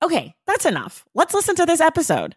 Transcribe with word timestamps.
Okay, 0.00 0.34
that's 0.46 0.64
enough. 0.64 1.04
Let's 1.12 1.34
listen 1.34 1.56
to 1.56 1.66
this 1.66 1.80
episode. 1.80 2.36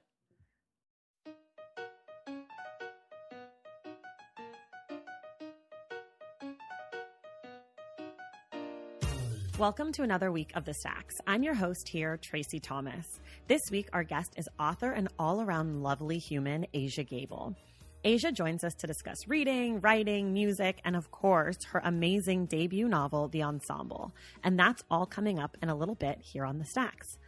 Welcome 9.59 9.91
to 9.91 10.01
another 10.01 10.31
week 10.31 10.51
of 10.55 10.65
The 10.65 10.73
Stacks. 10.73 11.17
I'm 11.27 11.43
your 11.43 11.53
host 11.53 11.87
here, 11.87 12.17
Tracy 12.17 12.59
Thomas. 12.59 13.19
This 13.47 13.61
week, 13.69 13.89
our 13.93 14.03
guest 14.03 14.33
is 14.37 14.49
author 14.59 14.91
and 14.91 15.07
all 15.19 15.39
around 15.39 15.83
lovely 15.83 16.17
human, 16.17 16.65
Aja 16.73 17.03
Gabel. 17.03 17.55
Aja 18.03 18.31
joins 18.31 18.63
us 18.63 18.73
to 18.79 18.87
discuss 18.87 19.27
reading, 19.27 19.79
writing, 19.81 20.33
music, 20.33 20.79
and 20.83 20.95
of 20.95 21.11
course, 21.11 21.63
her 21.65 21.81
amazing 21.83 22.47
debut 22.47 22.87
novel, 22.87 23.27
The 23.27 23.43
Ensemble. 23.43 24.15
And 24.43 24.57
that's 24.57 24.83
all 24.89 25.05
coming 25.05 25.37
up 25.37 25.55
in 25.61 25.69
a 25.69 25.75
little 25.75 25.93
bit 25.93 26.17
here 26.23 26.43
on 26.43 26.57
The 26.57 26.65
Stacks. 26.65 27.19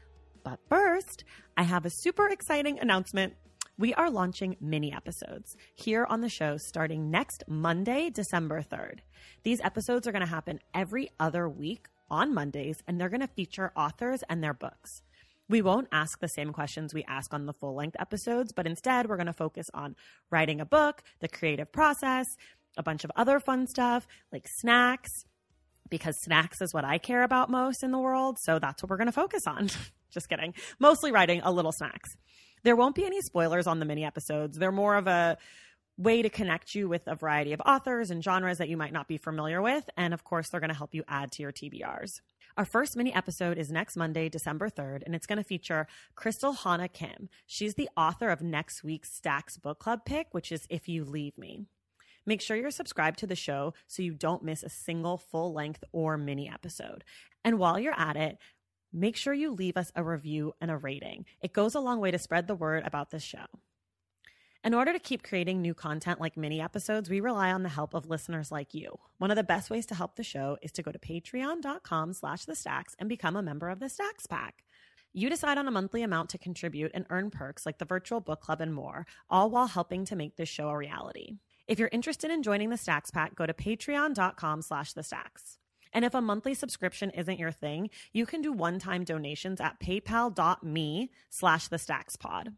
But 0.44 0.60
first, 0.68 1.24
I 1.56 1.64
have 1.64 1.86
a 1.86 1.90
super 1.90 2.28
exciting 2.28 2.80
announcement. 2.80 3.34
We 3.78 3.94
are 3.94 4.10
launching 4.10 4.58
mini 4.60 4.94
episodes 4.94 5.56
here 5.74 6.06
on 6.06 6.22
the 6.22 6.30
show 6.30 6.58
starting 6.58 7.10
next 7.10 7.44
Monday, 7.48 8.10
December 8.10 8.62
3rd. 8.62 9.00
These 9.44 9.62
episodes 9.62 10.06
are 10.06 10.12
going 10.12 10.22
to 10.22 10.28
happen 10.28 10.60
every 10.74 11.10
other 11.20 11.48
week 11.50 11.88
on 12.10 12.34
Mondays, 12.34 12.84
and 12.88 13.00
they're 13.00 13.10
going 13.10 13.22
to 13.22 13.28
feature 13.28 13.72
authors 13.76 14.22
and 14.30 14.44
their 14.44 14.54
books. 14.54 15.02
We 15.50 15.62
won't 15.62 15.88
ask 15.92 16.20
the 16.20 16.28
same 16.28 16.52
questions 16.52 16.94
we 16.94 17.04
ask 17.06 17.34
on 17.34 17.46
the 17.46 17.54
full 17.54 17.76
length 17.76 17.98
episodes, 18.00 18.54
but 18.54 18.68
instead, 18.68 19.08
we're 19.08 19.18
going 19.18 19.28
to 19.28 19.34
focus 19.34 19.68
on 19.74 19.96
writing 20.30 20.62
a 20.62 20.66
book, 20.66 21.04
the 21.20 21.28
creative 21.28 21.72
process, 21.72 22.28
a 22.78 22.84
bunch 22.84 23.04
of 23.04 23.12
other 23.16 23.40
fun 23.40 23.68
stuff 23.68 24.08
like 24.32 24.48
snacks, 24.48 25.26
because 25.90 26.22
snacks 26.22 26.62
is 26.62 26.74
what 26.74 26.86
I 26.86 26.98
care 26.98 27.24
about 27.24 27.50
most 27.50 27.84
in 27.84 27.92
the 27.92 28.00
world. 28.00 28.38
So 28.40 28.60
that's 28.60 28.82
what 28.84 28.90
we're 28.90 28.98
going 28.98 29.08
to 29.08 29.12
focus 29.12 29.48
on. 29.48 29.70
Just 30.14 30.30
kidding. 30.30 30.54
Mostly 30.80 31.12
writing 31.12 31.42
a 31.44 31.52
little 31.52 31.72
snacks. 31.72 32.16
There 32.64 32.76
won't 32.76 32.96
be 32.96 33.06
any 33.06 33.22
spoilers 33.22 33.68
on 33.68 33.80
the 33.80 33.86
mini 33.86 34.06
episodes. 34.06 34.58
They're 34.58 34.72
more 34.72 34.96
of 34.96 35.08
a 35.08 35.38
way 35.98 36.22
to 36.22 36.30
connect 36.30 36.74
you 36.74 36.88
with 36.90 37.04
a 37.08 37.16
variety 37.16 37.54
of 37.54 37.62
authors 37.66 38.10
and 38.10 38.24
genres 38.24 38.58
that 38.58 38.70
you 38.70 38.78
might 38.78 38.94
not 38.94 39.08
be 39.08 39.18
familiar 39.18 39.62
with. 39.62 39.90
And 39.98 40.14
of 40.14 40.24
course, 40.24 40.50
they're 40.50 40.60
going 40.60 40.70
to 40.70 40.76
help 40.76 40.94
you 40.94 41.04
add 41.08 41.32
to 41.34 41.44
your 41.44 41.52
TBRs. 41.52 42.22
Our 42.56 42.66
first 42.66 42.96
mini 42.96 43.14
episode 43.14 43.58
is 43.58 43.72
next 43.72 43.96
Monday, 43.96 44.30
December 44.30 44.70
3rd, 44.70 45.04
and 45.06 45.16
it's 45.16 45.26
going 45.26 45.38
to 45.38 45.44
feature 45.44 45.88
Crystal 46.16 46.54
Hana 46.54 46.88
Kim. 46.88 47.30
She's 47.48 47.74
the 47.74 47.90
author 47.98 48.30
of 48.30 48.42
next 48.42 48.84
week's 48.84 49.12
Stacks 49.12 49.58
Book 49.58 49.80
Club 49.80 50.06
pick, 50.06 50.28
which 50.32 50.52
is 50.52 50.68
If 50.70 50.88
You 50.88 51.04
Leave 51.04 51.38
Me. 51.38 51.66
Make 52.26 52.42
sure 52.42 52.56
you're 52.56 52.72
subscribed 52.72 53.20
to 53.20 53.28
the 53.28 53.36
show 53.36 53.74
so 53.88 54.04
you 54.04 54.14
don't 54.14 54.44
miss 54.44 54.64
a 54.64 54.70
single 54.70 55.18
full 55.18 55.52
length 55.52 55.84
or 55.92 56.18
mini 56.18 56.50
episode. 56.50 57.04
And 57.44 57.60
while 57.60 57.80
you're 57.80 58.00
at 58.00 58.16
it, 58.16 58.38
make 58.94 59.16
sure 59.16 59.34
you 59.34 59.52
leave 59.52 59.76
us 59.76 59.92
a 59.96 60.04
review 60.04 60.54
and 60.62 60.72
a 60.72 60.78
rating. 60.78 61.26
It 61.42 61.52
goes 61.52 61.76
a 61.76 61.80
long 61.80 62.00
way 62.00 62.12
to 62.12 62.20
spread 62.20 62.48
the 62.48 62.56
word 62.56 62.84
about 62.86 63.10
this 63.10 63.24
show. 63.24 63.46
In 64.64 64.74
order 64.74 64.94
to 64.94 65.00
keep 65.00 65.24
creating 65.24 65.62
new 65.62 65.74
content 65.74 66.22
like 66.22 66.38
mini 66.38 66.62
episodes, 66.62 67.10
we 67.10 67.20
rely 67.20 67.52
on 67.52 67.64
the 67.64 67.70
help 67.70 67.94
of 67.94 68.10
listeners 68.10 68.50
like 68.50 68.74
you. 68.74 68.98
One 69.18 69.30
of 69.30 69.36
the 69.36 69.44
best 69.44 69.70
ways 69.70 69.86
to 69.88 69.96
help 69.96 70.16
the 70.16 70.24
show 70.24 70.58
is 70.62 70.72
to 70.74 70.84
go 70.84 70.92
to 70.92 71.00
patreon.com 71.00 72.14
slash 72.14 72.46
the 72.46 72.56
stacks 72.56 72.96
and 72.98 73.10
become 73.10 73.36
a 73.36 73.42
member 73.42 73.70
of 73.70 73.82
the 73.82 73.90
Stacks 73.90 74.26
Pack. 74.26 74.64
You 75.12 75.30
decide 75.30 75.58
on 75.58 75.68
a 75.68 75.72
monthly 75.72 76.02
amount 76.02 76.30
to 76.30 76.38
contribute 76.38 76.92
and 76.94 77.06
earn 77.10 77.30
perks 77.30 77.66
like 77.66 77.78
the 77.78 77.86
virtual 77.86 78.22
book 78.22 78.40
club 78.40 78.62
and 78.62 78.74
more, 78.74 79.06
all 79.30 79.50
while 79.50 79.68
helping 79.68 80.06
to 80.06 80.16
make 80.16 80.38
this 80.38 80.50
show 80.50 80.70
a 80.70 80.78
reality. 80.78 81.34
If 81.68 81.78
you're 81.78 81.90
interested 81.92 82.32
in 82.32 82.42
joining 82.42 82.70
the 82.70 82.78
Stacks 82.78 83.12
Pack, 83.12 83.36
go 83.36 83.46
to 83.46 83.54
patreon.com 83.54 84.62
slash 84.62 84.94
the 84.94 85.04
stacks. 85.04 85.60
And 85.94 86.04
if 86.04 86.14
a 86.14 86.22
monthly 86.22 86.54
subscription 86.54 87.12
isn't 87.12 87.40
your 87.40 87.52
thing, 87.52 87.90
you 88.12 88.26
can 88.26 88.42
do 88.42 88.52
one-time 88.52 89.04
donations 89.04 89.62
at 89.62 89.80
paypal.me 89.80 91.12
slash 91.30 91.68
the 91.68 91.78
stacks 91.78 92.16
pod. 92.16 92.54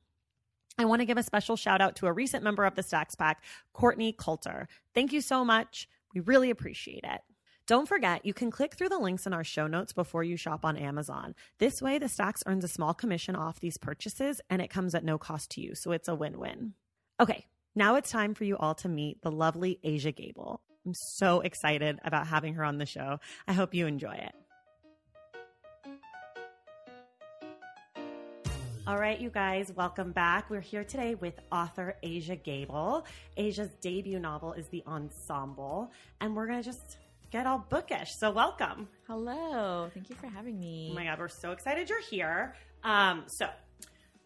I 0.77 0.85
want 0.85 1.01
to 1.01 1.05
give 1.05 1.17
a 1.17 1.23
special 1.23 1.55
shout 1.55 1.81
out 1.81 1.95
to 1.97 2.07
a 2.07 2.13
recent 2.13 2.43
member 2.43 2.65
of 2.65 2.75
the 2.75 2.83
Stacks 2.83 3.15
Pack, 3.15 3.43
Courtney 3.71 4.11
Coulter. 4.11 4.67
Thank 4.93 5.13
you 5.13 5.21
so 5.21 5.45
much. 5.45 5.87
We 6.13 6.19
really 6.19 6.49
appreciate 6.49 7.05
it. 7.05 7.21
Don't 7.67 7.87
forget, 7.87 8.25
you 8.25 8.33
can 8.33 8.51
click 8.51 8.75
through 8.75 8.89
the 8.89 8.99
links 8.99 9.25
in 9.25 9.33
our 9.33 9.43
show 9.43 9.67
notes 9.67 9.91
before 9.91 10.23
you 10.23 10.37
shop 10.37 10.65
on 10.65 10.77
Amazon. 10.77 11.33
This 11.57 11.81
way, 11.81 11.97
the 11.97 12.09
Stacks 12.09 12.43
earns 12.45 12.63
a 12.63 12.67
small 12.67 12.93
commission 12.93 13.35
off 13.35 13.59
these 13.59 13.77
purchases 13.77 14.39
and 14.49 14.61
it 14.61 14.69
comes 14.69 14.93
at 14.93 15.03
no 15.03 15.17
cost 15.17 15.49
to 15.51 15.61
you, 15.61 15.75
so 15.75 15.91
it's 15.91 16.07
a 16.07 16.13
win 16.13 16.37
win. 16.37 16.73
Okay, 17.19 17.47
now 17.73 17.95
it's 17.95 18.11
time 18.11 18.33
for 18.33 18.43
you 18.43 18.55
all 18.57 18.75
to 18.75 18.89
meet 18.89 19.21
the 19.21 19.31
lovely 19.31 19.79
Aja 19.83 20.11
Gabel. 20.11 20.61
I'm 20.85 20.93
so 20.93 21.41
excited 21.41 21.99
about 22.03 22.27
having 22.27 22.53
her 22.55 22.63
on 22.63 22.77
the 22.77 22.85
show. 22.85 23.19
I 23.47 23.53
hope 23.53 23.73
you 23.73 23.87
enjoy 23.87 24.13
it. 24.13 24.35
All 28.87 28.99
right, 28.99 29.19
you 29.19 29.31
guys, 29.31 29.73
welcome 29.75 30.11
back. 30.11 30.47
We're 30.51 30.61
here 30.61 30.83
today 30.83 31.15
with 31.15 31.33
author 31.51 31.95
Aja 32.03 32.35
Gabel. 32.35 33.03
Aja's 33.35 33.71
debut 33.81 34.19
novel 34.19 34.53
is 34.53 34.67
The 34.67 34.83
Ensemble, 34.85 35.91
and 36.21 36.35
we're 36.35 36.45
going 36.45 36.61
to 36.61 36.63
just 36.63 36.97
get 37.31 37.47
all 37.47 37.65
bookish. 37.67 38.13
So, 38.19 38.29
welcome. 38.29 38.87
Hello. 39.07 39.89
Thank 39.91 40.11
you 40.11 40.15
for 40.15 40.27
having 40.27 40.59
me. 40.59 40.89
Oh 40.91 40.95
my 40.95 41.05
God, 41.05 41.17
we're 41.17 41.29
so 41.29 41.51
excited 41.51 41.89
you're 41.89 41.99
here. 41.99 42.53
Um, 42.83 43.23
so, 43.25 43.47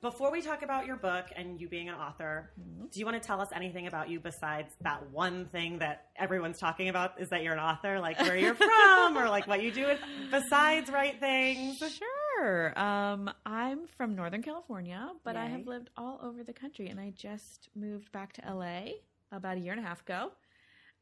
before 0.02 0.32
we 0.32 0.42
talk 0.42 0.62
about 0.62 0.86
your 0.86 0.96
book 0.96 1.26
and 1.36 1.60
you 1.60 1.68
being 1.68 1.90
an 1.90 1.96
author, 1.96 2.52
mm-hmm. 2.60 2.86
do 2.88 3.00
you 3.00 3.06
want 3.06 3.22
to 3.22 3.26
tell 3.26 3.42
us 3.42 3.50
anything 3.54 3.88
about 3.88 4.10
you 4.10 4.20
besides 4.20 4.74
that 4.82 5.10
one 5.12 5.46
thing 5.48 5.80
that 5.80 6.06
everyone's 6.16 6.58
talking 6.58 6.90
about 6.90 7.20
is 7.20 7.30
that 7.30 7.44
you're 7.44 7.54
an 7.54 7.60
author, 7.60 8.00
like 8.00 8.20
where 8.20 8.38
you're 8.38 8.56
from 8.56 9.18
or 9.18 9.30
like 9.30 9.48
what 9.48 9.62
you 9.62 9.72
do 9.72 9.96
besides 10.32 10.90
write 10.90 11.20
things? 11.20 11.78
Sure. 11.80 12.80
Um, 12.80 13.30
I'm 13.46 13.88
from 13.98 14.16
Northern 14.16 14.42
California, 14.42 15.10
but 15.24 15.36
Yay. 15.36 15.42
I 15.42 15.46
have 15.48 15.68
lived 15.68 15.90
all 15.98 16.20
over 16.24 16.44
the 16.44 16.54
country 16.54 16.88
and 16.88 17.00
I 17.00 17.12
just 17.16 17.70
moved 17.76 18.12
back 18.12 18.34
to 18.34 18.54
LA 18.54 18.92
about 19.32 19.58
a 19.58 19.60
year 19.60 19.74
and 19.74 19.84
a 19.84 19.88
half 19.88 20.02
ago. 20.02 20.32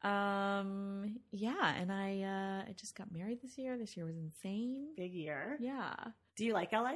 Um, 0.02 1.18
yeah, 1.32 1.74
and 1.74 1.90
I 1.90 2.22
uh, 2.22 2.70
I 2.70 2.72
just 2.74 2.96
got 2.96 3.12
married 3.12 3.42
this 3.42 3.58
year. 3.58 3.76
This 3.76 3.96
year 3.96 4.06
was 4.06 4.16
insane. 4.16 4.90
Big 4.96 5.12
year. 5.12 5.56
Yeah. 5.60 5.92
Do 6.36 6.44
you 6.44 6.52
like 6.52 6.72
LA? 6.72 6.92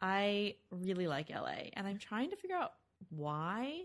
I 0.00 0.54
really 0.70 1.06
like 1.06 1.30
LA 1.30 1.70
and 1.72 1.86
I'm 1.86 1.98
trying 1.98 2.30
to 2.30 2.36
figure 2.36 2.56
out 2.56 2.72
why. 3.10 3.82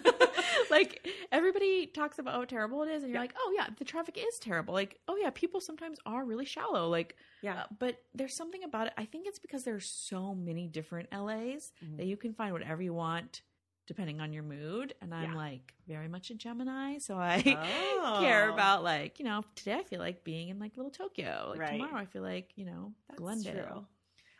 like 0.70 1.06
everybody 1.30 1.86
talks 1.86 2.18
about 2.18 2.34
how 2.34 2.44
terrible 2.44 2.82
it 2.82 2.88
is 2.88 3.02
and 3.02 3.10
you're 3.10 3.16
yeah. 3.16 3.20
like, 3.20 3.34
"Oh 3.38 3.54
yeah, 3.56 3.66
the 3.78 3.84
traffic 3.84 4.18
is 4.18 4.38
terrible." 4.38 4.74
Like, 4.74 4.98
"Oh 5.06 5.16
yeah, 5.16 5.30
people 5.30 5.60
sometimes 5.60 5.98
are 6.06 6.24
really 6.24 6.44
shallow." 6.44 6.88
Like, 6.88 7.16
yeah. 7.42 7.60
Uh, 7.60 7.64
but 7.78 8.02
there's 8.14 8.34
something 8.34 8.64
about 8.64 8.88
it. 8.88 8.94
I 8.96 9.04
think 9.04 9.26
it's 9.26 9.38
because 9.38 9.64
there's 9.64 9.86
so 9.86 10.34
many 10.34 10.66
different 10.66 11.12
LAs 11.12 11.72
mm-hmm. 11.84 11.96
that 11.96 12.06
you 12.06 12.16
can 12.16 12.32
find 12.32 12.52
whatever 12.52 12.82
you 12.82 12.94
want 12.94 13.42
depending 13.86 14.20
on 14.20 14.34
your 14.34 14.42
mood 14.42 14.94
and 15.00 15.14
i'm 15.14 15.30
yeah. 15.30 15.36
like 15.36 15.72
very 15.88 16.08
much 16.08 16.28
a 16.28 16.34
gemini 16.34 16.98
so 16.98 17.16
i 17.16 17.42
oh. 18.02 18.18
care 18.20 18.50
about 18.50 18.84
like 18.84 19.18
you 19.18 19.24
know 19.24 19.42
today 19.54 19.76
i 19.76 19.82
feel 19.82 19.98
like 19.98 20.22
being 20.24 20.50
in 20.50 20.58
like 20.58 20.76
little 20.76 20.90
tokyo 20.90 21.46
like 21.52 21.58
right. 21.58 21.72
tomorrow 21.72 21.96
i 21.96 22.04
feel 22.04 22.20
like 22.20 22.50
you 22.54 22.66
know 22.66 22.92
That's 23.08 23.18
glendale 23.18 23.54
true. 23.54 23.86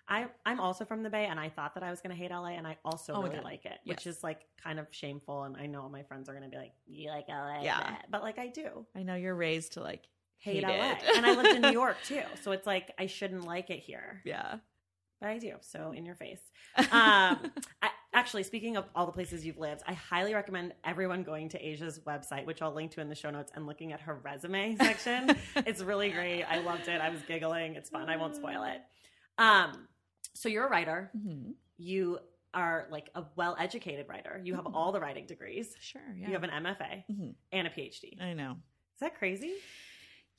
I 0.08 0.26
I'm 0.46 0.58
also 0.58 0.84
from 0.84 1.02
the 1.02 1.10
Bay, 1.10 1.26
and 1.26 1.38
I 1.38 1.48
thought 1.48 1.74
that 1.74 1.82
I 1.82 1.90
was 1.90 2.00
going 2.00 2.16
to 2.16 2.20
hate 2.20 2.30
LA, 2.30 2.50
and 2.50 2.66
I 2.66 2.76
also 2.84 3.14
oh 3.14 3.22
really 3.22 3.40
like 3.40 3.66
it, 3.66 3.78
yes. 3.84 3.96
which 3.96 4.06
is 4.06 4.24
like 4.24 4.40
kind 4.62 4.78
of 4.78 4.86
shameful. 4.90 5.42
And 5.44 5.56
I 5.56 5.66
know 5.66 5.88
my 5.88 6.02
friends 6.02 6.28
are 6.28 6.32
going 6.32 6.44
to 6.44 6.50
be 6.50 6.56
like, 6.56 6.72
"You 6.86 7.10
like 7.10 7.28
LA?" 7.28 7.62
Yeah, 7.62 7.96
but 8.10 8.22
like 8.22 8.38
I 8.38 8.48
do. 8.48 8.86
I 8.96 9.02
know 9.02 9.14
you're 9.14 9.34
raised 9.34 9.74
to 9.74 9.80
like 9.80 10.04
hate 10.38 10.64
Hate 10.64 10.78
LA. 10.78 11.16
and 11.16 11.26
I 11.26 11.34
lived 11.34 11.56
in 11.56 11.62
New 11.62 11.72
York 11.72 11.96
too. 12.04 12.22
So 12.42 12.52
it's 12.52 12.66
like 12.66 12.92
I 12.98 13.06
shouldn't 13.06 13.44
like 13.44 13.70
it 13.70 13.80
here. 13.80 14.22
Yeah. 14.24 14.56
But 15.20 15.30
I 15.30 15.38
do. 15.38 15.54
So 15.60 15.92
in 15.92 16.06
your 16.06 16.14
face. 16.14 16.40
Um, 16.78 17.50
I, 17.82 17.90
actually, 18.14 18.44
speaking 18.44 18.76
of 18.76 18.84
all 18.94 19.04
the 19.04 19.12
places 19.12 19.44
you've 19.44 19.58
lived, 19.58 19.82
I 19.86 19.94
highly 19.94 20.32
recommend 20.32 20.74
everyone 20.84 21.24
going 21.24 21.48
to 21.50 21.58
Aja's 21.58 21.98
website, 22.06 22.46
which 22.46 22.62
I'll 22.62 22.72
link 22.72 22.92
to 22.92 23.00
in 23.00 23.08
the 23.08 23.16
show 23.16 23.30
notes, 23.30 23.50
and 23.56 23.66
looking 23.66 23.92
at 23.92 24.00
her 24.02 24.20
resume 24.22 24.76
section. 24.80 25.36
it's 25.56 25.82
really 25.82 26.10
great. 26.10 26.44
I 26.44 26.60
loved 26.60 26.86
it. 26.86 27.00
I 27.00 27.10
was 27.10 27.20
giggling. 27.22 27.74
It's 27.74 27.90
fun. 27.90 28.08
I 28.08 28.16
won't 28.16 28.36
spoil 28.36 28.62
it. 28.62 28.80
Um, 29.38 29.88
so 30.34 30.48
you're 30.48 30.66
a 30.66 30.70
writer. 30.70 31.10
Mhm. 31.16 31.54
You 31.76 32.18
are 32.54 32.86
like 32.90 33.10
a 33.14 33.24
well-educated 33.36 34.08
writer. 34.08 34.40
You 34.42 34.54
have 34.54 34.64
Mhm. 34.64 34.74
all 34.74 34.90
the 34.92 35.00
writing 35.00 35.26
degrees. 35.26 35.76
Sure. 35.80 36.00
Yeah. 36.16 36.28
You 36.28 36.32
have 36.32 36.44
an 36.44 36.50
MFA 36.50 37.04
Mhm. 37.10 37.34
and 37.52 37.66
a 37.66 37.70
PhD. 37.70 38.20
I 38.20 38.32
know. 38.32 38.52
Is 38.94 39.00
that 39.00 39.14
crazy? 39.16 39.54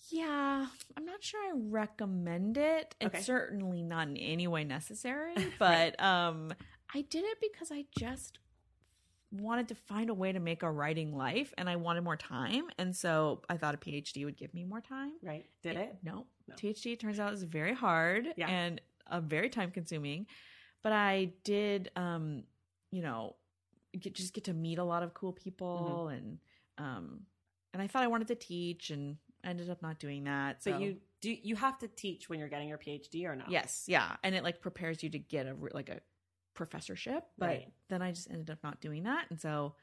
Yeah, 0.09 0.67
I'm 0.97 1.05
not 1.05 1.23
sure 1.23 1.39
I 1.41 1.51
recommend 1.55 2.57
it. 2.57 2.95
It's 2.99 3.13
Okay. 3.15 3.21
certainly 3.21 3.83
not 3.83 4.07
in 4.07 4.17
any 4.17 4.47
way 4.47 4.63
necessary, 4.63 5.33
but 5.59 5.99
um 6.01 6.51
I 6.93 7.01
did 7.01 7.23
it 7.25 7.37
because 7.39 7.71
I 7.71 7.85
just 7.97 8.39
wanted 9.31 9.67
to 9.67 9.75
find 9.75 10.09
a 10.09 10.13
way 10.13 10.31
to 10.31 10.39
make 10.39 10.63
a 10.63 10.71
writing 10.71 11.15
life 11.15 11.53
and 11.57 11.69
I 11.69 11.75
wanted 11.75 12.01
more 12.01 12.17
time 12.17 12.67
and 12.79 12.95
so 12.95 13.43
I 13.47 13.57
thought 13.57 13.75
a 13.75 13.77
PhD 13.77 14.25
would 14.25 14.37
give 14.37 14.53
me 14.55 14.63
more 14.63 14.81
time. 14.81 15.13
Right? 15.21 15.47
Did 15.61 15.77
it? 15.77 15.97
No. 16.01 16.25
No. 16.47 16.55
PhD 16.55 16.97
turns 16.99 17.19
out 17.19 17.31
is 17.33 17.43
very 17.43 17.75
hard 17.75 18.33
Yeah. 18.37 18.49
and 18.49 18.81
uh, 19.09 19.19
very 19.21 19.49
time 19.49 19.71
consuming. 19.71 20.25
But 20.81 20.93
I 20.93 21.33
did 21.43 21.91
um 21.95 22.43
you 22.91 23.01
know 23.01 23.35
get, 23.99 24.15
just 24.15 24.33
get 24.33 24.45
to 24.45 24.53
meet 24.53 24.77
a 24.79 24.83
lot 24.83 25.03
of 25.03 25.13
cool 25.13 25.33
people 25.33 26.07
Mm-hmm. 26.07 26.15
and 26.15 26.37
um 26.77 27.21
and 27.73 27.81
I 27.81 27.87
thought 27.87 28.03
I 28.03 28.07
wanted 28.07 28.27
to 28.29 28.35
teach 28.35 28.89
and 28.89 29.17
I 29.43 29.49
ended 29.49 29.69
up 29.69 29.81
not 29.81 29.99
doing 29.99 30.23
that. 30.23 30.63
So 30.63 30.71
But 30.71 30.81
you 30.81 30.97
do. 31.21 31.35
You 31.41 31.55
have 31.55 31.77
to 31.79 31.87
teach 31.87 32.29
when 32.29 32.39
you're 32.39 32.49
getting 32.49 32.67
your 32.67 32.77
PhD 32.77 33.25
or 33.25 33.35
not? 33.35 33.49
Yes, 33.49 33.85
yeah, 33.87 34.15
and 34.23 34.33
it 34.35 34.43
like 34.43 34.61
prepares 34.61 35.03
you 35.03 35.09
to 35.11 35.19
get 35.19 35.45
a 35.45 35.55
like 35.73 35.89
a 35.89 35.99
professorship. 36.55 37.25
But 37.37 37.47
Right. 37.49 37.67
then 37.89 38.01
I 38.01 38.11
just 38.11 38.29
ended 38.29 38.49
up 38.49 38.59
not 38.63 38.81
doing 38.81 39.03
that, 39.03 39.25
and 39.29 39.39
so 39.39 39.75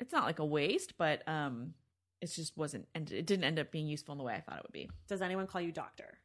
it's 0.00 0.12
not 0.12 0.24
like 0.24 0.38
a 0.40 0.44
waste, 0.44 0.98
but 0.98 1.26
um, 1.28 1.74
it 2.20 2.26
just 2.26 2.56
wasn't, 2.56 2.88
and 2.94 3.10
it 3.12 3.26
didn't 3.26 3.44
end 3.44 3.58
up 3.58 3.70
being 3.70 3.86
useful 3.86 4.12
in 4.12 4.18
the 4.18 4.24
way 4.24 4.34
I 4.34 4.40
thought 4.40 4.58
it 4.58 4.64
would 4.64 4.72
be. 4.72 4.90
Does 5.08 5.22
anyone 5.22 5.46
call 5.46 5.60
you 5.60 5.72
doctor? 5.72 6.18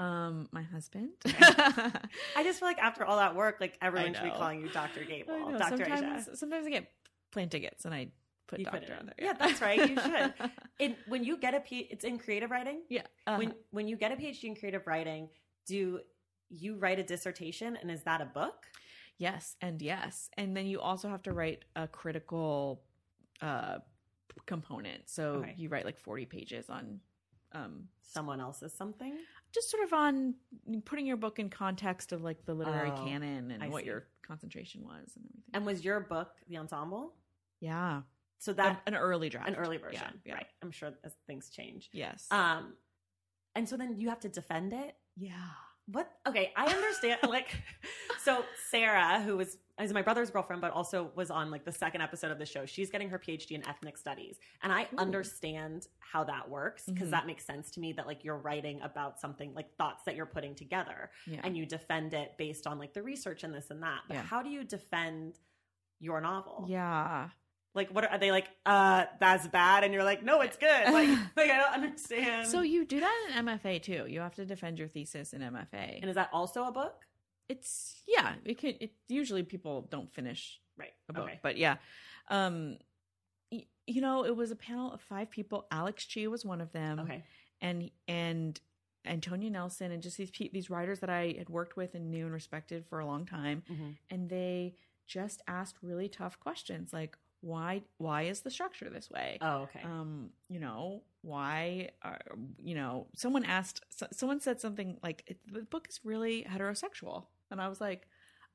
Um, 0.00 0.48
my 0.50 0.62
husband. 0.62 1.10
I 1.26 2.42
just 2.42 2.58
feel 2.58 2.68
like 2.68 2.78
after 2.78 3.04
all 3.04 3.18
that 3.18 3.34
work, 3.36 3.56
like 3.60 3.76
everyone 3.82 4.14
should 4.14 4.24
be 4.24 4.30
calling 4.30 4.60
you 4.62 4.68
Dr. 4.70 5.04
Gabel, 5.04 5.58
Dr. 5.58 5.76
sometimes, 5.84 6.28
Aja. 6.28 6.36
sometimes 6.36 6.66
I 6.66 6.70
get 6.70 6.90
plane 7.32 7.50
tickets 7.50 7.84
and 7.84 7.92
I 7.94 8.08
put 8.46 8.60
You 8.60 8.64
put 8.64 8.80
doctor 8.80 8.94
it 8.94 8.98
on 9.00 9.06
there. 9.06 9.14
Yeah, 9.26 9.34
that's 9.38 9.60
right, 9.60 9.78
you 9.90 9.96
should. 10.06 10.34
In, 10.78 10.96
when 11.06 11.22
you 11.22 11.36
get 11.36 11.52
a 11.54 11.60
P, 11.60 11.80
it's 11.90 12.04
in 12.04 12.18
creative 12.18 12.50
writing. 12.50 12.78
yeah. 12.88 13.02
uh-huh. 13.26 13.36
When 13.38 13.54
when 13.72 13.88
you 13.88 13.96
get 13.96 14.10
a 14.10 14.16
PhD 14.16 14.44
in 14.44 14.54
creative 14.56 14.86
writing, 14.86 15.28
do 15.66 16.00
you 16.48 16.76
write 16.76 16.98
a 16.98 17.02
dissertation, 17.04 17.76
and 17.76 17.90
is 17.90 18.02
that 18.04 18.20
a 18.22 18.24
book? 18.40 18.66
Yes, 19.18 19.54
and 19.60 19.82
yes. 19.82 20.30
And 20.38 20.56
then 20.56 20.66
you 20.66 20.80
also 20.80 21.10
have 21.10 21.22
to 21.24 21.32
write 21.32 21.64
a 21.76 21.86
critical 21.86 22.80
uh 23.42 23.78
component. 24.46 25.10
So 25.10 25.24
Okay. 25.42 25.54
you 25.58 25.68
write 25.68 25.84
like 25.84 25.98
40 25.98 26.24
pages 26.24 26.70
on 26.70 27.00
um 27.52 27.88
Someone 28.02 28.40
else's 28.40 28.72
something. 28.74 29.14
Just 29.52 29.70
sort 29.70 29.82
of 29.84 29.92
on 29.92 30.34
putting 30.84 31.06
your 31.06 31.16
book 31.16 31.38
in 31.38 31.50
context 31.50 32.12
of 32.12 32.22
like 32.22 32.44
the 32.46 32.54
literary 32.54 32.92
Oh, 32.96 33.04
canon 33.04 33.50
and 33.50 33.62
I 33.62 33.68
what 33.68 33.82
see. 33.82 33.86
your 33.86 34.06
concentration 34.26 34.82
was 34.84 35.10
and 35.16 35.24
everything. 35.26 35.50
And 35.54 35.66
was 35.66 35.84
your 35.84 36.00
book 36.00 36.30
the 36.48 36.56
ensemble? 36.58 37.14
yeah. 37.60 38.02
So 38.38 38.54
That, 38.54 38.80
that 38.86 38.92
an 38.94 38.94
early 38.98 39.28
draft. 39.28 39.48
an 39.50 39.56
early 39.56 39.76
version, 39.76 40.00
Yeah. 40.02 40.10
yeah. 40.24 40.34
right? 40.34 40.46
I'm 40.62 40.70
sure 40.70 40.92
as 41.04 41.12
things 41.26 41.50
change. 41.50 41.90
Yes. 41.92 42.26
Um, 42.30 42.72
and 43.54 43.68
so 43.68 43.76
then 43.76 43.98
you 43.98 44.08
have 44.08 44.20
to 44.20 44.28
defend 44.30 44.72
it. 44.72 44.94
yeah. 45.16 45.32
What? 45.86 46.08
Okay, 46.26 46.52
I 46.56 46.66
understand. 46.72 47.18
like, 47.28 47.48
so 48.22 48.44
Sarah, 48.70 49.20
who 49.20 49.36
was 49.36 49.58
is 49.80 49.92
my 49.94 50.02
brother's 50.02 50.30
girlfriend, 50.30 50.60
but 50.62 50.72
also 50.72 51.10
was 51.14 51.30
on 51.30 51.50
like 51.50 51.64
the 51.64 51.72
second 51.72 52.00
episode 52.02 52.30
of 52.30 52.38
the 52.38 52.46
show. 52.46 52.66
She's 52.66 52.90
getting 52.90 53.08
her 53.10 53.18
PhD 53.18 53.52
in 53.52 53.66
ethnic 53.68 53.96
studies, 53.96 54.38
and 54.62 54.72
I 54.72 54.82
Ooh. 54.92 54.96
understand 54.98 55.88
how 55.98 56.24
that 56.24 56.48
works 56.48 56.84
because 56.86 57.08
Mhm. 57.08 57.12
that 57.12 57.26
makes 57.26 57.44
sense 57.44 57.70
to 57.72 57.80
me. 57.80 57.92
That 57.92 58.06
like 58.06 58.24
you're 58.24 58.36
writing 58.38 58.80
about 58.82 59.20
something 59.20 59.54
like 59.54 59.74
thoughts 59.76 60.04
that 60.04 60.16
you're 60.16 60.26
putting 60.26 60.54
together, 60.54 61.10
Yeah. 61.26 61.40
and 61.44 61.56
you 61.56 61.66
defend 61.66 62.14
it 62.14 62.36
based 62.36 62.66
on 62.66 62.78
like 62.78 62.92
the 62.94 63.02
research 63.02 63.44
and 63.44 63.54
this 63.54 63.70
and 63.70 63.82
that. 63.82 64.00
But 64.08 64.14
Yeah. 64.14 64.22
how 64.22 64.42
do 64.42 64.50
you 64.50 64.64
defend 64.64 65.38
your 65.98 66.20
novel? 66.20 66.66
yeah. 66.68 67.30
Like, 67.72 67.90
what 67.90 68.02
are, 68.04 68.08
are 68.10 68.18
they 68.18 68.32
like? 68.32 68.48
Uh, 68.66 69.04
that's 69.20 69.46
bad, 69.46 69.84
and 69.84 69.94
you're 69.94 70.02
like, 70.02 70.24
no, 70.24 70.40
it's 70.40 70.56
good. 70.56 70.86
Like, 70.92 71.08
like 71.36 71.50
I 71.50 71.56
don't 71.58 71.72
understand. 71.84 72.48
So 72.48 72.62
you 72.62 72.84
do 72.84 72.98
that 72.98 73.26
in 73.30 73.46
MFA 73.46 73.80
too. 73.80 74.06
You 74.08 74.18
have 74.20 74.34
to 74.34 74.44
defend 74.44 74.80
your 74.80 74.88
thesis 74.88 75.32
in 75.32 75.40
MFA. 75.40 76.00
and 76.00 76.06
is 76.10 76.16
that 76.16 76.30
also 76.32 76.64
a 76.64 76.72
book? 76.72 77.06
It's 77.50 78.02
yeah, 78.06 78.34
it 78.44 78.56
can 78.58 78.74
it 78.80 78.92
usually 79.08 79.42
people 79.42 79.82
don't 79.90 80.10
finish 80.12 80.60
Right. 80.78 80.92
a 81.08 81.12
book. 81.12 81.24
Okay. 81.24 81.38
But 81.42 81.56
yeah. 81.56 81.76
Um 82.28 82.78
y- 83.52 83.66
you 83.86 84.00
know, 84.00 84.24
it 84.24 84.34
was 84.36 84.50
a 84.50 84.56
panel 84.56 84.92
of 84.92 85.00
five 85.00 85.30
people. 85.30 85.66
Alex 85.70 86.06
Chee 86.06 86.28
was 86.28 86.44
one 86.44 86.60
of 86.60 86.70
them. 86.72 87.00
Okay. 87.00 87.24
and 87.60 87.90
and 88.08 88.60
Antonya 89.06 89.50
Nelson 89.50 89.90
and 89.92 90.02
just 90.02 90.16
these 90.18 90.30
pe- 90.30 90.50
these 90.50 90.68
writers 90.70 91.00
that 91.00 91.10
I 91.10 91.34
had 91.38 91.48
worked 91.48 91.74
with 91.76 91.94
and 91.94 92.10
knew 92.10 92.24
and 92.26 92.32
respected 92.34 92.84
for 92.86 92.98
a 93.00 93.06
long 93.06 93.24
time, 93.26 93.62
Mhm. 93.70 93.96
and 94.10 94.28
they 94.28 94.74
just 95.06 95.42
asked 95.48 95.76
really 95.82 96.08
tough 96.08 96.38
questions 96.38 96.92
like 96.92 97.16
why 97.40 97.82
why 97.96 98.22
is 98.32 98.42
the 98.42 98.50
structure 98.50 98.90
this 98.90 99.08
way? 99.10 99.38
Oh, 99.40 99.62
okay. 99.62 99.80
Um, 99.82 100.30
you 100.48 100.60
know 100.60 101.02
why 101.22 101.90
are 102.02 102.20
you 102.62 102.74
know 102.74 103.06
someone 103.16 103.44
asked 103.44 103.80
so, 103.88 104.06
someone 104.12 104.40
said 104.40 104.60
something 104.60 104.98
like 105.02 105.38
the 105.50 105.62
book 105.62 105.88
is 105.88 106.00
really 106.04 106.44
heterosexual, 106.44 107.26
and 107.50 107.60
I 107.60 107.68
was 107.68 107.80
like. 107.80 108.06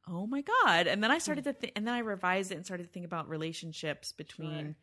Oh 0.07 0.27
my 0.27 0.41
god! 0.43 0.85
And 0.85 1.03
then 1.03 1.09
I 1.09 1.17
started 1.17 1.45
to 1.45 1.53
think, 1.53 1.73
and 1.75 1.87
then 1.87 1.95
I 1.95 1.97
revised 1.99 2.51
it 2.51 2.55
and 2.57 2.63
started 2.63 2.83
to 2.83 2.89
think 2.89 3.07
about 3.07 3.27
relationships 3.27 4.11
between 4.11 4.75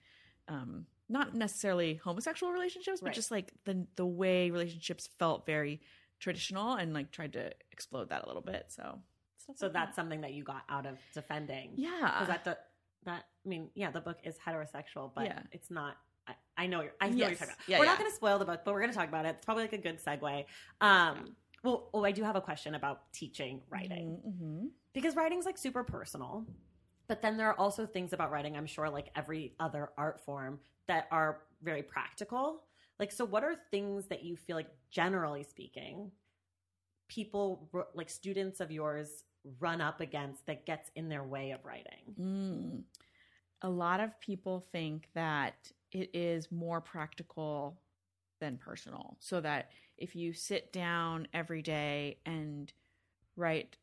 um 0.48 0.84
not 1.08 1.32
necessarily 1.32 1.94
homosexual 1.94 2.52
relationships 2.52 2.98
but 3.00 3.06
Right. 3.10 3.14
just 3.14 3.30
like 3.30 3.52
the 3.64 3.86
the 3.94 4.04
way 4.04 4.50
relationships 4.50 5.08
felt 5.20 5.46
very 5.46 5.80
traditional 6.18 6.72
and 6.74 6.92
like 6.92 7.12
tried 7.12 7.34
to 7.34 7.52
explode 7.70 8.08
that 8.08 8.24
a 8.24 8.26
little 8.26 8.42
bit 8.42 8.64
so 8.70 8.98
So 9.38 9.52
like 9.66 9.72
that's 9.72 9.90
that. 9.90 9.94
something 9.94 10.22
that 10.22 10.32
you 10.32 10.42
got 10.42 10.62
out 10.68 10.86
of 10.86 10.98
defending. 11.14 11.74
yeah 11.76 12.00
Because 12.00 12.26
that, 12.26 12.44
the, 12.44 12.58
that, 13.04 13.24
I 13.46 13.48
mean, 13.48 13.70
yeah, 13.76 13.92
the 13.92 14.00
book 14.00 14.18
is 14.24 14.36
heterosexual, 14.44 15.12
but 15.14 15.26
Yeah. 15.26 15.38
it's 15.52 15.70
not. 15.70 15.98
I, 16.26 16.34
I 16.56 16.66
know 16.66 16.80
you're. 16.82 16.92
I 17.00 17.06
know 17.06 17.12
what 17.12 17.18
Yes. 17.18 17.28
you're 17.30 17.36
talking 17.38 17.54
about. 17.54 17.68
Yeah, 17.68 17.78
We're 17.78 17.84
yeah. 17.84 17.90
not 17.92 17.98
going 18.00 18.10
to 18.10 18.16
spoil 18.16 18.38
the 18.40 18.44
book, 18.44 18.62
but 18.64 18.74
we're 18.74 18.80
going 18.80 18.92
to 18.92 18.96
talk 18.98 19.08
about 19.08 19.24
it. 19.26 19.36
It's 19.36 19.44
probably 19.44 19.64
like 19.64 19.72
a 19.72 19.78
good 19.78 19.98
segue. 20.04 20.44
Um, 20.80 21.36
well, 21.62 21.90
oh, 21.94 22.04
I 22.04 22.12
do 22.12 22.22
have 22.24 22.36
a 22.36 22.40
question 22.40 22.74
about 22.74 23.12
teaching 23.12 23.62
writing 23.70 24.20
Mhm, 24.26 24.70
because 24.92 25.16
writing's 25.16 25.46
like 25.46 25.58
super 25.58 25.84
personal, 25.84 26.46
but 27.08 27.22
then 27.22 27.36
there 27.36 27.48
are 27.48 27.58
also 27.58 27.86
things 27.86 28.12
about 28.12 28.30
writing. 28.30 28.56
I'm 28.56 28.66
sure, 28.66 28.88
like 28.90 29.10
every 29.16 29.54
other 29.60 29.90
art 29.96 30.20
form, 30.24 30.60
that 30.88 31.06
are 31.10 31.42
very 31.62 31.82
practical. 31.82 32.64
Like, 32.98 33.12
so 33.12 33.24
what 33.24 33.44
are 33.44 33.56
things 33.70 34.06
that 34.06 34.22
you 34.24 34.36
feel 34.36 34.56
like, 34.56 34.70
generally 34.90 35.42
speaking, 35.42 36.10
people 37.08 37.68
like 37.94 38.08
students 38.10 38.60
of 38.60 38.70
yours 38.70 39.24
run 39.60 39.80
up 39.80 40.00
against 40.00 40.46
that 40.46 40.66
gets 40.66 40.90
in 40.94 41.08
their 41.08 41.24
way 41.24 41.50
of 41.52 41.64
writing? 41.64 42.14
Mm. 42.20 42.84
a 43.62 43.68
lot 43.68 44.00
of 44.00 44.18
people 44.20 44.66
think 44.72 45.08
that 45.14 45.70
it 45.92 46.10
is 46.14 46.50
more 46.50 46.80
practical 46.80 47.80
than 48.40 48.56
personal 48.58 49.16
so 49.20 49.40
that 49.40 49.70
if 50.02 50.14
you 50.16 50.32
sit 50.32 50.72
down 50.72 51.26
every 51.32 51.62
day 51.62 52.18
and 52.26 52.72
write 53.36 53.76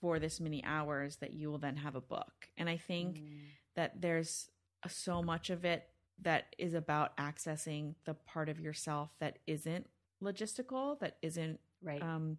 for 0.00 0.18
this 0.18 0.40
many 0.40 0.64
hours 0.64 1.16
that 1.16 1.32
you 1.34 1.50
will 1.50 1.58
then 1.58 1.76
have 1.76 1.94
a 1.96 2.00
book 2.00 2.48
and 2.56 2.68
i 2.68 2.76
think 2.76 3.18
Mm. 3.18 3.40
that 3.76 4.00
there's 4.00 4.48
so 4.88 5.22
much 5.22 5.50
of 5.50 5.64
it 5.64 5.88
that 6.22 6.54
is 6.58 6.74
about 6.74 7.16
accessing 7.16 7.94
the 8.04 8.14
part 8.14 8.48
of 8.48 8.60
yourself 8.60 9.10
that 9.20 9.38
isn't 9.46 9.86
logistical, 10.22 10.98
that 11.00 11.16
isn't 11.22 11.58
right. 11.82 12.02
um, 12.02 12.36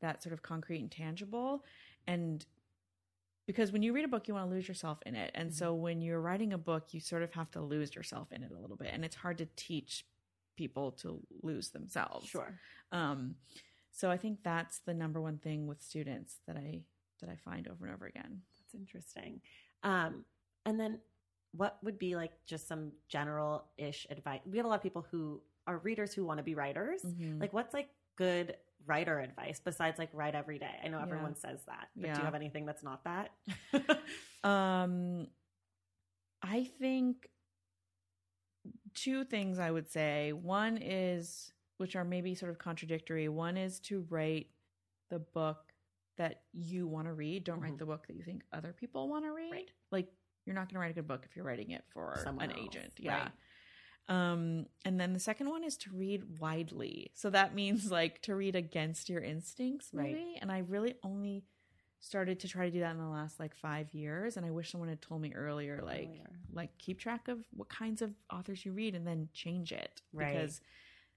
that 0.00 0.22
sort 0.22 0.32
of 0.32 0.42
concrete 0.42 0.80
and 0.80 0.90
tangible. 0.90 1.64
And 2.08 2.44
because 3.46 3.70
when 3.72 3.82
you 3.82 3.92
read 3.92 4.04
a 4.04 4.08
book, 4.08 4.26
you 4.28 4.34
want 4.34 4.48
to 4.50 4.54
lose 4.54 4.66
yourself 4.66 4.98
in 5.06 5.14
it. 5.14 5.30
And 5.34 5.52
so 5.54 5.72
when 5.74 6.00
you're 6.00 6.20
writing 6.20 6.52
a 6.52 6.58
book, 6.58 6.92
you 6.92 6.98
sort 7.00 7.22
of 7.22 7.32
have 7.34 7.50
to 7.52 7.60
lose 7.60 7.94
yourself 7.94 8.32
in 8.32 8.42
it 8.42 8.50
a 8.50 8.58
little 8.60 8.76
bit. 8.76 8.90
And 8.92 9.04
it's 9.04 9.16
hard 9.16 9.38
to 9.38 9.46
teach 9.56 10.04
people 10.56 10.92
to 10.92 11.20
lose 11.42 11.70
themselves. 11.70 12.28
sure. 12.28 12.58
Um, 12.92 13.36
so 13.90 14.10
I 14.10 14.16
think 14.16 14.38
that's 14.42 14.78
the 14.80 14.94
number 14.94 15.20
one 15.20 15.38
thing 15.38 15.66
with 15.66 15.82
students 15.82 16.38
that 16.46 16.56
I 16.56 16.82
that 17.20 17.28
I 17.30 17.36
find 17.36 17.68
over 17.68 17.84
and 17.86 17.94
over 17.94 18.06
again. 18.06 18.40
That's 18.58 18.74
interesting. 18.74 19.40
Um, 19.82 20.24
and 20.66 20.78
then 20.80 20.98
what 21.52 21.78
would 21.82 21.98
be 21.98 22.16
like 22.16 22.32
just 22.46 22.66
some 22.66 22.92
general 23.08 23.64
ish 23.76 24.06
advice? 24.10 24.40
We 24.46 24.56
have 24.56 24.66
a 24.66 24.68
lot 24.68 24.76
of 24.76 24.82
people 24.82 25.06
who 25.10 25.40
are 25.66 25.78
readers 25.78 26.12
who 26.14 26.24
want 26.24 26.38
to 26.38 26.42
be 26.42 26.54
writers. 26.54 27.02
Mhm. 27.02 27.40
Like, 27.40 27.52
what's 27.52 27.72
like 27.74 27.88
good 28.16 28.56
writer 28.86 29.20
advice 29.20 29.60
besides 29.64 29.98
like 29.98 30.08
write 30.12 30.34
every 30.34 30.58
day? 30.58 30.74
I 30.82 30.88
know 30.88 30.96
Yeah. 30.98 31.04
everyone 31.04 31.36
says 31.36 31.62
that, 31.66 31.88
but 31.94 32.14
do 32.14 32.18
you 32.20 32.24
have 32.24 32.34
anything 32.34 32.64
that's 32.66 32.82
not 32.82 33.04
that? 33.04 33.30
Um, 34.44 35.28
I 36.42 36.64
think 36.80 37.28
two 38.94 39.24
things 39.24 39.58
I 39.58 39.70
would 39.70 39.90
say. 39.90 40.32
One 40.32 40.78
is, 40.80 41.52
which 41.78 41.96
are 41.96 42.04
maybe 42.04 42.34
sort 42.34 42.50
of 42.50 42.58
contradictory. 42.58 43.28
One 43.28 43.56
is 43.56 43.80
to 43.80 44.06
write 44.08 44.48
the 45.10 45.18
book 45.18 45.72
that 46.18 46.42
you 46.52 46.86
want 46.86 47.06
to 47.06 47.12
read. 47.12 47.44
Don't 47.44 47.58
Mhm. 47.60 47.62
write 47.62 47.78
the 47.78 47.86
book 47.86 48.06
that 48.06 48.16
you 48.16 48.22
think 48.22 48.42
other 48.52 48.72
people 48.72 49.08
want 49.08 49.24
to 49.24 49.32
read. 49.32 49.50
Right. 49.52 49.70
Like 49.90 50.08
you're 50.44 50.54
not 50.54 50.68
going 50.68 50.74
to 50.74 50.80
write 50.80 50.90
a 50.90 50.94
good 50.94 51.06
book 51.08 51.24
if 51.24 51.34
you're 51.36 51.44
writing 51.44 51.70
it 51.70 51.84
for 51.90 52.18
Someone 52.22 52.50
an 52.50 52.56
else, 52.56 52.60
agent. 52.66 52.92
Yeah. 52.98 53.22
right. 53.22 53.32
Um, 54.08 54.66
and 54.84 54.98
then 55.00 55.12
the 55.12 55.20
second 55.20 55.48
one 55.48 55.62
is 55.64 55.76
to 55.78 55.90
read 55.90 56.38
widely. 56.40 57.12
So 57.14 57.30
that 57.30 57.54
means 57.54 57.90
like 57.90 58.20
to 58.22 58.34
read 58.34 58.56
against 58.56 59.08
your 59.08 59.22
instincts, 59.22 59.90
Right. 59.92 60.12
maybe. 60.12 60.36
And 60.40 60.50
I 60.50 60.58
really 60.58 60.94
only 61.02 61.44
started 62.02 62.40
to 62.40 62.48
try 62.48 62.64
to 62.66 62.70
do 62.70 62.80
that 62.80 62.90
in 62.90 62.98
the 62.98 63.06
last 63.06 63.38
like 63.38 63.54
five 63.54 63.94
years. 63.94 64.36
And 64.36 64.44
I 64.44 64.50
wish 64.50 64.70
someone 64.72 64.88
had 64.88 65.00
told 65.00 65.22
me 65.22 65.32
earlier, 65.34 65.78
oh, 65.80 65.86
like, 65.86 66.08
Earlier. 66.08 66.30
like 66.52 66.76
keep 66.76 66.98
track 66.98 67.28
of 67.28 67.38
what 67.54 67.68
kinds 67.68 68.02
of 68.02 68.10
authors 68.30 68.66
you 68.66 68.72
read 68.72 68.94
and 68.96 69.06
then 69.06 69.28
change 69.32 69.70
it 69.72 70.02
Right. 70.12 70.34
because 70.34 70.60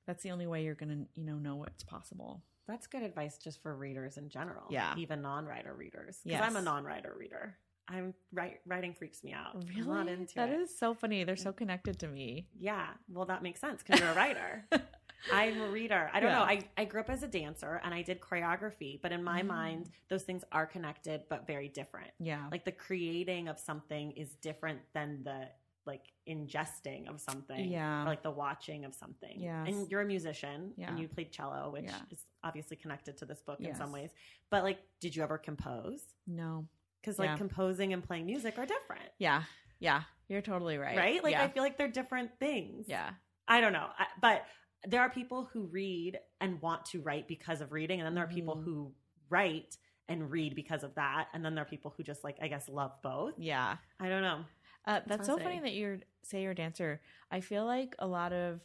that's 0.06 0.22
the 0.22 0.30
only 0.30 0.46
way 0.46 0.64
you're 0.64 0.76
gonna 0.76 1.06
you 1.16 1.24
know 1.26 1.38
know 1.40 1.56
what's 1.56 1.84
possible. 1.84 2.44
That's 2.68 2.86
good 2.88 3.02
advice 3.02 3.38
just 3.40 3.62
for 3.64 3.76
readers 3.76 4.18
in 4.18 4.30
general. 4.30 4.66
Yeah. 4.70 4.94
Even 4.98 5.22
non 5.24 5.46
writer 5.46 5.74
readers. 5.74 6.20
Because 6.24 6.40
Yes. 6.40 6.44
I'm 6.44 6.56
a 6.56 6.62
non 6.62 6.84
writer 6.84 7.14
reader. 7.18 7.58
I'm 7.88 8.14
write, 8.32 8.62
writing 8.66 8.94
freaks 8.94 9.24
me 9.24 9.32
out. 9.34 9.56
Really, 9.68 9.82
I'm 9.82 9.88
not 9.88 10.08
into 10.08 10.36
That 10.36 10.50
it. 10.50 10.60
is 10.60 10.76
so 10.76 10.94
funny. 10.96 11.24
They're 11.24 11.36
so 11.36 11.52
mm. 11.52 11.58
connected 11.58 12.00
to 12.00 12.08
me. 12.08 12.48
Yeah. 12.58 12.88
Well, 13.10 13.26
that 13.26 13.44
makes 13.44 13.60
sense 13.60 13.84
because 13.84 14.00
you're 14.00 14.10
a 14.10 14.16
writer. 14.16 14.66
I'm 15.32 15.62
a 15.62 15.68
reader. 15.70 16.10
I 16.14 16.20
don't 16.20 16.30
Yeah. 16.32 16.40
know. 16.40 16.44
I, 16.44 16.68
I 16.78 16.86
grew 16.86 17.00
up 17.02 17.10
as 17.10 17.24
a 17.24 17.28
dancer 17.28 17.82
and 17.84 17.94
I 17.94 18.02
did 18.02 18.20
choreography, 18.22 19.02
but 19.02 19.12
in 19.12 19.24
my 19.24 19.42
Mm. 19.42 19.48
mind, 19.48 19.90
those 20.10 20.24
things 20.24 20.44
are 20.52 20.66
connected 20.66 21.24
but 21.30 21.48
very 21.48 21.68
different. 21.70 22.12
Yeah, 22.20 22.48
Like 22.52 22.66
the 22.66 22.72
creating 22.72 23.48
of 23.48 23.60
something 23.60 24.12
is 24.12 24.36
different 24.36 24.82
than 24.94 25.24
the 25.24 25.50
like 25.86 26.12
ingesting 26.28 27.08
of 27.08 27.22
something. 27.22 27.70
Yeah. 27.70 28.02
Or 28.04 28.06
like 28.06 28.24
the 28.24 28.32
watching 28.32 28.86
of 28.86 28.96
something. 28.96 29.40
Yeah. 29.40 29.64
And 29.66 29.90
you're 29.90 30.02
a 30.02 30.06
musician 30.06 30.74
Yeah. 30.78 30.90
and 30.90 31.00
you 31.00 31.08
played 31.08 31.32
cello, 31.32 31.70
which 31.72 31.86
Yeah. 31.86 32.00
is 32.10 32.26
obviously 32.44 32.78
connected 32.78 33.18
to 33.18 33.26
this 33.26 33.42
book 33.42 33.60
in 33.60 33.76
some 33.76 33.92
ways. 33.92 34.12
But 34.50 34.64
like, 34.64 34.80
did 35.00 35.16
you 35.16 35.22
ever 35.24 35.38
compose? 35.38 36.14
no, 36.28 36.68
Because 37.02 37.20
like 37.20 37.30
Yeah. 37.30 37.38
composing 37.38 37.94
and 37.94 38.04
playing 38.04 38.26
music 38.26 38.58
are 38.58 38.66
different. 38.66 39.12
yeah, 39.20 39.44
yeah. 39.80 40.04
You're 40.28 40.42
totally 40.42 40.80
right. 40.80 40.98
Right? 40.98 41.24
Like. 41.24 41.36
I 41.36 41.48
feel 41.50 41.62
like 41.62 41.78
they're 41.78 41.88
different 41.88 42.40
things. 42.40 42.88
yeah, 42.90 43.14
I 43.48 43.62
don't 43.62 43.74
know. 43.74 43.92
I, 43.96 44.08
but 44.20 44.44
there 44.88 45.02
are 45.02 45.10
people 45.10 45.46
who 45.52 45.64
read 45.66 46.20
and 46.42 46.62
want 46.62 46.86
to 46.88 47.02
write 47.02 47.28
because 47.28 47.62
of 47.62 47.72
reading. 47.72 48.00
And 48.00 48.06
then 48.08 48.16
there 48.16 48.24
are 48.24 48.28
people 48.28 48.56
Mhm. 48.56 48.64
who 48.64 48.94
write 49.30 49.78
and 50.08 50.30
read 50.30 50.56
because 50.56 50.84
of 50.84 50.94
that. 50.96 51.28
And 51.34 51.44
then 51.44 51.56
there 51.56 51.64
are 51.64 51.68
people 51.68 51.94
who 51.98 52.04
just 52.04 52.24
like, 52.24 52.38
I 52.42 52.48
guess, 52.48 52.70
love 52.70 52.92
both. 53.02 53.34
yeah. 53.38 53.78
I 54.00 54.10
don't 54.10 54.22
know. 54.22 54.46
Uh, 54.86 55.02
that's 55.08 55.26
so 55.26 55.38
funny 55.38 55.60
that 55.60 55.74
you're 55.74 56.00
say 56.22 56.44
you're 56.44 56.52
a 56.52 56.56
dancer. 56.56 57.02
I 57.32 57.40
feel 57.42 57.66
like 57.66 57.96
a 58.00 58.06
lot 58.08 58.32
of, 58.34 58.62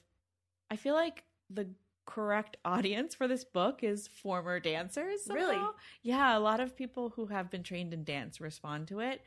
I 0.71 0.77
feel 0.77 0.95
like 0.95 1.25
the 1.49 1.71
correct 2.05 2.57
audience 2.65 3.15
for 3.15 3.27
this 3.29 3.45
book 3.45 3.83
is 3.83 4.09
former 4.09 4.61
dancers. 4.61 5.27
Really? 5.31 5.59
Yeah, 6.03 6.37
a 6.37 6.41
lot 6.41 6.61
of 6.61 6.77
people 6.77 7.11
who 7.11 7.27
have 7.27 7.51
been 7.51 7.63
trained 7.63 7.95
in 7.95 8.05
dance 8.05 8.41
respond 8.41 8.89
to 8.89 9.01
it. 9.01 9.23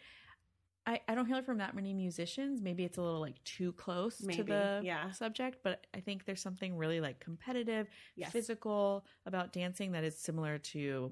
I, 0.86 1.00
I 1.08 1.16
don't 1.16 1.26
hear 1.26 1.38
it 1.38 1.46
from 1.46 1.60
that 1.60 1.76
many 1.76 1.94
musicians. 1.94 2.62
Maybe 2.62 2.84
it's 2.84 2.98
a 2.98 3.02
little 3.02 3.22
like 3.22 3.42
too 3.44 3.72
close 3.74 4.18
to 4.18 4.44
the 4.44 4.82
yeah. 4.84 5.12
subject, 5.12 5.60
but 5.64 5.88
I 5.94 6.00
think 6.02 6.26
there's 6.26 6.42
something 6.42 6.76
really 6.76 7.00
like 7.00 7.20
competitive, 7.20 7.88
Yes. 8.16 8.32
physical 8.32 9.06
about 9.26 9.54
dancing 9.54 9.94
that 9.94 10.04
is 10.04 10.18
similar 10.18 10.58
to 10.58 11.12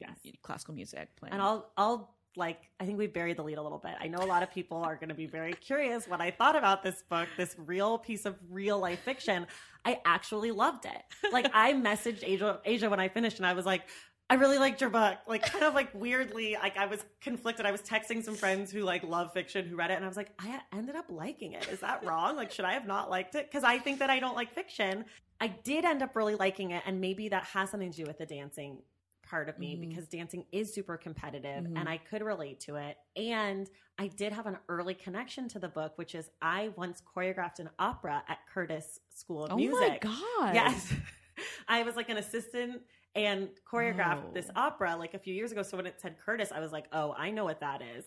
Yes. 0.00 0.18
classical 0.42 0.74
music 0.74 1.14
playing. 1.16 1.32
And 1.32 1.42
I'll, 1.42 1.72
I'll, 1.76 2.14
like, 2.36 2.70
I 2.78 2.86
think 2.86 2.98
we 2.98 3.08
buried 3.08 3.36
the 3.36 3.42
lead 3.42 3.58
a 3.58 3.62
little 3.62 3.78
bit. 3.78 3.94
I 4.00 4.06
know 4.06 4.18
a 4.18 4.26
lot 4.26 4.44
of 4.44 4.52
people 4.52 4.76
are 4.76 4.94
going 4.94 5.08
to 5.08 5.14
be 5.14 5.26
very 5.26 5.54
curious 5.54 6.06
what 6.06 6.20
I 6.20 6.30
thought 6.30 6.54
about 6.54 6.84
this 6.84 7.02
book, 7.02 7.26
this 7.36 7.56
real 7.58 7.98
piece 7.98 8.24
of 8.24 8.36
real 8.48 8.78
life 8.78 9.00
fiction. 9.00 9.48
I 9.84 10.00
actually 10.04 10.52
loved 10.52 10.84
it. 10.84 11.32
Like, 11.32 11.50
I 11.52 11.72
messaged 11.72 12.22
Aja, 12.22 12.60
Aja 12.64 12.88
when 12.88 13.00
I 13.00 13.08
finished, 13.08 13.38
and 13.38 13.46
I 13.46 13.54
was 13.54 13.66
like, 13.66 13.82
I 14.30 14.34
really 14.34 14.58
liked 14.58 14.80
your 14.80 14.90
book. 14.90 15.16
Like, 15.26 15.42
kind 15.42 15.64
of 15.64 15.74
like 15.74 15.88
weirdly, 15.94 16.54
like 16.60 16.76
I 16.76 16.86
was 16.86 17.04
conflicted. 17.20 17.64
I 17.64 17.72
was 17.72 17.80
texting 17.80 18.22
some 18.22 18.34
friends 18.34 18.70
who 18.70 18.82
like 18.82 19.02
love 19.02 19.32
fiction 19.32 19.66
who 19.66 19.76
read 19.76 19.90
it, 19.90 19.94
and 19.94 20.04
I 20.04 20.08
was 20.08 20.16
like, 20.16 20.30
I 20.38 20.60
ended 20.72 20.96
up 20.96 21.06
liking 21.08 21.52
it. 21.52 21.66
Is 21.68 21.80
that 21.80 22.04
wrong? 22.04 22.36
Like, 22.36 22.50
should 22.50 22.66
I 22.66 22.72
have 22.74 22.86
not 22.86 23.08
liked 23.10 23.34
it? 23.34 23.46
Because 23.50 23.64
I 23.64 23.78
think 23.78 24.00
that 24.00 24.10
I 24.10 24.18
don't 24.20 24.36
like 24.36 24.52
fiction. 24.54 25.06
I 25.40 25.48
did 25.48 25.84
end 25.84 26.02
up 26.02 26.14
really 26.14 26.34
liking 26.34 26.72
it, 26.72 26.82
and 26.84 27.00
maybe 27.00 27.28
that 27.30 27.44
has 27.44 27.70
something 27.70 27.90
to 27.90 27.96
do 27.96 28.04
with 28.04 28.18
the 28.18 28.26
dancing 28.26 28.82
part 29.22 29.48
of 29.50 29.58
me 29.58 29.76
Mhm. 29.76 29.88
because 29.90 30.08
dancing 30.08 30.46
is 30.52 30.72
super 30.72 30.96
competitive 30.96 31.64
Mhm. 31.64 31.78
and 31.78 31.86
I 31.86 31.98
could 31.98 32.22
relate 32.22 32.60
to 32.60 32.76
it. 32.76 32.96
And 33.14 33.68
I 33.98 34.06
did 34.06 34.32
have 34.32 34.46
an 34.46 34.56
early 34.70 34.94
connection 34.94 35.48
to 35.48 35.58
the 35.58 35.68
book, 35.68 35.98
which 35.98 36.14
is 36.14 36.30
I 36.40 36.68
once 36.76 37.02
choreographed 37.02 37.58
an 37.58 37.68
opera 37.78 38.24
at 38.26 38.38
Curtis 38.46 39.00
School 39.10 39.44
of 39.44 39.52
oh 39.52 39.56
Music. 39.56 40.02
Oh 40.06 40.40
my 40.40 40.46
god! 40.46 40.54
Yes. 40.54 40.92
I 41.68 41.82
was 41.82 41.94
like 41.94 42.08
an 42.08 42.16
assistant 42.16 42.82
and 43.18 43.48
choreographed 43.70 44.24
Oh. 44.28 44.32
this 44.34 44.50
opera 44.56 44.96
like 44.96 45.14
a 45.14 45.18
few 45.18 45.34
years 45.34 45.52
ago. 45.52 45.62
So 45.62 45.76
when 45.76 45.86
it 45.86 46.00
said 46.00 46.16
Curtis, 46.24 46.50
I 46.52 46.60
was 46.60 46.72
like, 46.72 46.86
oh, 46.92 47.14
I 47.16 47.30
know 47.30 47.44
what 47.44 47.60
that 47.60 47.82
is. 47.82 48.04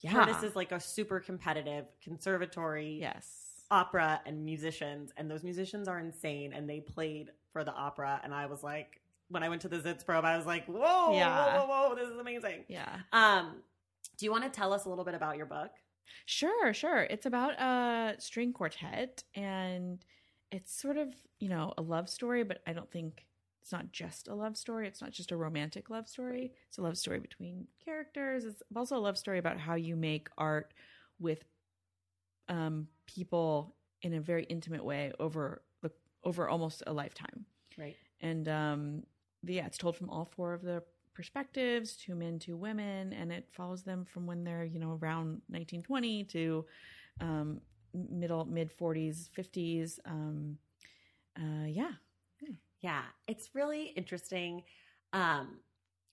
yeah. 0.00 0.12
Curtis 0.12 0.42
is 0.42 0.56
like 0.56 0.72
a 0.72 0.80
super 0.80 1.20
competitive 1.20 1.86
conservatory 2.02 2.98
yes. 3.00 3.64
opera 3.70 4.20
and 4.26 4.44
musicians, 4.44 5.12
and 5.16 5.30
those 5.30 5.42
musicians 5.42 5.88
are 5.88 5.98
insane. 5.98 6.52
And 6.52 6.68
they 6.68 6.80
played 6.80 7.30
for 7.52 7.64
the 7.64 7.72
opera, 7.72 8.20
and 8.24 8.34
I 8.34 8.46
was 8.46 8.62
like, 8.62 9.00
when 9.28 9.42
I 9.42 9.48
went 9.48 9.62
to 9.62 9.68
the 9.68 9.78
Sitzprobe, 9.78 10.24
I 10.24 10.36
was 10.36 10.46
like, 10.46 10.66
whoa, 10.66 11.14
Yeah. 11.16 11.56
whoa, 11.58 11.66
whoa, 11.66 11.88
whoa, 11.88 11.94
this 11.96 12.08
is 12.08 12.18
amazing. 12.18 12.64
Yeah. 12.68 12.94
Um, 13.12 13.62
do 14.18 14.24
you 14.24 14.30
want 14.30 14.44
to 14.44 14.50
tell 14.50 14.72
us 14.72 14.84
a 14.84 14.88
little 14.88 15.04
bit 15.04 15.14
about 15.14 15.36
your 15.36 15.46
book? 15.46 15.70
Sure, 16.26 16.72
sure. 16.72 17.02
It's 17.10 17.26
about 17.26 17.54
a 17.60 18.14
string 18.20 18.52
quartet 18.52 19.24
and 19.34 20.04
it's 20.52 20.72
sort 20.80 20.96
of, 20.96 21.08
you 21.40 21.48
know, 21.48 21.74
a 21.76 21.82
love 21.82 22.08
story, 22.08 22.44
but 22.44 22.62
I 22.66 22.72
don't 22.72 22.90
think 22.90 23.26
it's 23.66 23.72
not 23.72 23.90
just 23.90 24.28
a 24.28 24.34
love 24.36 24.56
story. 24.56 24.86
It's 24.86 25.02
not 25.02 25.10
just 25.10 25.32
a 25.32 25.36
romantic 25.36 25.90
love 25.90 26.06
story. 26.06 26.52
It's 26.68 26.78
a 26.78 26.82
love 26.82 26.96
story 26.96 27.18
between 27.18 27.66
characters. 27.84 28.44
It's 28.44 28.62
also 28.76 28.96
a 28.96 29.00
love 29.00 29.18
story 29.18 29.40
about 29.40 29.58
how 29.58 29.74
you 29.74 29.96
make 29.96 30.28
art 30.38 30.72
with 31.18 31.42
um 32.48 32.86
people 33.06 33.74
in 34.02 34.14
a 34.14 34.20
very 34.20 34.44
intimate 34.44 34.84
way 34.84 35.12
over 35.18 35.62
the 35.82 35.90
over 36.22 36.48
almost 36.48 36.84
a 36.86 36.92
lifetime. 36.92 37.44
Right. 37.76 37.96
And 38.20 38.48
um 38.48 39.02
yeah, 39.42 39.66
it's 39.66 39.78
told 39.78 39.96
from 39.96 40.10
all 40.10 40.26
four 40.26 40.52
of 40.54 40.62
the 40.62 40.84
perspectives, 41.12 41.96
two 41.96 42.14
men, 42.14 42.38
two 42.38 42.56
women, 42.56 43.12
and 43.12 43.32
it 43.32 43.48
follows 43.50 43.82
them 43.82 44.04
from 44.04 44.26
when 44.26 44.44
they're, 44.44 44.64
you 44.64 44.78
know, 44.78 44.96
around 45.02 45.42
1920 45.48 46.22
to 46.22 46.64
um 47.20 47.60
middle 47.92 48.44
mid 48.44 48.70
40s, 48.78 49.28
50s. 49.36 49.98
Um 50.06 50.58
uh 51.36 51.66
yeah. 51.66 51.94
Yeah, 52.86 53.02
it's 53.26 53.50
really 53.52 53.86
interesting. 54.00 54.62
Um, 55.12 55.58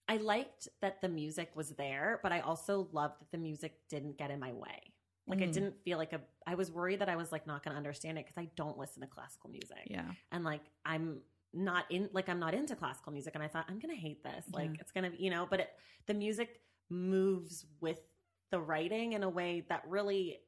I 0.08 0.18
liked 0.18 0.68
that 0.82 1.02
the 1.02 1.08
music 1.08 1.52
was 1.56 1.70
there, 1.84 2.20
but 2.24 2.32
I 2.32 2.40
also 2.40 2.88
loved 2.92 3.22
that 3.22 3.32
the 3.32 3.38
music 3.38 3.74
didn't 3.90 4.18
get 4.18 4.32
in 4.32 4.40
my 4.40 4.52
way. 4.54 4.80
Like 5.28 5.40
it 5.42 5.50
Mm. 5.52 5.54
didn't 5.54 5.76
feel 5.86 6.00
like 6.00 6.14
a. 6.14 6.22
I 6.48 6.56
was 6.56 6.72
worried 6.72 7.00
that 7.00 7.10
I 7.10 7.16
was 7.16 7.32
like 7.32 7.46
not 7.46 7.64
going 7.64 7.74
to 7.74 7.78
understand 7.78 8.18
it 8.18 8.26
because 8.26 8.42
I 8.46 8.50
don't 8.56 8.78
listen 8.78 9.02
to 9.02 9.08
classical 9.08 9.50
music, 9.52 9.84
Yeah. 9.86 10.12
and 10.32 10.44
like 10.44 10.64
I'm 10.84 11.22
not 11.54 11.84
in 11.92 12.10
like 12.12 12.28
I'm 12.28 12.40
not 12.40 12.54
into 12.56 12.76
classical 12.76 13.12
music, 13.14 13.36
and 13.36 13.44
I 13.44 13.48
thought 13.48 13.66
I'm 13.70 13.80
going 13.80 13.94
to 13.96 14.02
hate 14.02 14.24
this. 14.24 14.46
Like 14.52 14.72
Yeah. 14.72 14.82
it's 14.82 14.92
going 14.92 15.10
to, 15.12 15.22
you 15.24 15.30
know. 15.30 15.46
But 15.50 15.60
it, 15.62 15.70
the 16.08 16.16
music 16.16 16.50
moves 16.90 17.66
with 17.80 18.02
the 18.50 18.60
writing 18.60 19.14
in 19.14 19.22
a 19.24 19.30
way 19.30 19.64
that 19.70 19.84
really 19.88 20.40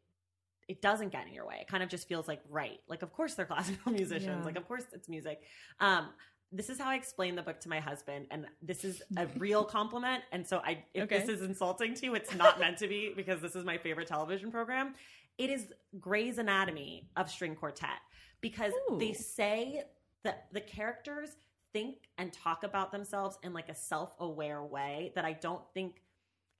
it 0.67 0.81
doesn't 0.81 1.11
get 1.11 1.27
in 1.27 1.33
your 1.33 1.45
way. 1.47 1.57
It 1.61 1.67
kind 1.67 1.83
of 1.83 1.89
just 1.89 2.07
feels 2.07 2.27
like 2.27 2.41
right. 2.49 2.79
Like 2.87 3.01
of 3.01 3.13
course 3.13 3.35
they're 3.35 3.45
classical 3.53 3.91
musicians. 3.91 4.39
Yeah. 4.39 4.45
Like 4.45 4.57
of 4.57 4.67
course 4.67 4.83
it's 4.93 5.07
music. 5.09 5.41
Um 5.79 6.09
this 6.51 6.69
is 6.69 6.79
how 6.79 6.89
I 6.89 6.95
explain 6.95 7.35
the 7.35 7.41
book 7.41 7.59
to 7.61 7.69
my 7.69 7.79
husband 7.79 8.27
and 8.31 8.45
this 8.61 8.85
is 8.85 9.01
a 9.17 9.27
real 9.37 9.63
compliment 9.63 10.23
and 10.31 10.45
so 10.47 10.59
I 10.59 10.83
if 10.93 11.03
Okay. 11.03 11.19
this 11.19 11.29
is 11.29 11.41
insulting 11.41 11.93
to 11.95 12.05
you 12.05 12.15
it's 12.15 12.33
not 12.35 12.59
meant 12.59 12.77
to 12.77 12.87
be 12.87 13.13
because 13.15 13.41
this 13.41 13.55
is 13.55 13.65
my 13.65 13.77
favorite 13.77 14.07
television 14.07 14.51
program. 14.51 14.93
It 15.37 15.49
is 15.49 15.67
Grey's 15.99 16.37
Anatomy 16.37 17.09
of 17.17 17.29
string 17.29 17.55
quartet 17.55 17.99
because 18.41 18.71
they 18.99 19.11
say 19.13 19.83
that 20.23 20.47
the 20.53 20.61
characters 20.61 21.31
think 21.73 21.97
and 22.17 22.31
talk 22.31 22.63
about 22.63 22.91
themselves 22.91 23.37
in 23.43 23.51
like 23.53 23.67
a 23.67 23.75
self-aware 23.75 24.63
way 24.63 25.11
that 25.15 25.25
I 25.25 25.33
don't 25.33 25.61
think 25.73 26.01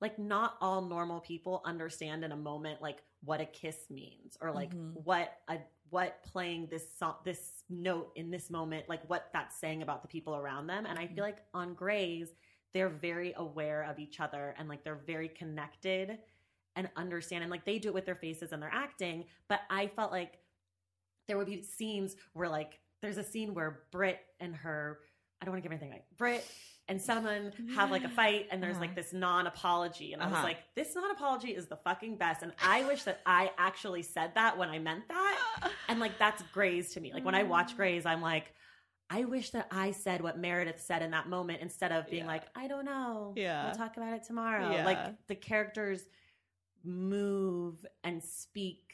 like 0.01 0.19
not 0.19 0.57
all 0.59 0.81
normal 0.81 1.21
people 1.21 1.62
understand 1.63 2.25
in 2.25 2.33
a 2.33 2.35
moment 2.35 2.81
like 2.81 2.97
what 3.25 3.41
a 3.41 3.46
kiss 3.46 3.89
means 3.89 4.38
or 4.41 4.51
like 4.51 4.74
Mhm. 4.74 4.94
what 5.03 5.39
a 5.48 5.60
what 5.89 6.24
playing 6.24 6.67
this 6.67 6.98
song 6.98 7.15
this 7.24 7.63
note 7.70 8.12
in 8.15 8.32
this 8.32 8.50
moment 8.50 8.88
like 8.89 9.08
what 9.10 9.29
that's 9.34 9.55
saying 9.58 9.82
about 9.82 10.01
the 10.01 10.08
people 10.08 10.36
around 10.36 10.67
them 10.67 10.86
and 10.86 10.98
i 10.98 11.05
feel 11.08 11.24
like 11.24 11.38
on 11.53 11.74
Grey's 11.74 12.29
they're 12.74 12.89
very 12.89 13.34
aware 13.38 13.84
of 13.84 14.00
each 14.00 14.20
other 14.20 14.55
and 14.58 14.67
like 14.67 14.84
they're 14.84 15.01
very 15.08 15.29
connected 15.29 16.17
and 16.75 16.89
understand 16.98 17.44
and 17.44 17.51
like 17.51 17.65
they 17.65 17.79
do 17.79 17.89
it 17.89 17.94
with 17.94 18.05
their 18.05 18.15
faces 18.15 18.51
and 18.51 18.62
their 18.62 18.74
acting 18.74 19.25
but 19.48 19.62
i 19.70 19.88
felt 19.88 20.12
like 20.12 20.39
there 21.27 21.38
would 21.38 21.48
be 21.48 21.62
scenes 21.62 22.15
where 22.34 22.50
like 22.50 22.79
there's 23.01 23.17
a 23.17 23.24
scene 23.24 23.53
where 23.53 23.84
Brit 23.91 24.20
and 24.39 24.55
her 24.55 25.00
I 25.41 25.46
don't 25.46 25.53
want 25.53 25.63
to 25.63 25.70
give 25.70 25.72
anything 25.74 25.91
right. 25.91 26.03
Brit 26.17 26.46
and 26.87 27.01
someone 27.01 27.51
have 27.75 27.89
like 27.89 28.03
a 28.03 28.09
fight 28.09 28.47
and 28.51 28.61
there's 28.61 28.73
Uh-huh. 28.75 28.81
like 28.85 28.95
this 28.95 29.11
non-apology 29.11 30.13
and 30.13 30.21
I 30.21 30.25
was 30.27 30.35
Uh-huh. 30.35 30.43
like 30.43 30.57
this 30.75 30.93
non-apology 30.95 31.49
is 31.55 31.65
the 31.67 31.77
fucking 31.77 32.17
best 32.17 32.43
and 32.43 32.53
I 32.63 32.83
wish 32.83 33.03
that 33.03 33.21
I 33.25 33.51
actually 33.57 34.03
said 34.03 34.35
that 34.35 34.57
when 34.57 34.69
I 34.69 34.77
meant 34.79 35.07
that 35.07 35.71
and 35.89 35.99
like 35.99 36.17
that's 36.19 36.43
Grey's 36.53 36.93
to 36.93 37.01
me 37.01 37.11
like 37.13 37.25
when 37.25 37.35
I 37.35 37.43
watch 37.43 37.73
Mm. 37.73 37.77
Grey's 37.77 38.05
I'm 38.05 38.21
like 38.21 38.53
I 39.09 39.23
wish 39.25 39.51
that 39.51 39.67
I 39.71 39.91
said 39.91 40.21
what 40.21 40.37
Meredith 40.37 40.81
said 40.81 41.01
in 41.01 41.11
that 41.11 41.27
moment 41.27 41.61
instead 41.61 41.91
of 41.91 42.07
being 42.09 42.23
Yeah. 42.23 42.27
like 42.27 42.43
I 42.55 42.67
don't 42.67 42.85
know 42.85 43.33
Yeah. 43.35 43.65
we'll 43.65 43.75
talk 43.75 43.97
about 43.97 44.13
it 44.13 44.23
tomorrow 44.23 44.71
Yeah. 44.71 44.85
like 44.85 45.27
the 45.27 45.35
characters 45.35 46.03
move 46.83 47.83
and 48.03 48.23
speak 48.23 48.84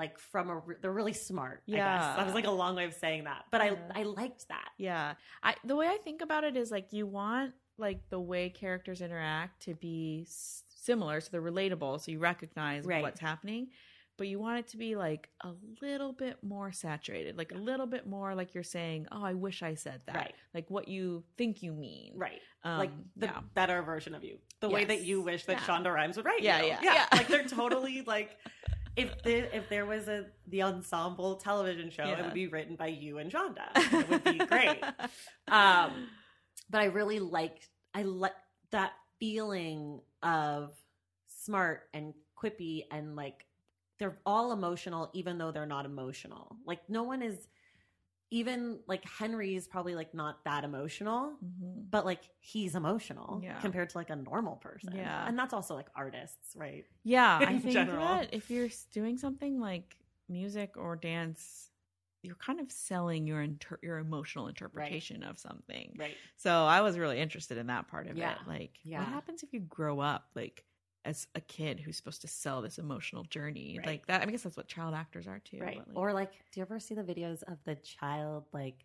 like 0.00 0.18
from 0.18 0.48
a 0.50 0.56
re- 0.58 0.76
they're 0.82 0.92
really 1.00 1.12
smart 1.12 1.62
I 1.68 1.70
guess 1.72 1.76
Yeah. 1.78 2.14
that 2.16 2.24
was 2.26 2.34
like 2.34 2.46
a 2.46 2.50
long 2.62 2.74
way 2.76 2.86
of 2.86 2.94
saying 2.94 3.24
that 3.24 3.44
but 3.52 3.60
Yeah. 3.64 3.74
I 3.94 4.00
I 4.00 4.02
liked 4.04 4.48
that 4.48 4.70
Yeah. 4.78 5.14
I 5.42 5.54
the 5.64 5.76
way 5.76 5.86
I 5.88 5.98
think 6.06 6.22
about 6.22 6.42
it 6.44 6.56
is 6.56 6.70
like 6.70 6.92
you 6.92 7.06
want 7.06 7.52
like 7.78 8.00
the 8.10 8.20
way 8.32 8.50
characters 8.50 9.00
interact 9.00 9.62
to 9.66 9.74
be 9.74 10.24
s- 10.26 10.64
similar 10.68 11.20
so 11.20 11.28
they're 11.32 11.42
relatable 11.52 12.00
so 12.00 12.10
you 12.10 12.18
recognize 12.18 12.84
Right. 12.84 13.02
what's 13.02 13.20
happening 13.20 13.68
but 14.16 14.28
you 14.28 14.38
want 14.38 14.58
it 14.58 14.66
to 14.68 14.76
be 14.76 14.96
like 14.96 15.30
a 15.42 15.52
little 15.80 16.12
bit 16.12 16.36
more 16.42 16.72
saturated 16.72 17.36
like 17.38 17.52
a 17.52 17.58
little 17.70 17.86
bit 17.86 18.06
more 18.06 18.34
like 18.34 18.54
you're 18.54 18.64
saying 18.78 19.06
oh 19.12 19.24
I 19.24 19.34
wish 19.34 19.62
I 19.62 19.74
said 19.74 20.00
that 20.06 20.14
Right. 20.16 20.34
like 20.54 20.70
what 20.70 20.88
you 20.88 21.24
think 21.38 21.62
you 21.62 21.72
mean 21.72 22.12
right 22.16 22.40
um, 22.64 22.78
like 22.78 22.90
the 23.16 23.26
yeah 23.26 23.40
better 23.54 23.80
version 23.82 24.14
of 24.14 24.22
you. 24.22 24.36
The 24.60 24.68
way 24.68 24.84
that 24.84 25.00
you 25.08 25.22
wish 25.22 25.46
that 25.46 25.56
Yeah. 25.56 25.66
Shonda 25.66 25.90
Rhimes 25.94 26.16
would 26.18 26.26
write 26.26 26.42
Yeah, 26.42 26.60
you. 26.60 26.66
yeah, 26.68 26.80
yeah. 26.82 27.06
Like 27.14 27.26
they're 27.28 27.48
totally 27.60 28.02
like 28.02 28.36
if 29.02 29.22
there, 29.22 29.48
if 29.52 29.68
there 29.68 29.86
was 29.86 30.08
a 30.08 30.26
the 30.48 30.62
ensemble 30.62 31.36
television 31.36 31.90
show, 31.90 32.04
it 32.04 32.22
would 32.22 32.34
be 32.34 32.46
written 32.46 32.76
by 32.76 32.88
you 32.88 33.18
and 33.18 33.30
Shonda. 33.30 33.68
It 33.76 34.08
would 34.10 34.24
be 34.24 34.38
great. 34.38 34.82
Um, 35.48 36.06
but 36.70 36.80
I 36.80 36.84
really 36.84 37.18
liked 37.18 37.68
I 37.92 38.02
like 38.02 38.34
that 38.70 38.92
feeling 39.18 40.00
of 40.22 40.72
smart 41.26 41.88
and 41.92 42.14
quippy 42.40 42.84
and 42.92 43.16
like 43.16 43.46
they're 43.98 44.18
all 44.24 44.52
emotional 44.52 45.10
even 45.12 45.38
though 45.38 45.50
they're 45.50 45.66
not 45.66 45.86
emotional. 45.86 46.56
Like 46.64 46.88
no 46.88 47.02
one 47.02 47.22
is 47.22 47.48
even 48.30 48.78
like 48.86 49.04
Henry's 49.04 49.66
probably 49.66 49.94
like 49.94 50.14
not 50.14 50.44
that 50.44 50.62
emotional 50.64 51.36
Mhm. 51.44 51.90
but 51.90 52.04
like 52.04 52.22
he's 52.38 52.74
emotional 52.76 53.40
Yeah. 53.42 53.60
compared 53.60 53.90
to 53.90 53.98
like 53.98 54.10
a 54.10 54.16
normal 54.16 54.56
person. 54.56 54.94
Yeah. 54.94 55.26
And 55.26 55.36
that's 55.38 55.52
also 55.52 55.74
like 55.74 55.88
artists, 55.96 56.54
right? 56.56 56.86
Yeah, 57.02 57.38
I 57.42 57.58
think 57.58 57.72
general. 57.72 58.06
that 58.06 58.32
if 58.32 58.50
you're 58.50 58.68
doing 58.92 59.18
something 59.18 59.58
like 59.58 59.96
music 60.28 60.76
or 60.76 60.94
dance, 60.96 61.70
you're 62.22 62.36
kind 62.36 62.60
of 62.60 62.70
selling 62.70 63.26
your 63.26 63.40
inter- 63.42 63.78
your 63.82 63.98
emotional 63.98 64.46
interpretation 64.46 65.22
of 65.22 65.38
something. 65.38 65.96
Right. 65.98 66.16
So 66.36 66.50
I 66.66 66.82
was 66.82 66.98
really 66.98 67.18
interested 67.18 67.58
in 67.58 67.66
that 67.68 67.88
part 67.88 68.06
of 68.06 68.16
Yeah. 68.16 68.32
it. 68.32 68.46
Like, 68.46 68.78
Yeah. 68.84 68.98
what 69.00 69.08
happens 69.08 69.42
if 69.42 69.52
you 69.52 69.60
grow 69.60 70.00
up 70.00 70.28
like 70.34 70.64
as 71.04 71.26
a 71.34 71.40
kid 71.40 71.80
who's 71.80 71.96
supposed 71.96 72.20
to 72.22 72.28
sell 72.28 72.60
this 72.62 72.78
emotional 72.78 73.24
journey 73.24 73.76
Right. 73.78 73.86
like 73.86 74.06
that? 74.06 74.22
I 74.22 74.26
guess 74.30 74.42
that's 74.42 74.56
what 74.56 74.68
child 74.68 74.94
actors 74.94 75.26
are 75.26 75.38
too. 75.40 75.58
Right. 75.58 75.78
like- 75.78 75.86
or 75.94 76.12
like, 76.12 76.30
do 76.52 76.60
you 76.60 76.62
ever 76.62 76.78
see 76.78 76.94
the 76.94 77.02
videos 77.02 77.42
of 77.44 77.58
the 77.64 77.74
child 77.76 78.44
like 78.52 78.84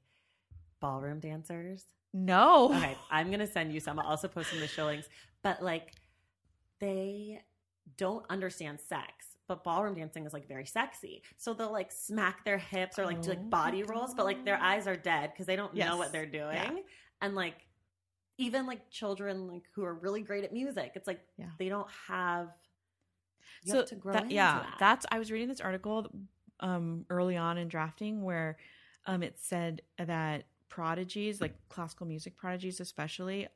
ballroom 0.80 1.20
dancers? 1.20 1.86
no. 2.14 2.74
Okay, 2.74 2.98
I'm 3.12 3.30
gonna 3.30 3.46
send 3.48 3.74
you 3.74 3.82
some. 3.82 4.00
I'll 4.00 4.08
also 4.08 4.30
post 4.30 4.50
some 4.50 4.58
of 4.60 4.62
the 4.62 4.68
show 4.70 4.86
links. 4.86 5.10
But 5.44 5.62
like 5.62 5.92
they 6.80 7.42
don't 7.98 8.26
understand 8.30 8.80
sex. 8.80 9.38
But 9.48 9.64
ballroom 9.64 9.94
dancing 9.96 10.26
is 10.26 10.34
like 10.34 10.48
very 10.48 10.66
sexy. 10.66 11.22
So 11.38 11.54
they'll 11.54 11.72
like 11.72 11.92
smack 11.92 12.44
their 12.46 12.58
hips 12.58 12.98
or 12.98 13.06
like 13.06 13.22
do 13.22 13.30
Oh 13.32 13.34
like 13.34 13.50
body 13.50 13.84
rolls, 13.84 14.14
but 14.16 14.26
like 14.26 14.44
their 14.44 14.58
oh. 14.58 14.64
eyes 14.66 14.88
are 14.88 14.96
dead 14.96 15.32
because 15.34 15.46
they 15.46 15.56
don't 15.56 15.74
know 15.76 15.98
what 15.98 16.12
they're 16.12 16.26
doing. 16.26 16.56
Yeah. 16.56 16.72
And 17.22 17.36
like 17.36 17.65
even 18.38 18.66
like 18.68 18.90
children 18.90 19.48
like 19.48 19.64
who 19.74 19.84
are 19.84 19.94
really 19.94 20.22
great 20.22 20.44
at 20.44 20.52
music, 20.54 20.92
it's 20.96 21.08
like 21.08 21.22
Yeah. 21.38 21.48
they 21.58 21.70
don't 21.70 21.90
have 22.08 22.50
you 23.64 23.72
so 23.72 23.78
have 23.80 23.88
to 23.88 23.96
grow 23.96 24.14
that- 24.14 24.24
into 24.24 24.36
yeah, 24.36 24.60
that. 24.60 24.76
that's 24.80 25.06
I 25.12 25.20
was 25.20 25.32
reading 25.32 25.48
this 25.48 25.62
article 25.62 26.08
um 26.60 27.06
early 27.10 27.36
on 27.38 27.58
in 27.58 27.68
drafting 27.68 28.24
where 28.24 28.58
um 29.06 29.24
it 29.24 29.40
said 29.40 29.82
that 29.98 30.46
prodigies, 30.70 31.40
like 31.42 31.56
classical 31.70 32.06
music 32.08 32.36
prodigies 32.36 32.80
especially, 32.80 33.48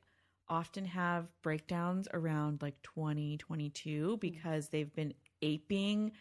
often 0.48 0.84
have 0.86 1.28
breakdowns 1.42 2.08
around 2.12 2.62
like 2.62 2.80
2022 2.82 4.16
because 4.20 4.68
they've 4.68 4.94
been 4.94 5.12
aping 5.42 6.12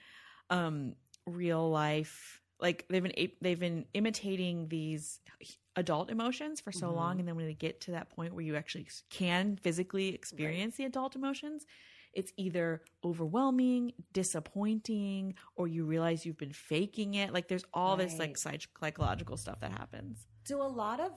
um 0.50 0.96
real 1.26 1.70
life 1.70 2.42
like 2.60 2.86
they've 2.90 3.04
been 3.04 3.14
they've 3.42 3.60
been 3.60 3.86
imitating 3.94 4.68
these 4.68 5.20
adult 5.76 6.10
emotions 6.10 6.60
for 6.60 6.72
so 6.72 6.88
Mhm. 6.88 6.96
long 6.96 7.20
and 7.20 7.28
then 7.28 7.36
when 7.36 7.46
they 7.46 7.54
get 7.54 7.80
to 7.82 7.92
that 7.92 8.10
point 8.10 8.34
where 8.34 8.44
you 8.44 8.56
actually 8.56 8.88
can 9.10 9.56
physically 9.58 10.10
experience 10.14 10.76
the 10.76 10.86
adult 10.86 11.16
emotions 11.16 11.66
it's 12.12 12.34
either 12.38 12.82
overwhelming, 13.04 13.94
disappointing, 14.14 15.36
or 15.56 15.68
you 15.68 15.86
realize 15.86 16.26
you've 16.26 16.40
been 16.40 16.52
faking 16.52 17.14
it. 17.14 17.32
Like 17.32 17.48
there's 17.48 17.66
all 17.72 17.98
this 17.98 18.18
like 18.18 18.36
psych- 18.36 18.68
psychological 18.80 19.38
stuff 19.38 19.60
that 19.60 19.72
happens. 19.72 20.26
do 20.44 20.60
a 20.60 20.64
lot 20.64 21.00
of 21.00 21.12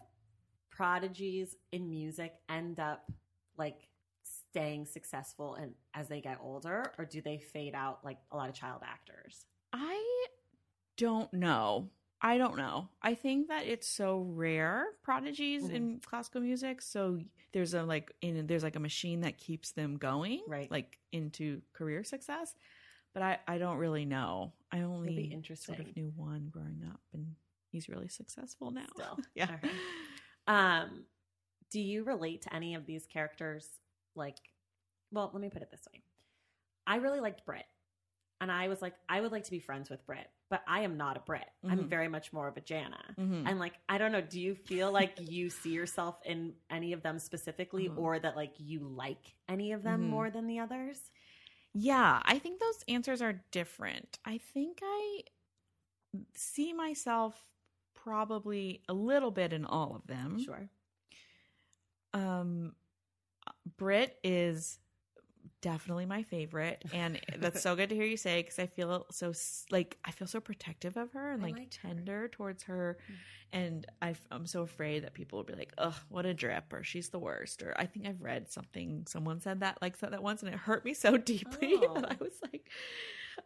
prodigies 0.71 1.57
in 1.73 1.89
music 1.89 2.35
end 2.49 2.79
up 2.81 3.11
like 3.57 3.89
staying 4.23 4.85
successful 4.87 5.55
and 5.55 5.73
as 5.95 6.09
they 6.09 6.21
get 6.21 6.39
older 6.43 6.93
or 6.99 7.05
do 7.05 7.21
they 7.23 7.39
fade 7.39 7.75
out 7.75 8.05
like 8.05 8.19
a 8.31 8.37
lot 8.37 8.49
of 8.49 8.55
child 8.55 8.83
actors 8.85 9.47
I 9.73 10.27
don't 10.97 11.33
know. 11.33 11.91
I 12.21 12.39
don't 12.39 12.57
know. 12.57 12.89
I 13.03 13.15
think 13.15 13.49
that 13.49 13.67
it's 13.67 13.89
so 13.89 14.21
rare 14.21 14.87
prodigies 15.03 15.65
Mhm. 15.65 15.75
in 15.75 16.01
classical 16.01 16.41
music. 16.41 16.81
So 16.81 17.21
there's 17.53 17.75
a 17.75 17.83
like 17.83 18.13
in 18.21 18.47
there's 18.47 18.63
like 18.63 18.77
a 18.77 18.81
machine 18.81 19.21
that 19.23 19.39
keeps 19.39 19.73
them 19.73 19.97
going, 19.97 20.43
Right. 20.47 20.71
Like 20.71 20.99
into 21.11 21.63
career 21.73 22.05
success. 22.05 22.55
But 23.13 23.23
I 23.23 23.39
I 23.49 23.59
don't 23.59 23.77
really 23.79 24.05
know. 24.05 24.53
I 24.71 24.83
only 24.83 25.37
sort 25.57 25.81
of 25.81 25.97
knew 25.97 26.13
one 26.17 26.49
growing 26.51 26.83
up, 26.91 27.01
and 27.13 27.35
he's 27.71 27.89
really 27.89 28.09
successful 28.09 28.71
now. 28.71 28.87
Still. 28.95 29.19
yeah. 29.35 29.57
Right. 29.63 29.73
um 30.47 31.05
do 31.71 31.81
you 31.81 32.05
relate 32.05 32.43
to 32.43 32.55
any 32.55 32.75
of 32.75 32.85
these 32.87 33.07
characters 33.07 33.69
like 34.15 34.37
well 35.11 35.31
let 35.33 35.41
me 35.41 35.49
put 35.49 35.63
it 35.63 35.71
this 35.71 35.87
way 35.93 36.03
i 36.87 36.97
really 36.97 37.21
liked 37.21 37.45
brit 37.47 37.65
and 38.43 38.53
i 38.53 38.69
was 38.69 38.83
like 38.83 38.95
i 39.09 39.21
would 39.21 39.33
like 39.33 39.45
to 39.45 39.51
be 39.51 39.59
friends 39.59 39.89
with 39.89 40.05
brit 40.07 40.29
but 40.51 40.63
i 40.69 40.81
am 40.83 40.97
not 40.99 41.17
a 41.17 41.21
brit 41.21 41.49
i'm 41.65 41.85
Mhm. 41.85 41.89
very 41.89 42.09
much 42.09 42.33
more 42.33 42.47
of 42.49 42.57
a 42.59 42.61
jana 42.61 43.03
Mhm. 43.19 43.49
And 43.49 43.59
like, 43.59 43.75
I 43.89 43.99
don't 43.99 44.13
know, 44.13 44.21
do 44.21 44.41
you 44.41 44.55
feel 44.55 44.93
like 44.93 45.15
you 45.19 45.51
see 45.51 45.71
yourself 45.73 46.21
in 46.25 46.55
any 46.71 46.93
of 46.93 47.03
them 47.03 47.19
specifically 47.19 47.89
Mhm. 47.89 47.99
or 47.99 48.19
that 48.21 48.37
like 48.37 48.55
you 48.59 48.81
like 48.81 49.35
any 49.49 49.73
of 49.73 49.83
them 49.83 50.03
Mhm. 50.03 50.11
more 50.11 50.31
than 50.31 50.47
the 50.47 50.59
others? 50.61 51.11
Yeah, 51.75 52.23
I 52.25 52.39
think 52.39 52.61
those 52.61 52.85
answers 52.87 53.21
are 53.23 53.43
different. 53.51 54.19
I 54.25 54.39
think 54.39 54.79
I 54.83 55.25
see 56.35 56.73
myself 56.73 57.47
probably 57.95 58.83
a 58.89 58.95
little 58.95 59.31
bit 59.31 59.53
in 59.53 59.65
all 59.65 59.97
of 59.97 60.07
them. 60.07 60.39
Sure. 60.39 60.69
Um 62.13 62.75
Brit 63.77 64.19
is 64.23 64.79
definitely 65.63 66.05
my 66.07 66.23
favorite 66.25 66.85
and 66.93 67.19
that's 67.39 67.63
so 67.63 67.75
good 67.77 67.89
to 67.89 67.95
hear 67.95 68.05
you 68.05 68.17
say 68.17 68.43
cuz 68.43 68.59
I 68.59 68.67
feel 68.67 69.07
so 69.11 69.33
like 69.71 69.97
I 70.05 70.11
feel 70.11 70.27
so 70.29 70.41
protective 70.41 70.97
of 70.99 71.13
her 71.13 71.33
and 71.33 71.43
like, 71.43 71.55
like 71.55 71.75
her. 71.83 71.89
tender 71.89 72.29
towards 72.29 72.65
her 72.65 72.99
Mm. 73.11 73.15
and 73.55 73.87
I 74.03 74.15
am 74.31 74.47
so 74.47 74.63
afraid 74.63 75.05
that 75.05 75.15
people 75.15 75.39
will 75.39 75.45
be 75.45 75.55
like, 75.55 75.73
"Ugh, 75.79 75.95
what 76.09 76.27
a 76.27 76.35
drip," 76.35 76.73
or 76.73 76.83
"She's 76.83 77.11
the 77.11 77.19
worst," 77.19 77.63
or 77.63 77.75
I 77.79 77.87
think 77.87 78.07
I've 78.07 78.21
read 78.23 78.51
something 78.51 79.07
someone 79.07 79.41
said 79.41 79.61
that 79.61 79.81
like 79.83 79.97
said 79.97 80.13
that 80.13 80.23
once, 80.23 80.43
and 80.43 80.53
it 80.53 80.59
hurt 80.59 80.85
me 80.85 80.95
so 80.95 81.17
deeply 81.33 81.73
Oh. 81.83 81.95
that 81.95 82.11
I 82.13 82.17
was 82.21 82.39
like, 82.53 82.69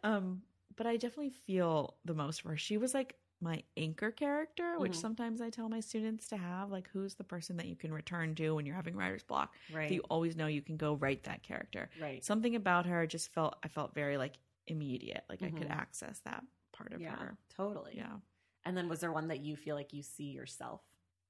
um. 0.03 0.41
But 0.75 0.85
I 0.85 0.97
definitely 0.97 1.31
feel 1.31 1.97
the 2.05 2.13
most 2.13 2.41
for 2.43 2.49
her. 2.49 2.57
She 2.57 2.77
was 2.77 2.93
like 2.93 3.15
my 3.39 3.61
anchor 3.77 4.11
character, 4.11 4.79
which 4.79 4.93
Mhm. 4.93 5.01
sometimes 5.01 5.41
I 5.41 5.49
tell 5.49 5.69
my 5.69 5.79
students 5.79 6.27
to 6.29 6.37
have. 6.37 6.71
Like, 6.71 6.87
who's 6.89 7.15
the 7.15 7.23
person 7.23 7.57
that 7.57 7.67
you 7.67 7.75
can 7.75 7.93
return 7.93 8.33
to 8.35 8.55
when 8.55 8.65
you're 8.65 8.75
having 8.75 8.95
writer's 8.95 9.23
block? 9.23 9.53
Right. 9.71 9.91
You 9.91 10.01
always 10.09 10.35
know 10.35 10.47
you 10.47 10.61
can 10.61 10.77
go 10.77 10.95
write 10.95 11.23
that 11.25 11.43
character. 11.43 11.89
right. 12.01 12.23
Something 12.23 12.55
about 12.55 12.85
her 12.87 13.05
just 13.05 13.31
felt 13.33 13.57
I 13.63 13.67
felt 13.67 13.93
very 13.93 14.17
like 14.17 14.37
immediate, 14.65 15.23
like 15.29 15.43
I 15.43 15.51
could 15.51 15.67
Mhm. 15.67 15.71
access 15.71 16.19
that 16.21 16.43
part 16.73 16.93
of 16.93 17.01
yeah, 17.01 17.15
her. 17.15 17.37
totally. 17.49 17.95
Yeah. 17.95 18.19
And 18.65 18.75
then 18.75 18.89
was 18.89 18.99
there 18.99 19.11
one 19.11 19.27
that 19.29 19.39
you 19.39 19.55
feel 19.55 19.75
like 19.75 19.93
you 19.93 20.01
see 20.03 20.31
yourself 20.31 20.81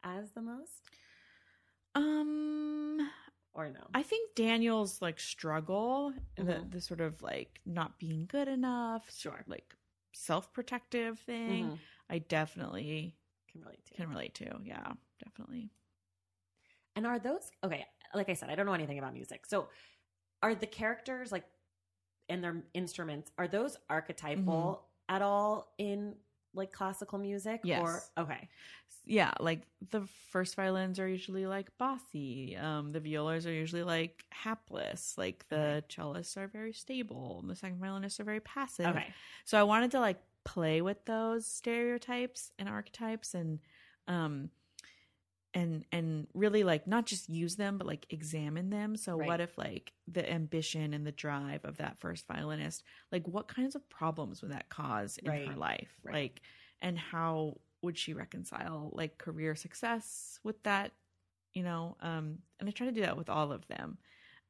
as 0.03 0.31
the 0.31 0.41
most 0.41 0.89
Um. 1.95 3.09
or 3.53 3.69
no? 3.69 3.87
I 3.93 4.03
think 4.03 4.35
Daniel's 4.35 5.01
like 5.01 5.19
struggle, 5.19 6.13
the 6.35 6.43
Mhm. 6.43 6.71
the 6.71 6.81
sort 6.81 7.01
of 7.01 7.21
like 7.21 7.59
not 7.65 7.97
being 7.99 8.25
good 8.27 8.47
enough, 8.47 9.09
Sure. 9.11 9.43
like 9.47 9.75
self 10.13 10.51
protective 10.53 11.19
thing. 11.19 11.79
I 12.09 12.19
definitely 12.19 13.15
Can 13.51 13.61
relate 13.61 13.85
to. 13.85 13.93
can 13.93 14.09
relate 14.09 14.33
to. 14.35 14.45
Yeah, 14.63 14.91
definitely. 15.23 15.69
And 16.95 17.05
are 17.05 17.19
those 17.19 17.51
okay? 17.63 17.85
Like 18.15 18.29
I 18.29 18.33
said, 18.33 18.49
I 18.49 18.55
don't 18.55 18.65
know 18.65 18.73
anything 18.73 18.97
about 18.99 19.13
music. 19.13 19.45
So, 19.45 19.67
are 20.41 20.55
the 20.55 20.67
characters 20.67 21.31
like 21.31 21.43
and 22.29 22.43
their 22.43 22.63
instruments 22.73 23.31
are 23.37 23.47
those 23.47 23.77
archetypal 23.89 24.43
Mm-hmm. 25.09 25.15
at 25.15 25.21
all 25.21 25.73
in 25.77 26.15
like 26.53 26.71
classical 26.71 27.19
music? 27.19 27.61
Yes. 27.63 27.81
Or 28.17 28.23
okay. 28.23 28.49
yeah, 29.05 29.33
like 29.39 29.61
the 29.91 30.07
first 30.31 30.55
violins 30.55 30.99
are 30.99 31.07
usually 31.07 31.45
like 31.45 31.75
bossy. 31.77 32.57
Um, 32.57 32.91
the 32.91 32.99
violas 32.99 33.45
are 33.45 33.53
usually 33.53 33.83
like 33.83 34.25
hapless. 34.31 35.13
Like 35.17 35.47
the 35.49 35.83
cellists 35.89 36.35
are 36.37 36.47
very 36.47 36.73
stable. 36.73 37.39
And 37.41 37.49
the 37.49 37.55
second 37.55 37.79
violinists 37.79 38.19
are 38.19 38.23
very 38.23 38.39
passive. 38.39 38.87
Okay. 38.87 39.13
So 39.45 39.59
I 39.59 39.63
wanted 39.63 39.91
to 39.91 39.99
like 39.99 40.17
play 40.47 40.81
with 40.81 41.03
those 41.05 41.45
stereotypes 41.45 42.51
and 42.57 42.69
archetypes 42.69 43.33
and 43.33 43.59
um 44.07 44.49
and 45.53 45.85
and 45.91 46.27
really 46.33 46.63
like 46.63 46.87
not 46.87 47.05
just 47.05 47.29
use 47.29 47.55
them 47.57 47.77
but 47.77 47.87
like 47.87 48.05
examine 48.09 48.69
them. 48.69 48.95
So 48.95 49.17
Right. 49.17 49.27
what 49.27 49.41
if 49.41 49.57
like 49.57 49.91
the 50.07 50.29
ambition 50.31 50.93
and 50.93 51.05
the 51.05 51.11
drive 51.11 51.65
of 51.65 51.77
that 51.77 51.97
first 51.99 52.27
violinist, 52.27 52.83
like 53.11 53.27
what 53.27 53.47
kinds 53.47 53.75
of 53.75 53.87
problems 53.89 54.41
would 54.41 54.51
that 54.51 54.69
cause 54.69 55.17
in 55.17 55.31
Right. 55.31 55.47
her 55.47 55.55
life? 55.55 55.99
Right. 56.03 56.13
Like 56.13 56.41
and 56.81 56.97
how 56.97 57.57
would 57.81 57.97
she 57.97 58.13
reconcile 58.13 58.91
like 58.93 59.17
career 59.17 59.55
success 59.55 60.39
with 60.43 60.61
that, 60.63 60.93
you 61.53 61.63
know? 61.63 61.97
Um 62.01 62.39
and 62.59 62.69
I 62.69 62.71
try 62.71 62.87
to 62.87 62.93
do 62.93 63.01
that 63.01 63.17
with 63.17 63.29
all 63.29 63.51
of 63.51 63.67
them. 63.67 63.97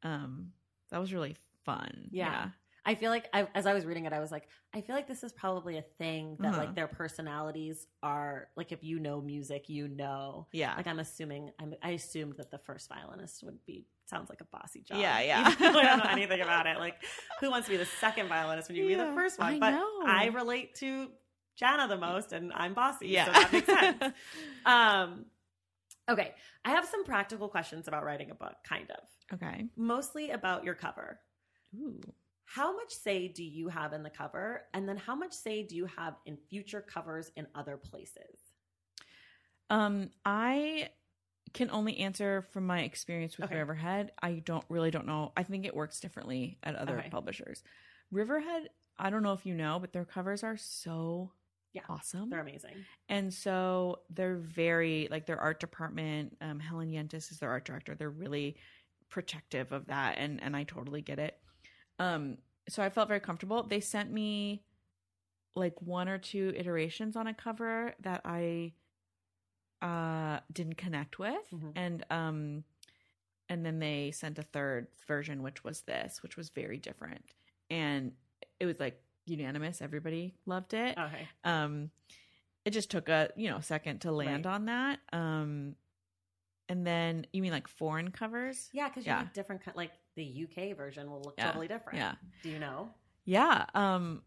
Um 0.03 0.51
that 0.91 0.99
was 0.99 1.13
really 1.13 1.36
fun. 1.65 2.10
Yeah. 2.12 2.49
I 2.88 2.95
feel 2.95 3.12
like 3.12 3.28
I, 3.34 3.47
as 3.54 3.65
I 3.65 3.73
was 3.73 3.86
reading 3.86 4.06
it, 4.06 4.13
I 4.13 4.19
was 4.19 4.32
like, 4.32 4.47
I 4.73 4.80
feel 4.80 4.95
like 4.95 5.08
this 5.08 5.21
is 5.21 5.34
probably 5.34 5.78
a 5.78 5.82
thing 5.82 6.38
that 6.39 6.54
Uh-huh. 6.54 6.58
like 6.62 6.73
their 6.73 6.88
personalities 6.88 7.86
are 8.02 8.47
like 8.56 8.71
if 8.71 8.82
you 8.82 8.97
know 9.00 9.19
music, 9.21 9.67
you 9.67 9.89
know. 9.89 10.47
Yeah. 10.54 10.73
Like 10.76 10.88
I'm 10.88 11.00
assuming, 11.00 11.52
I'm, 11.60 11.76
I 11.84 11.91
assumed 11.91 12.38
that 12.38 12.50
the 12.50 12.58
first 12.60 12.88
violinist 12.88 13.43
would 13.43 13.60
be 13.65 13.86
sounds 14.06 14.30
like 14.30 14.39
a 14.39 14.45
bossy 14.45 14.82
job. 14.82 15.00
Yeah, 15.00 15.19
yeah. 15.19 15.54
I 15.60 15.71
don't 15.71 15.97
know 15.97 16.10
anything 16.10 16.39
about 16.47 16.65
it. 16.65 16.78
Like, 16.80 16.95
who 17.41 17.52
wants 17.52 17.67
to 17.67 17.71
be 17.73 17.78
the 17.78 17.89
second 18.00 18.30
violinist 18.30 18.69
when 18.69 18.78
you 18.78 18.88
be 18.88 18.95
the 18.95 19.12
first 19.13 19.38
one? 19.38 19.56
I 19.56 19.60
but 19.60 19.71
know. 19.71 20.02
I 20.06 20.28
relate 20.28 20.76
to 20.76 21.10
Jana 21.58 21.89
the 21.89 21.97
most, 21.97 22.32
and 22.32 22.54
I'm 22.54 22.73
bossy. 22.73 23.10
yeah. 23.10 23.26
so 23.26 23.32
that 23.34 23.52
makes 23.52 23.67
sense. 23.67 24.04
um, 24.65 25.26
okay, 26.10 26.34
I 26.63 26.69
have 26.71 26.86
some 26.86 27.04
practical 27.04 27.50
questions 27.50 27.89
about 27.89 28.06
writing 28.06 28.32
a 28.32 28.36
book, 28.36 28.56
kind 28.63 28.89
of, 28.91 29.04
okay. 29.34 29.65
mostly 29.76 30.30
about 30.30 30.63
your 30.63 30.76
cover. 30.76 31.19
Ooh. 31.76 32.00
How 32.49 32.73
much 32.73 32.91
say 32.93 33.27
do 33.27 33.43
you 33.43 33.67
have 33.67 33.91
in 33.91 34.03
the 34.03 34.10
cover? 34.10 34.63
And 34.73 34.88
then 34.88 34.95
how 34.95 35.15
much 35.15 35.33
say 35.33 35.63
do 35.63 35.75
you 35.75 35.86
have 35.86 36.15
in 36.25 36.38
future 36.49 36.81
covers 36.81 37.29
in 37.36 37.45
other 37.53 37.75
places? 37.75 38.53
Um, 39.69 40.12
I 40.23 40.89
can 41.53 41.69
only 41.71 41.97
answer 41.97 42.41
from 42.53 42.65
my 42.65 42.81
experience 42.81 43.38
with 43.38 43.47
Okay. 43.47 43.57
Riverhead. 43.57 44.13
I 44.21 44.33
don't 44.45 44.63
really 44.69 44.91
don't 44.91 45.05
know. 45.07 45.33
I 45.36 45.43
think 45.43 45.65
it 45.65 45.75
works 45.75 45.99
differently 45.99 46.57
at 46.63 46.75
other 46.75 46.99
Okay. 46.99 47.10
publishers. 47.10 47.63
Riverhead, 48.12 48.69
I 48.97 49.10
don't 49.10 49.23
know 49.23 49.33
if 49.33 49.45
you 49.45 49.53
know, 49.53 49.77
but 49.79 49.91
their 49.91 50.05
covers 50.05 50.41
are 50.43 50.57
so 50.57 51.33
Yeah, 51.73 51.81
awesome. 51.89 52.29
They're 52.29 52.39
amazing. 52.39 52.86
And 53.10 53.33
so 53.33 53.99
they're 54.10 54.38
very 54.38 55.10
like 55.12 55.25
their 55.25 55.39
art 55.39 55.60
department. 55.60 56.38
Um, 56.39 56.60
Helen 56.62 56.91
Yentus 56.91 57.29
is 57.29 57.39
their 57.39 57.49
art 57.49 57.65
director. 57.65 57.93
They're 57.93 58.10
really 58.10 58.55
protective 59.10 59.73
of 59.73 59.88
that, 59.88 60.17
and 60.17 60.41
and 60.41 60.55
I 60.55 60.63
totally 60.63 61.01
get 61.01 61.19
it. 61.19 61.38
Um, 61.99 62.38
so 62.69 62.83
I 62.83 62.89
felt 62.89 63.07
very 63.07 63.19
comfortable. 63.19 63.63
They 63.63 63.79
sent 63.79 64.12
me 64.12 64.63
like 65.55 65.81
one 65.81 66.07
or 66.07 66.17
two 66.17 66.53
iterations 66.55 67.15
on 67.15 67.27
a 67.27 67.33
cover 67.33 67.95
that 68.01 68.21
I 68.25 68.73
uh 69.81 70.39
didn't 70.51 70.75
connect 70.77 71.19
with, 71.19 71.49
Mhm. 71.51 71.71
and 71.75 72.05
um, 72.10 72.63
and 73.49 73.65
then 73.65 73.79
they 73.79 74.12
sent 74.12 74.38
a 74.39 74.43
third 74.43 74.88
version, 75.07 75.43
which 75.43 75.63
was 75.63 75.81
this, 75.81 76.21
which 76.23 76.36
was 76.36 76.49
very 76.49 76.77
different, 76.77 77.23
and 77.69 78.13
it 78.60 78.65
was 78.65 78.79
like 78.79 79.01
unanimous. 79.25 79.81
Everybody 79.81 80.33
loved 80.45 80.73
it 80.73 80.97
Okay. 80.97 81.27
um 81.43 81.91
it 82.65 82.71
just 82.71 82.89
took 82.89 83.07
a 83.10 83.29
you 83.36 83.49
know 83.49 83.60
second 83.60 83.99
to 83.99 84.12
land 84.12 84.45
Right. 84.45 84.53
on 84.53 84.65
that 84.65 84.99
um 85.13 85.75
and 86.69 86.86
then 86.86 87.25
you 87.34 87.41
mean 87.41 87.51
like 87.51 87.67
foreign 87.67 88.12
covers 88.12 88.69
Yeah, 88.73 88.89
because 88.89 89.06
you 89.06 89.12
Yeah. 89.12 89.19
have 89.19 89.34
different, 89.34 89.62
like 89.75 89.91
the 90.15 90.23
UK 90.47 90.75
version 90.75 91.10
will 91.10 91.21
look 91.21 91.36
Yeah. 91.38 91.47
totally 91.47 91.67
different. 91.67 91.97
yeah 91.97 92.15
Do 92.43 92.49
you 92.49 92.60
know? 92.60 92.89
yeah 93.25 93.65
um 93.75 94.21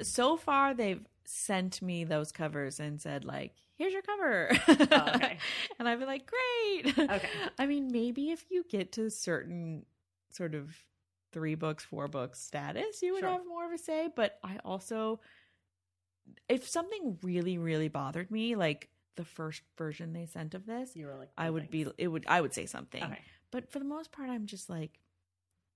so 0.00 0.36
far 0.36 0.74
they've 0.74 1.04
sent 1.24 1.80
me 1.82 2.04
those 2.04 2.32
covers 2.32 2.80
and 2.80 3.00
said 3.00 3.24
like 3.24 3.52
here's 3.76 3.92
your 3.92 4.02
cover 4.02 4.50
Oh, 4.90 5.12
okay. 5.14 5.38
and 5.78 5.88
i've 5.88 5.98
been 5.98 6.08
like 6.08 6.26
great 6.26 6.98
Okay. 6.98 7.28
i 7.58 7.66
mean 7.66 7.92
maybe 7.92 8.30
if 8.30 8.44
you 8.50 8.64
get 8.68 8.92
to 8.92 9.08
certain 9.10 9.84
sort 10.30 10.54
of 10.54 10.74
three 11.32 11.54
books 11.54 11.84
four 11.84 12.08
books 12.08 12.40
status 12.40 13.02
you 13.02 13.12
would 13.12 13.20
Sure. 13.20 13.30
have 13.30 13.46
more 13.46 13.66
of 13.66 13.72
a 13.72 13.78
say 13.78 14.08
but 14.16 14.38
i 14.42 14.58
also 14.64 15.20
if 16.48 16.66
something 16.68 17.18
really 17.22 17.58
really 17.58 17.88
bothered 17.88 18.30
me 18.30 18.56
like 18.56 18.88
the 19.16 19.24
first 19.24 19.62
version 19.76 20.12
they 20.12 20.26
sent 20.26 20.54
of 20.54 20.66
this 20.66 20.96
You 20.96 21.06
were 21.06 21.16
like, 21.16 21.30
i 21.36 21.46
"No 21.46 21.52
would 21.54 21.70
be 21.70 21.86
it 21.98 22.08
would 22.08 22.24
i 22.28 22.40
would 22.40 22.54
say 22.54 22.66
something 22.66 23.02
Okay. 23.02 23.20
but 23.50 23.70
for 23.70 23.78
the 23.78 23.84
most 23.84 24.12
part 24.12 24.30
i'm 24.30 24.46
just 24.46 24.70
like 24.70 24.98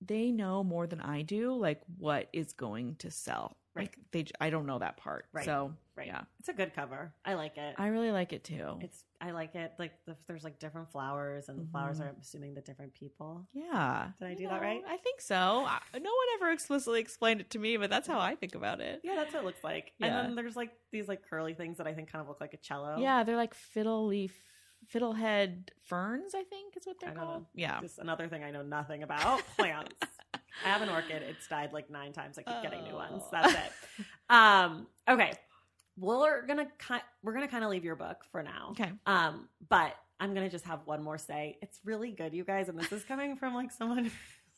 they 0.05 0.31
know 0.31 0.63
more 0.63 0.87
than 0.87 1.01
i 1.01 1.21
do 1.21 1.53
like 1.55 1.81
what 1.97 2.27
is 2.33 2.53
going 2.53 2.95
to 2.95 3.09
sell 3.11 3.57
Right. 3.75 3.83
like 3.83 3.97
they 4.11 4.25
I 4.41 4.49
don't 4.49 4.65
know 4.65 4.79
that 4.79 4.97
part 4.97 5.25
Right. 5.31 5.45
so 5.45 5.71
Right. 5.95 6.07
yeah 6.07 6.21
It's 6.39 6.49
a 6.49 6.53
good 6.53 6.73
cover. 6.73 7.13
I 7.23 7.35
like 7.35 7.57
it. 7.57 7.75
i 7.77 7.87
really 7.87 8.09
like 8.09 8.33
it 8.33 8.43
too 8.43 8.79
it's 8.81 9.03
I 9.21 9.31
like 9.31 9.53
it. 9.55 9.73
Like 9.79 9.93
the, 10.05 10.15
there's 10.27 10.43
like 10.43 10.59
different 10.59 10.91
flowers, 10.91 11.49
and 11.49 11.57
the 11.57 11.63
mm-hmm. 11.63 11.71
flowers 11.71 11.99
are 11.99 12.11
assuming 12.21 12.53
the 12.53 12.61
different 12.61 12.93
people. 12.93 13.47
yeah 13.53 14.09
Did 14.19 14.27
I 14.29 14.33
do 14.35 14.43
You 14.43 14.49
that 14.49 14.61
right? 14.61 14.81
i 14.87 14.97
think 14.97 15.21
so 15.21 15.35
I, 15.35 15.79
no 15.93 15.99
one 15.99 16.27
ever 16.41 16.51
explicitly 16.51 16.99
explained 17.01 17.41
it 17.41 17.49
to 17.51 17.59
me 17.59 17.77
but 17.77 17.89
that's 17.91 18.07
how 18.07 18.19
i 18.19 18.33
think 18.35 18.55
about 18.55 18.79
it 18.81 19.01
Yeah, 19.03 19.13
that's 19.15 19.31
what 19.33 19.43
it 19.43 19.45
looks 19.45 19.63
like. 19.63 19.93
Yeah. 19.99 20.07
And 20.07 20.29
then 20.29 20.35
there's 20.35 20.55
like 20.55 20.71
these 20.91 21.07
like 21.07 21.21
curly 21.29 21.53
things 21.53 21.77
that 21.77 21.85
I 21.87 21.93
think 21.93 22.11
kind 22.11 22.21
of 22.23 22.27
look 22.27 22.41
like 22.41 22.53
a 22.55 22.57
cello. 22.57 22.97
yeah 22.99 23.23
they're 23.23 23.35
like 23.35 23.53
fiddle 23.53 24.07
leaf 24.07 24.33
fiddlehead 24.93 25.69
ferns 25.85 26.33
i 26.35 26.43
think 26.43 26.75
is 26.77 26.85
what 26.85 26.99
they're 26.99 27.11
called 27.11 27.41
know. 27.41 27.47
yeah 27.55 27.79
Just 27.81 27.99
another 27.99 28.27
thing 28.27 28.43
I 28.43 28.51
know 28.51 28.61
nothing 28.63 29.03
about 29.03 29.41
plants. 29.57 29.95
I 30.33 30.69
have 30.69 30.81
an 30.81 30.89
orchid. 30.89 31.21
It's 31.21 31.47
died 31.47 31.71
like 31.71 31.89
nine 31.91 32.13
times. 32.13 32.37
I 32.39 32.41
keep 32.43 32.63
getting 32.63 32.83
new 32.83 32.95
ones. 32.95 33.21
Oh. 33.25 33.29
That's 33.31 33.53
it. 33.53 34.05
Um, 34.29 34.87
okay. 35.07 35.33
We're 35.97 36.45
gonna 36.47 36.65
ki- 36.65 37.03
we're 37.23 37.33
gonna 37.33 37.47
kind 37.47 37.63
of 37.63 37.69
leave 37.69 37.83
your 37.85 37.95
book 37.95 38.17
for 38.31 38.41
now. 38.43 38.69
okay 38.71 38.91
Um, 39.05 39.49
but 39.69 39.95
I'm 40.19 40.33
gonna 40.33 40.49
just 40.49 40.65
have 40.65 40.79
one 40.85 41.03
more 41.03 41.17
say. 41.17 41.57
It's 41.61 41.79
really 41.85 42.11
good, 42.11 42.33
you 42.33 42.43
guys, 42.43 42.69
and 42.69 42.77
this 42.79 42.91
is 42.91 43.03
coming 43.03 43.35
from 43.35 43.53
like 43.53 43.71
someone 43.71 44.09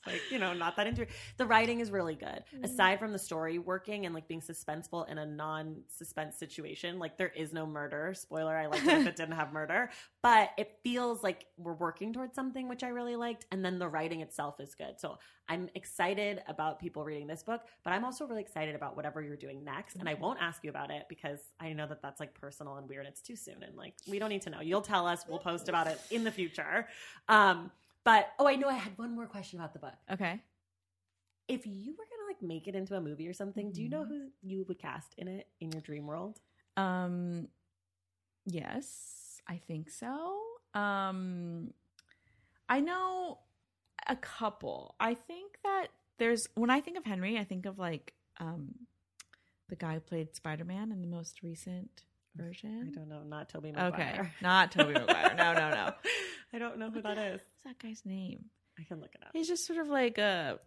like 0.06 0.22
you 0.32 0.40
know 0.40 0.54
not 0.54 0.76
that 0.78 0.88
into 0.88 1.04
it. 1.04 1.10
The 1.38 1.46
writing 1.46 1.80
is 1.80 1.92
really 1.92 2.16
good. 2.16 2.44
Mm. 2.56 2.64
Aside 2.64 3.00
from 3.00 3.12
the 3.12 3.20
story 3.20 3.60
working 3.60 4.06
and 4.06 4.16
like 4.16 4.28
being 4.28 4.42
suspenseful 4.42 5.10
in 5.10 5.18
a 5.18 5.26
non-suspense 5.26 6.38
situation, 6.38 7.00
like 7.00 7.18
there 7.18 7.32
is 7.36 7.54
no 7.54 7.66
murder. 7.66 8.14
Spoiler: 8.14 8.56
I 8.56 8.68
liked 8.68 8.86
it 8.86 9.00
if 9.00 9.08
it 9.08 9.16
didn't 9.18 9.36
have 9.36 9.52
murder, 9.52 9.90
but 10.22 10.52
it 10.58 10.78
feels 10.84 11.24
like 11.24 11.46
we're 11.58 11.74
working 11.74 12.14
towards 12.14 12.36
something, 12.36 12.70
which 12.70 12.84
I 12.84 12.90
really 12.90 13.16
liked. 13.16 13.46
And 13.52 13.64
then 13.64 13.80
the 13.80 13.88
writing 13.88 14.22
itself 14.22 14.60
is 14.60 14.76
good. 14.76 15.00
So 15.00 15.18
I'm 15.50 15.70
excited 15.76 16.44
about 16.48 16.80
people 16.80 17.04
reading 17.04 17.28
this 17.28 17.44
book, 17.44 17.62
but 17.84 17.92
I'm 17.92 18.06
also 18.06 18.26
really 18.26 18.42
excited 18.42 18.76
about 18.76 18.96
whatever 18.96 19.22
you're 19.22 19.36
doing 19.36 19.64
next. 19.64 19.96
And 19.96 20.08
I 20.08 20.14
won't 20.14 20.40
ask 20.40 20.64
you 20.64 20.70
about 20.70 20.92
it 20.92 21.08
because 21.10 21.40
I 21.60 21.74
know 21.74 21.88
that 21.88 22.02
that's 22.02 22.20
like 22.20 22.34
personal 22.34 22.78
and 22.78 22.88
weird. 22.88 23.06
It's 23.08 23.22
too 23.22 23.36
soon, 23.36 23.64
and 23.64 23.76
like 23.76 23.96
we 24.08 24.20
don't 24.20 24.30
need 24.30 24.44
to 24.44 24.50
know. 24.50 24.62
You'll 24.62 24.82
tell 24.82 25.08
us. 25.08 25.26
We'll 25.28 25.40
post 25.40 25.68
about 25.68 25.88
it 25.88 26.00
in 26.12 26.24
the 26.24 26.32
future. 26.32 26.88
Um, 27.28 27.72
but 28.04 28.30
oh, 28.40 28.48
I 28.48 28.56
know 28.56 28.68
I 28.70 28.74
had 28.76 28.98
one 28.98 29.14
more 29.16 29.28
question 29.28 29.60
about 29.60 29.74
the 29.74 29.80
book. 29.80 29.94
okay 30.12 30.42
If 31.48 31.66
you 31.66 31.92
were 31.98 32.06
gonna 32.10 32.28
like 32.28 32.42
make 32.42 32.68
it 32.68 32.76
into 32.76 32.96
a 32.96 33.02
movie 33.02 33.28
or 33.28 33.34
something, 33.34 33.72
do 33.72 33.82
you 33.82 33.90
know 33.90 34.06
who 34.06 34.30
you 34.42 34.66
would 34.68 34.80
cast 34.80 35.14
in 35.18 35.28
it 35.28 35.48
in 35.60 35.72
your 35.72 35.82
dream 35.82 36.06
world? 36.08 36.40
Um 36.78 37.48
yes, 38.46 39.42
I 39.48 39.58
think 39.68 39.90
so. 39.90 40.40
Um 40.74 41.74
I 42.68 42.80
know 42.82 43.40
a 44.08 44.16
couple. 44.16 44.96
I 45.00 45.14
think 45.16 45.58
that 45.64 45.88
there's 46.20 46.48
when 46.56 46.70
I 46.70 46.82
think 46.82 46.98
of 46.98 47.06
Henry, 47.06 47.38
I 47.38 47.44
think 47.44 47.66
of 47.66 47.80
like 47.80 48.14
um 48.40 48.76
the 49.70 49.76
guy 49.76 49.96
who 49.96 50.00
played 50.00 50.36
Spider-Man 50.36 50.92
in 50.92 51.02
the 51.02 51.08
most 51.08 51.44
recent 51.44 52.04
version. 52.36 52.92
I 52.92 52.98
don't 52.98 53.10
know. 53.10 53.22
Not 53.24 53.50
Tobey 53.50 53.72
Maguire. 53.72 53.92
Okay, 53.94 54.30
not 54.42 54.72
Tobey 54.72 54.94
Maguire. 54.94 55.36
No, 55.38 55.54
no, 55.54 55.70
no. 55.70 55.92
I 56.54 56.60
don't 56.60 56.78
know 56.80 56.90
who 56.90 57.02
that 57.02 57.18
is. 57.18 57.42
What's 57.42 57.64
that 57.66 57.80
guy's 57.80 58.02
name? 58.06 58.46
I 58.80 58.84
can 58.84 59.00
look 59.02 59.14
it 59.14 59.22
up. 59.24 59.30
He's 59.34 59.48
just 59.48 59.66
sort 59.68 59.80
of 59.80 59.88
like 59.88 60.18
a 60.18 60.60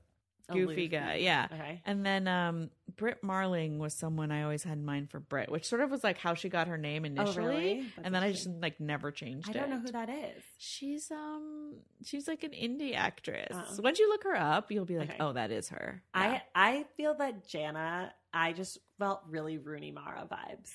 goofy 0.51 0.87
Aloof. 0.87 0.91
guy. 0.91 1.15
Yeah. 1.17 1.47
Okay. 1.51 1.83
And 1.87 2.05
then 2.05 2.29
um 2.29 2.71
Brit 2.97 3.23
Marling 3.25 3.79
was 3.79 3.95
someone 3.95 4.31
I 4.31 4.43
always 4.43 4.63
had 4.63 4.75
in 4.77 4.85
mind 4.85 5.11
for 5.11 5.19
Brit, 5.19 5.51
which 5.51 5.65
sort 5.65 5.81
of 5.81 5.91
was 5.91 6.05
like 6.05 6.19
how 6.19 6.35
she 6.35 6.49
got 6.51 6.69
her 6.69 6.77
name 6.77 7.05
initially. 7.07 7.45
Oh, 7.45 7.49
really? 7.49 7.81
That's 7.97 8.05
And 8.05 8.15
then 8.15 8.23
I 8.23 8.33
just 8.33 8.47
interesting. 8.47 8.61
like 8.61 8.81
never 8.81 9.11
changed 9.11 9.49
I 9.49 9.53
don't 9.53 9.71
know 9.71 9.79
who 9.79 9.93
that 9.93 10.11
is. 10.11 10.43
She's 10.59 11.11
um 11.11 11.77
she's 12.05 12.29
like 12.29 12.43
an 12.45 12.51
indie 12.51 12.95
actress. 12.95 13.49
Uh-uh. 13.57 13.83
Once 13.83 13.99
you 13.99 14.09
look 14.11 14.25
her 14.25 14.37
up, 14.37 14.71
you'll 14.71 14.85
be 14.85 14.99
like, 14.99 15.11
Okay. 15.11 15.19
"Oh, 15.21 15.33
that 15.33 15.51
is 15.51 15.71
her." 15.71 16.03
I 16.13 16.43
I 16.55 16.85
feel 16.97 17.15
that 17.15 17.49
Jana. 17.49 18.13
I 18.35 18.53
just 18.53 18.79
felt 18.99 19.23
really 19.29 19.59
Rooney 19.59 19.91
Mara 19.91 20.27
vibes. 20.31 20.71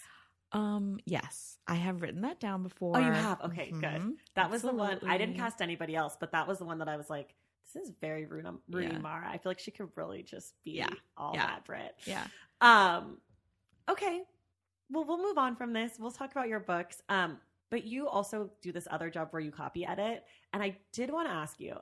Um 0.53 0.99
yes, 1.05 1.57
I 1.67 1.75
have 1.75 2.01
written 2.01 2.21
that 2.21 2.39
down 2.39 2.63
before. 2.63 2.95
Oh, 2.95 2.99
you 2.99 3.11
have? 3.11 3.41
Okay, 3.41 3.71
good. 3.71 3.83
Mhm. 3.83 4.13
That 4.35 4.49
was 4.49 4.61
the 4.61 4.71
one. 4.73 4.99
I 5.05 5.17
didn't 5.17 5.35
cast 5.35 5.61
anybody 5.61 5.95
else, 5.95 6.15
but 6.19 6.31
that 6.31 6.47
was 6.47 6.59
the 6.59 6.65
one 6.65 6.77
that 6.79 6.87
I 6.87 6.95
was 6.97 7.09
like, 7.09 7.35
this 7.73 7.83
is 7.83 7.91
very 7.99 8.25
Rooney, 8.25 8.51
Rooney 8.69 8.93
Yeah. 8.93 8.99
Mara. 8.99 9.27
I 9.29 9.37
feel 9.37 9.49
like 9.49 9.59
she 9.59 9.71
could 9.71 9.89
really 9.95 10.23
just 10.23 10.53
be 10.63 10.71
Yeah. 10.71 10.89
all 11.17 11.33
Yeah. 11.33 11.47
that 11.47 11.65
Brit. 11.65 11.95
Yeah. 12.05 12.25
Um. 12.61 13.19
Okay. 13.89 14.23
well, 14.89 15.03
we'll 15.03 15.17
move 15.21 15.37
on 15.37 15.53
from 15.57 15.73
this. 15.73 15.97
We'll 15.99 16.11
talk 16.11 16.31
about 16.31 16.47
your 16.47 16.61
books. 16.61 17.01
Um, 17.09 17.41
but 17.69 17.83
you 17.83 18.07
also 18.07 18.49
do 18.61 18.71
this 18.71 18.87
other 18.89 19.09
job 19.09 19.27
where 19.31 19.41
you 19.41 19.51
copy 19.51 19.85
edit, 19.85 20.23
and 20.53 20.63
I 20.63 20.77
did 20.93 21.11
want 21.11 21.27
to 21.27 21.33
ask 21.33 21.59
you. 21.59 21.75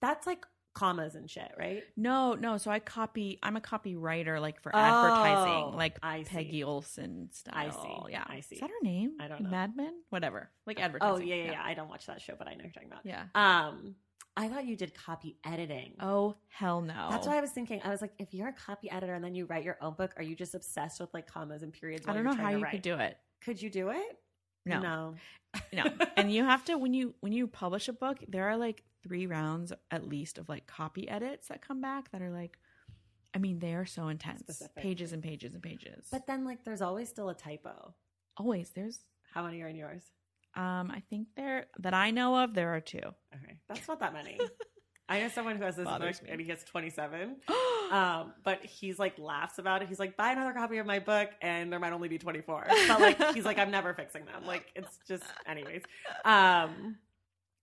That's 0.00 0.26
like 0.26 0.44
commas 0.74 1.14
and 1.14 1.28
shit, 1.30 1.52
right? 1.58 1.82
No, 1.96 2.34
no. 2.34 2.56
So 2.58 2.70
I 2.70 2.78
copy. 2.78 3.38
I'm 3.42 3.56
a 3.56 3.60
copywriter, 3.60 4.40
like 4.40 4.60
for 4.60 4.74
Oh, 4.74 4.78
advertising, 4.78 5.76
like 5.76 5.98
I 6.02 6.22
see. 6.22 6.30
Peggy 6.30 6.64
Olson 6.64 7.28
style. 7.32 7.54
I 7.54 7.70
see, 7.70 8.12
Yeah, 8.12 8.24
I 8.26 8.40
see. 8.40 8.54
Is 8.56 8.60
that 8.60 8.70
her 8.70 8.82
name? 8.82 9.12
I 9.20 9.28
don't 9.28 9.42
know. 9.42 9.50
Mad 9.50 9.76
Men, 9.76 9.92
whatever. 10.10 10.50
Like 10.66 10.78
Oh 10.80 10.82
advertising. 10.82 11.26
yeah, 11.28 11.34
yeah, 11.36 11.50
yeah. 11.52 11.62
I 11.64 11.74
don't 11.74 11.88
watch 11.88 12.06
that 12.06 12.20
show, 12.20 12.34
but 12.38 12.48
I 12.48 12.54
know 12.54 12.62
you're 12.64 12.72
talking 12.72 12.88
about. 12.90 13.04
Yeah. 13.04 13.24
Um, 13.34 13.96
I 14.34 14.48
thought 14.48 14.64
you 14.66 14.76
did 14.76 14.94
copy 14.94 15.36
editing. 15.44 15.94
Oh 16.00 16.36
hell 16.48 16.80
no. 16.80 17.08
That's 17.10 17.26
what 17.26 17.36
I 17.36 17.40
was 17.42 17.50
thinking. 17.50 17.82
I 17.84 17.90
was 17.90 18.00
like, 18.00 18.12
if 18.18 18.32
you're 18.32 18.48
a 18.48 18.52
copy 18.54 18.90
editor 18.90 19.12
and 19.14 19.22
then 19.22 19.34
you 19.34 19.44
write 19.44 19.62
your 19.64 19.76
own 19.82 19.92
book, 19.94 20.12
are 20.16 20.22
you 20.22 20.34
just 20.34 20.54
obsessed 20.54 21.00
with 21.00 21.12
like 21.12 21.26
commas 21.26 21.62
and 21.62 21.72
periods? 21.72 22.06
I 22.06 22.14
don't 22.14 22.24
you're 22.24 22.34
know 22.34 22.42
how 22.42 22.48
you 22.50 22.62
write? 22.62 22.72
could 22.72 22.82
do 22.82 22.94
it. 22.94 23.18
Could 23.44 23.60
you 23.60 23.68
do 23.68 23.90
it? 23.90 24.18
No. 24.64 24.80
no. 24.80 25.14
no 25.74 25.84
and 26.16 26.32
you 26.32 26.44
have 26.44 26.64
to 26.64 26.78
when 26.78 26.94
you 26.94 27.14
when 27.20 27.32
you 27.32 27.46
publish 27.46 27.88
a 27.88 27.92
book 27.92 28.16
there 28.26 28.48
are 28.48 28.56
like 28.56 28.82
three 29.02 29.26
rounds 29.26 29.72
at 29.90 30.08
least 30.08 30.38
of 30.38 30.48
like 30.48 30.66
copy 30.66 31.08
edits 31.08 31.48
that 31.48 31.60
come 31.66 31.80
back 31.80 32.10
that 32.12 32.22
are 32.22 32.30
like 32.30 32.58
i 33.34 33.38
mean 33.38 33.58
they 33.58 33.74
are 33.74 33.86
so 33.86 34.08
intense 34.08 34.40
Specific. 34.40 34.76
pages 34.76 35.12
and 35.12 35.22
pages 35.22 35.54
and 35.54 35.62
pages 35.62 36.06
But 36.10 36.26
then, 36.26 36.44
like, 36.44 36.64
there's 36.64 36.82
always 36.82 37.08
still 37.08 37.28
a 37.28 37.34
typo. 37.34 37.94
always 38.36 38.70
there's 38.70 39.00
How 39.34 39.44
many 39.44 39.60
are 39.62 39.68
in 39.68 39.76
yours? 39.76 40.02
um 40.54 40.90
i 40.90 41.02
think 41.10 41.28
there 41.36 41.66
that 41.78 41.94
i 41.94 42.10
know 42.10 42.36
of 42.42 42.54
there 42.54 42.74
are 42.74 42.80
two 42.80 42.98
Okay, 43.34 43.56
that's 43.68 43.88
not 43.88 44.00
that 44.00 44.12
many. 44.12 44.38
I 45.08 45.20
know 45.20 45.28
someone 45.28 45.56
who 45.56 45.64
has 45.64 45.76
this 45.76 45.86
book 45.86 46.14
and 46.28 46.40
he 46.40 46.48
has 46.48 46.62
27. 46.64 47.36
Um, 47.92 48.32
but 48.42 48.64
he's 48.64 48.98
like 48.98 49.18
laughs 49.18 49.58
about 49.58 49.82
it. 49.82 49.88
He's 49.88 49.98
like, 49.98 50.16
buy 50.16 50.32
another 50.32 50.54
copy 50.54 50.78
of 50.78 50.86
my 50.86 50.98
book, 50.98 51.28
and 51.42 51.70
there 51.70 51.78
might 51.78 51.92
only 51.92 52.08
be 52.08 52.16
24. 52.16 52.66
But 52.88 53.00
like, 53.00 53.34
he's 53.34 53.44
like, 53.44 53.58
I'm 53.58 53.70
never 53.70 53.92
fixing 53.92 54.24
them. 54.24 54.46
Like, 54.46 54.72
it's 54.74 54.98
just, 55.06 55.24
anyways. 55.46 55.82
Um, 56.24 56.96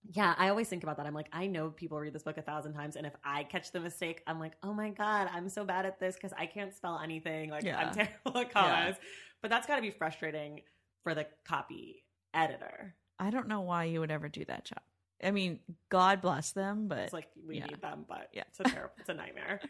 yeah, 0.08 0.34
I 0.38 0.48
always 0.48 0.68
think 0.68 0.82
about 0.82 0.96
that. 0.96 1.06
I'm 1.06 1.14
like, 1.14 1.28
I 1.32 1.46
know 1.46 1.70
people 1.70 1.98
read 2.00 2.12
this 2.12 2.22
book 2.22 2.38
a 2.38 2.42
thousand 2.42 2.74
times, 2.74 2.96
and 2.96 3.06
if 3.06 3.12
I 3.24 3.44
catch 3.44 3.70
the 3.72 3.80
mistake, 3.80 4.22
I'm 4.26 4.38
like, 4.40 4.52
oh 4.62 4.72
my 4.72 4.90
god, 4.90 5.28
I'm 5.32 5.48
so 5.48 5.64
bad 5.64 5.86
at 5.86 6.00
this 6.00 6.14
because 6.14 6.32
I 6.38 6.46
can't 6.46 6.74
spell 6.74 6.98
anything. 7.02 7.50
Like, 7.50 7.64
Yeah. 7.64 7.78
I'm 7.78 7.92
terrible 7.94 8.40
at 8.40 8.52
commas. 8.52 8.96
But 9.42 9.50
that's 9.50 9.66
got 9.66 9.76
to 9.76 9.82
be 9.82 9.90
frustrating 9.90 10.62
for 11.02 11.14
the 11.14 11.26
copy 11.46 12.04
editor. 12.34 12.94
i 13.18 13.30
don't 13.30 13.48
know 13.48 13.62
why 13.62 13.84
you 13.84 14.00
would 14.00 14.10
ever 14.10 14.28
do 14.28 14.44
that 14.44 14.64
job 14.64 14.78
i 15.24 15.30
mean 15.32 15.58
god 15.88 16.20
bless 16.20 16.52
them 16.52 16.86
but 16.88 16.98
It's 16.98 17.12
like 17.12 17.26
we 17.46 17.56
yeah. 17.58 17.66
need 17.66 17.80
them, 17.80 18.04
but 18.08 18.28
Yeah. 18.32 18.44
it's 18.48 18.60
a 18.60 18.62
terrible, 18.74 18.92
it's 19.00 19.08
a 19.08 19.14
nightmare. 19.14 19.60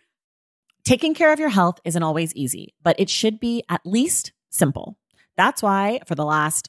Taking 0.84 1.14
care 1.14 1.32
of 1.32 1.38
your 1.38 1.48
health 1.50 1.78
isn't 1.84 2.02
always 2.02 2.34
easy, 2.34 2.74
but 2.82 2.98
it 2.98 3.08
should 3.10 3.38
be 3.38 3.62
at 3.68 3.80
least 3.84 4.32
simple. 4.50 4.98
That's 5.36 5.62
why 5.62 6.00
for 6.06 6.14
the 6.14 6.24
last 6.24 6.68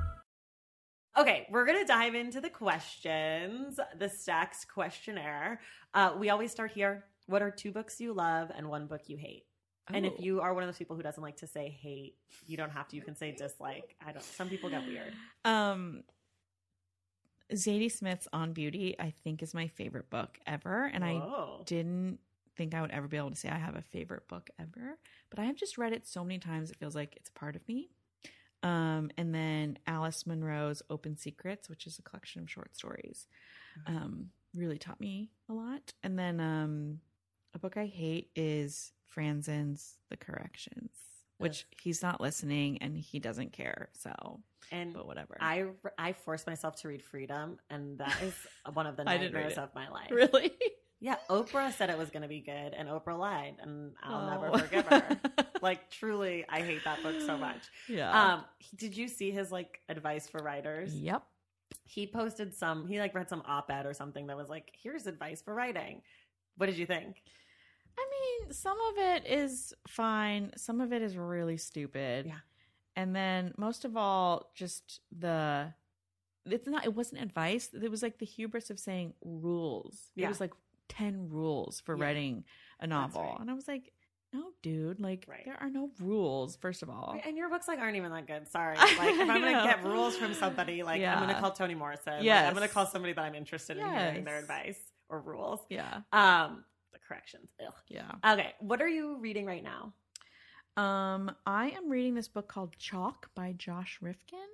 Okay, 1.17 1.45
we're 1.51 1.65
gonna 1.65 1.85
dive 1.85 2.15
into 2.15 2.39
the 2.39 2.49
questions, 2.49 3.79
the 3.97 4.07
Stacks 4.07 4.63
questionnaire. 4.65 5.59
Uh, 5.93 6.13
we 6.17 6.29
always 6.29 6.51
start 6.51 6.71
here. 6.71 7.05
What 7.27 7.41
are 7.41 7.51
two 7.51 7.71
books 7.71 7.99
you 7.99 8.13
love 8.13 8.49
and 8.55 8.69
one 8.69 8.87
book 8.87 9.01
you 9.07 9.17
hate? 9.17 9.45
And 9.93 10.05
if 10.05 10.13
Oh. 10.13 10.21
you 10.21 10.41
are 10.41 10.53
one 10.53 10.63
of 10.63 10.67
those 10.67 10.77
people 10.77 10.95
who 10.95 11.01
doesn't 11.03 11.21
like 11.21 11.37
to 11.37 11.47
say 11.47 11.69
hate, 11.69 12.15
you 12.45 12.55
don't 12.55 12.69
have 12.69 12.87
to. 12.89 12.95
You 12.95 13.01
can 13.01 13.15
say 13.15 13.33
dislike. 13.33 13.95
I 14.05 14.13
don't. 14.13 14.23
Some 14.23 14.47
people 14.47 14.69
get 14.69 14.85
weird. 14.87 15.13
Um, 15.43 16.03
Zadie 17.51 17.91
Smith's 17.91 18.29
On 18.31 18.53
Beauty, 18.53 18.95
I 18.97 19.09
think, 19.25 19.43
is 19.43 19.53
my 19.53 19.67
favorite 19.67 20.09
book 20.09 20.39
ever, 20.47 20.85
and 20.85 21.03
I 21.03 21.19
didn't 21.65 22.19
think 22.55 22.73
I 22.73 22.79
would 22.81 22.91
ever 22.91 23.07
be 23.09 23.17
able 23.17 23.31
to 23.31 23.35
say 23.35 23.49
I 23.49 23.57
have 23.57 23.75
a 23.75 23.81
favorite 23.81 24.27
book 24.29 24.49
ever, 24.57 24.97
but 25.29 25.39
I 25.39 25.43
have 25.45 25.57
just 25.57 25.77
read 25.77 25.91
it 25.91 26.07
so 26.07 26.23
many 26.23 26.39
times 26.39 26.71
it 26.71 26.77
feels 26.77 26.95
like 26.95 27.15
it's 27.17 27.27
a 27.29 27.33
part 27.33 27.57
of 27.57 27.67
me. 27.67 27.89
Um, 28.63 29.09
and 29.17 29.33
then 29.33 29.77
Alice 29.87 30.25
Munro's 30.27 30.81
Open 30.89 31.17
Secrets, 31.17 31.69
which 31.69 31.87
is 31.87 31.97
a 31.97 32.01
collection 32.03 32.41
of 32.41 32.49
short 32.49 32.75
stories, 32.75 33.27
um, 33.87 34.29
really 34.53 34.77
taught 34.77 34.99
me 34.99 35.29
a 35.49 35.53
lot. 35.53 35.93
And 36.03 36.17
then 36.17 36.39
um, 36.39 36.99
a 37.53 37.59
book 37.59 37.77
I 37.77 37.85
hate 37.85 38.29
is 38.35 38.91
Franzen's 39.15 39.97
The 40.09 40.17
Corrections, 40.17 40.91
which 41.37 41.65
he's 41.81 42.01
not 42.03 42.21
listening 42.21 42.77
and 42.81 42.95
he 42.97 43.19
doesn't 43.19 43.51
care. 43.51 43.89
So, 43.93 44.41
And 44.71 44.93
but 44.93 45.07
whatever. 45.07 45.37
I 45.41 45.65
I 45.97 46.13
forced 46.13 46.45
myself 46.47 46.75
to 46.81 46.87
read 46.87 47.01
Freedom, 47.01 47.57
and 47.69 47.97
that 47.97 48.15
is 48.21 48.35
one 48.73 48.85
of 48.85 48.95
the 48.95 49.03
nightmares 49.03 49.57
of 49.57 49.73
my 49.73 49.89
life. 49.89 50.11
really. 50.11 50.51
Yeah, 51.03 51.15
Oprah 51.31 51.73
said 51.73 51.89
it 51.89 51.97
was 51.97 52.11
going 52.11 52.21
to 52.21 52.27
be 52.27 52.41
good, 52.41 52.73
and 52.77 52.87
Oprah 52.87 53.17
lied, 53.17 53.55
and 53.59 53.93
I'll 54.03 54.29
Oh. 54.29 54.29
never 54.29 54.57
forgive 54.59 54.85
her. 54.85 55.19
like, 55.61 55.89
truly, 55.89 56.45
I 56.47 56.61
hate 56.61 56.83
that 56.85 57.01
book 57.01 57.19
so 57.21 57.37
much. 57.37 57.57
yeah. 57.89 58.33
Um, 58.35 58.45
did 58.75 58.95
you 58.95 59.07
see 59.07 59.31
his 59.31 59.51
like 59.51 59.81
advice 59.89 60.27
for 60.27 60.43
writers? 60.43 60.93
yep. 60.95 61.23
He 61.85 62.05
posted 62.07 62.53
some. 62.53 62.87
He 62.87 62.99
like 62.99 63.15
read 63.15 63.29
some 63.29 63.41
op-ed 63.45 63.85
or 63.85 63.93
something 63.93 64.27
that 64.27 64.37
was 64.37 64.47
like, 64.47 64.71
"Here's 64.81 65.07
advice 65.07 65.41
for 65.41 65.53
writing." 65.53 66.01
What 66.57 66.67
did 66.67 66.77
you 66.77 66.85
think? 66.85 67.21
I 67.97 68.07
mean, 68.43 68.53
some 68.53 68.77
of 68.91 68.97
it 68.97 69.25
is 69.25 69.73
fine. 69.87 70.51
Some 70.55 70.79
of 70.81 70.93
it 70.93 71.01
is 71.01 71.17
really 71.17 71.57
stupid. 71.57 72.27
Yeah. 72.27 72.39
And 72.95 73.15
then 73.15 73.53
most 73.57 73.83
of 73.85 73.97
all, 73.97 74.51
just 74.53 75.01
the 75.17 75.73
it's 76.45 76.67
not 76.67 76.85
it 76.85 76.93
wasn't 76.95 77.21
advice. 77.21 77.69
It 77.73 77.89
was 77.89 78.03
like 78.03 78.19
the 78.19 78.25
hubris 78.25 78.69
of 78.69 78.79
saying 78.79 79.13
rules. 79.23 80.11
Yeah. 80.15 80.27
It 80.27 80.29
was 80.29 80.39
like 80.39 80.51
10 80.91 81.29
rules 81.29 81.79
for 81.81 81.95
Yeah. 81.97 82.03
writing 82.05 82.43
a 82.79 82.87
novel. 82.87 83.21
right. 83.23 83.39
And 83.39 83.49
I 83.49 83.53
was 83.53 83.67
like, 83.67 83.91
"No, 84.33 84.51
dude, 84.61 84.99
like 84.99 85.25
Right. 85.27 85.43
there 85.45 85.57
are 85.61 85.69
no 85.69 85.91
rules 85.99 86.55
first 86.57 86.83
of 86.83 86.89
all." 86.89 87.19
And 87.25 87.37
your 87.37 87.49
books 87.49 87.67
like 87.67 87.79
aren't 87.79 87.97
even 87.97 88.11
that 88.11 88.27
good. 88.27 88.47
Sorry. 88.49 88.75
Like, 89.01 89.15
if 89.15 89.29
I'm 89.29 89.41
gonna 89.41 89.63
get 89.65 89.83
rules 89.83 90.17
from 90.17 90.33
somebody, 90.33 90.83
like 90.83 91.01
I'm 91.01 91.19
gonna 91.19 91.39
call 91.39 91.51
Toni 91.51 91.75
Morrison. 91.75 92.23
Like, 92.25 92.45
I'm 92.47 92.53
gonna 92.53 92.67
call 92.67 92.85
somebody 92.87 93.13
that 93.13 93.21
I'm 93.21 93.35
interested 93.35 93.77
in 93.77 93.85
hearing 93.87 94.23
their 94.25 94.39
advice 94.39 94.79
or 95.09 95.19
rules. 95.21 95.59
Yeah. 95.69 96.01
Um, 96.13 96.63
the 96.93 96.99
corrections. 96.99 97.49
Ugh. 97.65 97.73
Yeah. 97.89 98.11
Okay, 98.25 98.53
what 98.59 98.81
are 98.81 98.87
you 98.87 99.17
reading 99.17 99.45
right 99.45 99.63
now? 99.63 99.93
Um 100.77 101.35
I 101.45 101.71
am 101.71 101.89
reading 101.89 102.15
this 102.15 102.27
book 102.29 102.47
called 102.47 102.77
Chalk 102.77 103.29
by 103.35 103.53
Josh 103.53 103.99
Rivkin. 104.01 104.47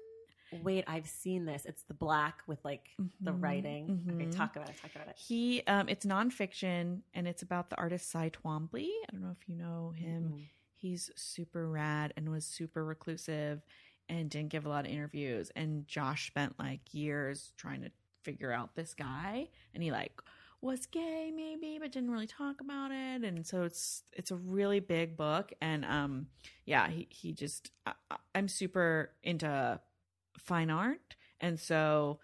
Wait, 0.63 0.83
I've 0.87 1.07
seen 1.07 1.45
this. 1.45 1.65
It's 1.65 1.83
the 1.83 1.93
black 1.93 2.41
with 2.47 2.63
like 2.63 2.89
the 3.21 3.31
Mhm, 3.31 3.41
writing. 3.41 4.05
Okay, 4.15 4.25
mhm. 4.25 4.35
talk 4.35 4.55
about 4.55 4.69
it. 4.69 4.77
Talk 4.77 4.95
about 4.95 5.07
it. 5.09 5.15
He 5.17 5.61
um 5.67 5.89
it's 5.89 6.05
nonfiction 6.05 7.01
and 7.13 7.27
it's 7.27 7.41
about 7.41 7.69
the 7.69 7.77
artist 7.77 8.09
Cy 8.09 8.29
Twombly. 8.29 8.87
I 9.07 9.11
don't 9.11 9.21
know 9.21 9.35
if 9.39 9.47
you 9.49 9.55
know 9.55 9.91
him. 9.95 10.31
Mhm. 10.33 10.45
He's 10.75 11.09
super 11.15 11.67
rad 11.69 12.13
and 12.15 12.29
was 12.29 12.45
super 12.45 12.85
reclusive 12.85 13.61
and 14.09 14.29
didn't 14.29 14.49
give 14.49 14.65
a 14.65 14.69
lot 14.69 14.85
of 14.85 14.91
interviews. 14.91 15.51
And 15.55 15.87
Josh 15.87 16.27
spent 16.27 16.57
like 16.59 16.93
years 16.93 17.51
trying 17.57 17.81
to 17.81 17.91
figure 18.23 18.51
out 18.51 18.75
this 18.75 18.93
guy 18.93 19.49
and 19.73 19.81
he 19.83 19.91
like 19.91 20.21
was 20.59 20.85
gay 20.87 21.31
maybe 21.33 21.77
but 21.79 21.91
didn't 21.91 22.09
really 22.11 22.25
talk 22.27 22.59
about 22.61 22.89
it 22.91 23.23
and 23.23 23.45
so 23.45 23.61
it's 23.61 24.03
it's 24.11 24.31
a 24.31 24.35
really 24.35 24.79
big 24.79 25.15
book 25.15 25.53
and 25.61 25.85
um 25.85 26.27
yeah 26.65 26.89
he 26.89 27.07
he 27.11 27.31
just 27.31 27.69
I- 27.85 27.93
I'm 28.33 28.47
super 28.47 29.11
into 29.23 29.79
fine 30.37 30.69
art 30.69 31.15
and 31.39 31.59
so 31.59 32.19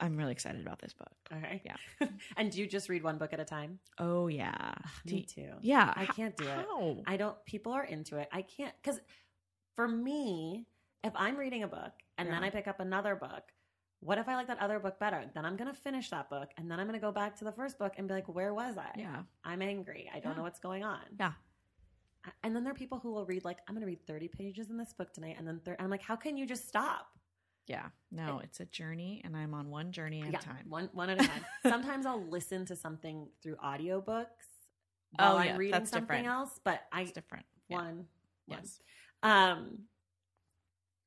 I'm 0.00 0.16
really 0.16 0.32
excited 0.32 0.60
about 0.60 0.80
this 0.80 0.92
book. 0.94 1.12
Okay. 1.32 1.62
Yeah. 1.64 2.08
and 2.36 2.50
do 2.50 2.58
you 2.60 2.66
just 2.66 2.88
read 2.88 3.04
one 3.04 3.18
book 3.18 3.32
at 3.32 3.38
a 3.40 3.44
time? 3.44 3.78
Oh 3.98 4.26
yeah. 4.26 4.74
Do 5.06 5.14
Me 5.14 5.20
you- 5.20 5.26
too. 5.26 5.50
Yeah. 5.60 5.92
I 5.96 6.06
can't 6.06 6.36
do 6.36 6.44
it. 6.44 6.50
how? 6.50 6.96
I 7.06 7.16
don't. 7.16 7.36
People 7.46 7.72
are 7.72 7.84
into 7.84 8.16
it. 8.18 8.28
I 8.32 8.42
can't 8.42 8.74
because 8.82 9.00
for 9.76 9.86
me, 9.86 10.66
if 11.04 11.12
I'm 11.14 11.36
reading 11.36 11.62
a 11.62 11.68
book 11.68 11.92
and 12.18 12.28
then 12.28 12.42
I 12.42 12.50
pick 12.50 12.66
up 12.66 12.80
another 12.80 13.14
book, 13.14 13.42
what 14.00 14.18
if 14.18 14.28
I 14.28 14.34
like 14.34 14.48
that 14.48 14.58
other 14.60 14.80
book 14.80 14.98
better? 14.98 15.22
Then 15.34 15.44
I'm 15.44 15.56
gonna 15.56 15.72
finish 15.72 16.10
that 16.10 16.28
book 16.28 16.50
and 16.58 16.68
then 16.68 16.80
I'm 16.80 16.86
gonna 16.86 16.98
go 16.98 17.12
back 17.12 17.36
to 17.36 17.44
the 17.44 17.52
first 17.52 17.78
book 17.78 17.92
and 17.96 18.08
be 18.08 18.14
like, 18.14 18.28
where 18.28 18.52
was 18.52 18.76
I? 18.76 18.90
Yeah. 18.98 19.22
I'm 19.44 19.62
angry. 19.62 20.10
I 20.12 20.18
don't 20.18 20.32
Yeah. 20.32 20.38
know 20.38 20.42
what's 20.42 20.58
going 20.60 20.82
on. 20.82 21.00
Yeah. 21.18 21.32
And 22.42 22.54
then 22.56 22.62
there 22.64 22.72
are 22.72 22.76
people 22.76 22.98
who 22.98 23.12
will 23.12 23.26
read 23.26 23.44
like, 23.44 23.58
I'm 23.68 23.74
gonna 23.76 23.86
read 23.86 24.04
30 24.06 24.28
pages 24.28 24.68
in 24.70 24.76
this 24.76 24.92
book 24.92 25.12
tonight, 25.12 25.36
and 25.38 25.46
then 25.46 25.60
thir- 25.64 25.76
I'm 25.78 25.90
like, 25.90 26.02
how 26.02 26.16
can 26.16 26.36
you 26.36 26.46
just 26.46 26.66
stop? 26.68 27.06
Yeah. 27.66 27.86
No, 28.10 28.40
it's 28.42 28.60
a 28.60 28.64
journey 28.66 29.20
and 29.24 29.36
I'm 29.36 29.54
on 29.54 29.70
one 29.70 29.92
journey 29.92 30.22
at 30.22 30.32
yeah, 30.32 30.38
a 30.38 30.42
time. 30.42 30.66
one 30.68 30.90
one 30.92 31.10
at 31.10 31.20
a 31.22 31.26
time. 31.26 31.44
Sometimes 31.62 32.06
I'll 32.06 32.22
listen 32.24 32.66
to 32.66 32.76
something 32.76 33.28
through 33.42 33.56
audiobooks 33.56 34.26
while 35.12 35.34
Oh, 35.34 35.38
I'm 35.38 35.46
yeah, 35.46 35.56
reading 35.56 35.72
that's 35.72 35.90
something 35.90 36.06
different. 36.06 36.26
else, 36.26 36.60
but 36.64 36.82
I 36.92 37.02
It's 37.02 37.12
different. 37.12 37.46
One. 37.68 38.06
Yes. 38.46 38.80
Um, 39.22 39.84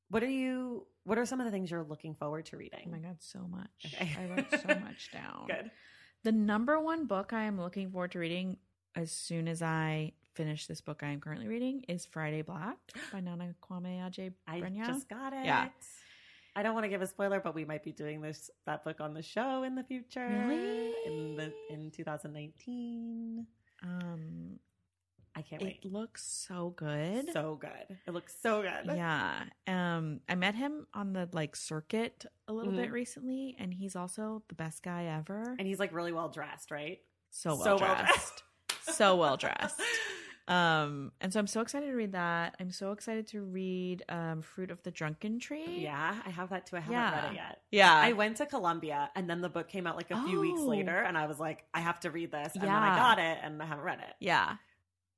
what 0.08 0.22
are 0.22 0.28
you? 0.28 0.86
What 1.04 1.18
are 1.18 1.26
some 1.26 1.40
of 1.40 1.44
the 1.44 1.52
things 1.52 1.70
you're 1.70 1.84
looking 1.84 2.14
forward 2.14 2.46
to 2.46 2.56
reading? 2.56 2.84
Oh 2.88 2.90
my 2.90 2.98
god, 2.98 3.16
so 3.20 3.40
much. 3.48 3.68
Okay. 3.86 4.16
I 4.18 4.24
wrote 4.26 4.50
so 4.50 4.68
much 4.80 5.10
down. 5.12 5.46
Good. 5.46 5.70
The 6.24 6.32
number 6.32 6.80
one 6.80 7.06
book 7.06 7.32
I 7.32 7.44
am 7.44 7.60
looking 7.60 7.90
forward 7.90 8.12
to 8.12 8.18
reading 8.18 8.56
as 8.96 9.12
soon 9.12 9.46
as 9.46 9.62
I 9.62 10.12
finish 10.34 10.66
this 10.66 10.80
book 10.80 11.02
I 11.02 11.08
am 11.08 11.20
currently 11.20 11.46
reading 11.46 11.84
is 11.88 12.04
Friday 12.06 12.42
Black 12.42 12.78
by 13.12 13.20
Nana 13.20 13.54
Kwame 13.62 14.00
Adjei 14.00 14.32
I 14.48 14.60
just 14.86 15.08
got 15.08 15.32
it. 15.32 15.44
Yeah. 15.44 15.68
I 16.56 16.62
don't 16.62 16.72
want 16.74 16.84
to 16.84 16.88
give 16.88 17.02
a 17.02 17.06
spoiler, 17.06 17.38
but 17.38 17.54
we 17.54 17.64
might 17.66 17.84
be 17.84 17.92
doing 17.92 18.20
this 18.22 18.50
that 18.64 18.82
book 18.82 19.00
on 19.00 19.12
the 19.14 19.22
show 19.22 19.62
in 19.62 19.74
the 19.74 19.84
future. 19.84 20.26
Really? 20.48 20.92
In 21.06 21.36
the 21.36 21.52
in 21.70 21.90
2019. 21.90 23.46
um, 23.82 24.58
I 25.36 25.42
can't 25.42 25.60
it 25.60 25.84
looks 25.84 26.24
so 26.24 26.70
good. 26.76 27.30
So 27.34 27.56
good. 27.60 27.98
It 28.08 28.14
looks 28.14 28.34
so 28.40 28.62
good. 28.62 28.96
yeah. 28.96 29.42
Um, 29.66 30.20
I 30.30 30.34
met 30.34 30.54
him 30.54 30.86
on 30.94 31.12
the 31.12 31.28
like 31.32 31.54
circuit 31.54 32.24
a 32.48 32.54
little 32.54 32.72
Mhm. 32.72 32.76
bit 32.76 32.90
recently, 32.92 33.54
and 33.58 33.74
he's 33.74 33.94
also 33.96 34.42
the 34.48 34.54
best 34.54 34.82
guy 34.82 35.04
ever. 35.04 35.54
And 35.58 35.68
he's 35.68 35.78
like 35.78 35.92
really 35.92 36.12
well 36.12 36.30
dressed, 36.30 36.70
right? 36.70 37.00
so 37.30 37.50
so 37.50 37.56
well 37.56 37.78
well-dressed. 37.80 38.42
dressed. 38.68 38.96
so 38.96 39.16
well 39.16 39.36
dressed. 39.36 39.78
Um, 40.48 41.10
and 41.20 41.32
so 41.32 41.40
I'm 41.40 41.46
so 41.48 41.60
excited 41.60 41.86
to 41.86 41.94
read 41.96 42.12
that. 42.12 42.54
I'm 42.60 42.70
so 42.70 42.92
excited 42.92 43.26
to 43.28 43.42
read 43.42 44.04
um, 44.08 44.42
Fruit 44.42 44.70
of 44.70 44.82
the 44.84 44.90
Drunken 44.92 45.40
Tree. 45.40 45.78
Yeah, 45.80 46.14
I 46.24 46.30
have 46.30 46.50
that 46.50 46.66
too. 46.66 46.76
I 46.76 46.80
haven't 46.80 46.92
Yeah. 46.94 47.14
read 47.24 47.32
it 47.32 47.36
yet. 47.36 47.60
Yeah. 47.72 47.92
I 47.92 48.12
went 48.12 48.36
to 48.36 48.46
Colombia 48.46 49.10
and 49.16 49.28
then 49.28 49.40
the 49.40 49.48
book 49.48 49.68
came 49.68 49.86
out 49.86 49.96
like 49.96 50.10
a 50.12 50.22
few 50.24 50.40
weeks 50.40 50.60
Oh. 50.62 50.66
later 50.68 50.96
and 50.96 51.18
I 51.18 51.26
was 51.26 51.40
like, 51.40 51.64
I 51.74 51.80
have 51.80 51.98
to 52.00 52.10
read 52.10 52.30
this. 52.30 52.54
And 52.54 52.62
then 52.62 52.70
I 52.70 52.96
got 52.96 53.18
it 53.18 53.38
and 53.42 53.60
I 53.60 53.66
haven't 53.66 53.84
read 53.84 53.98
it. 53.98 54.14
Yeah. 54.20 54.56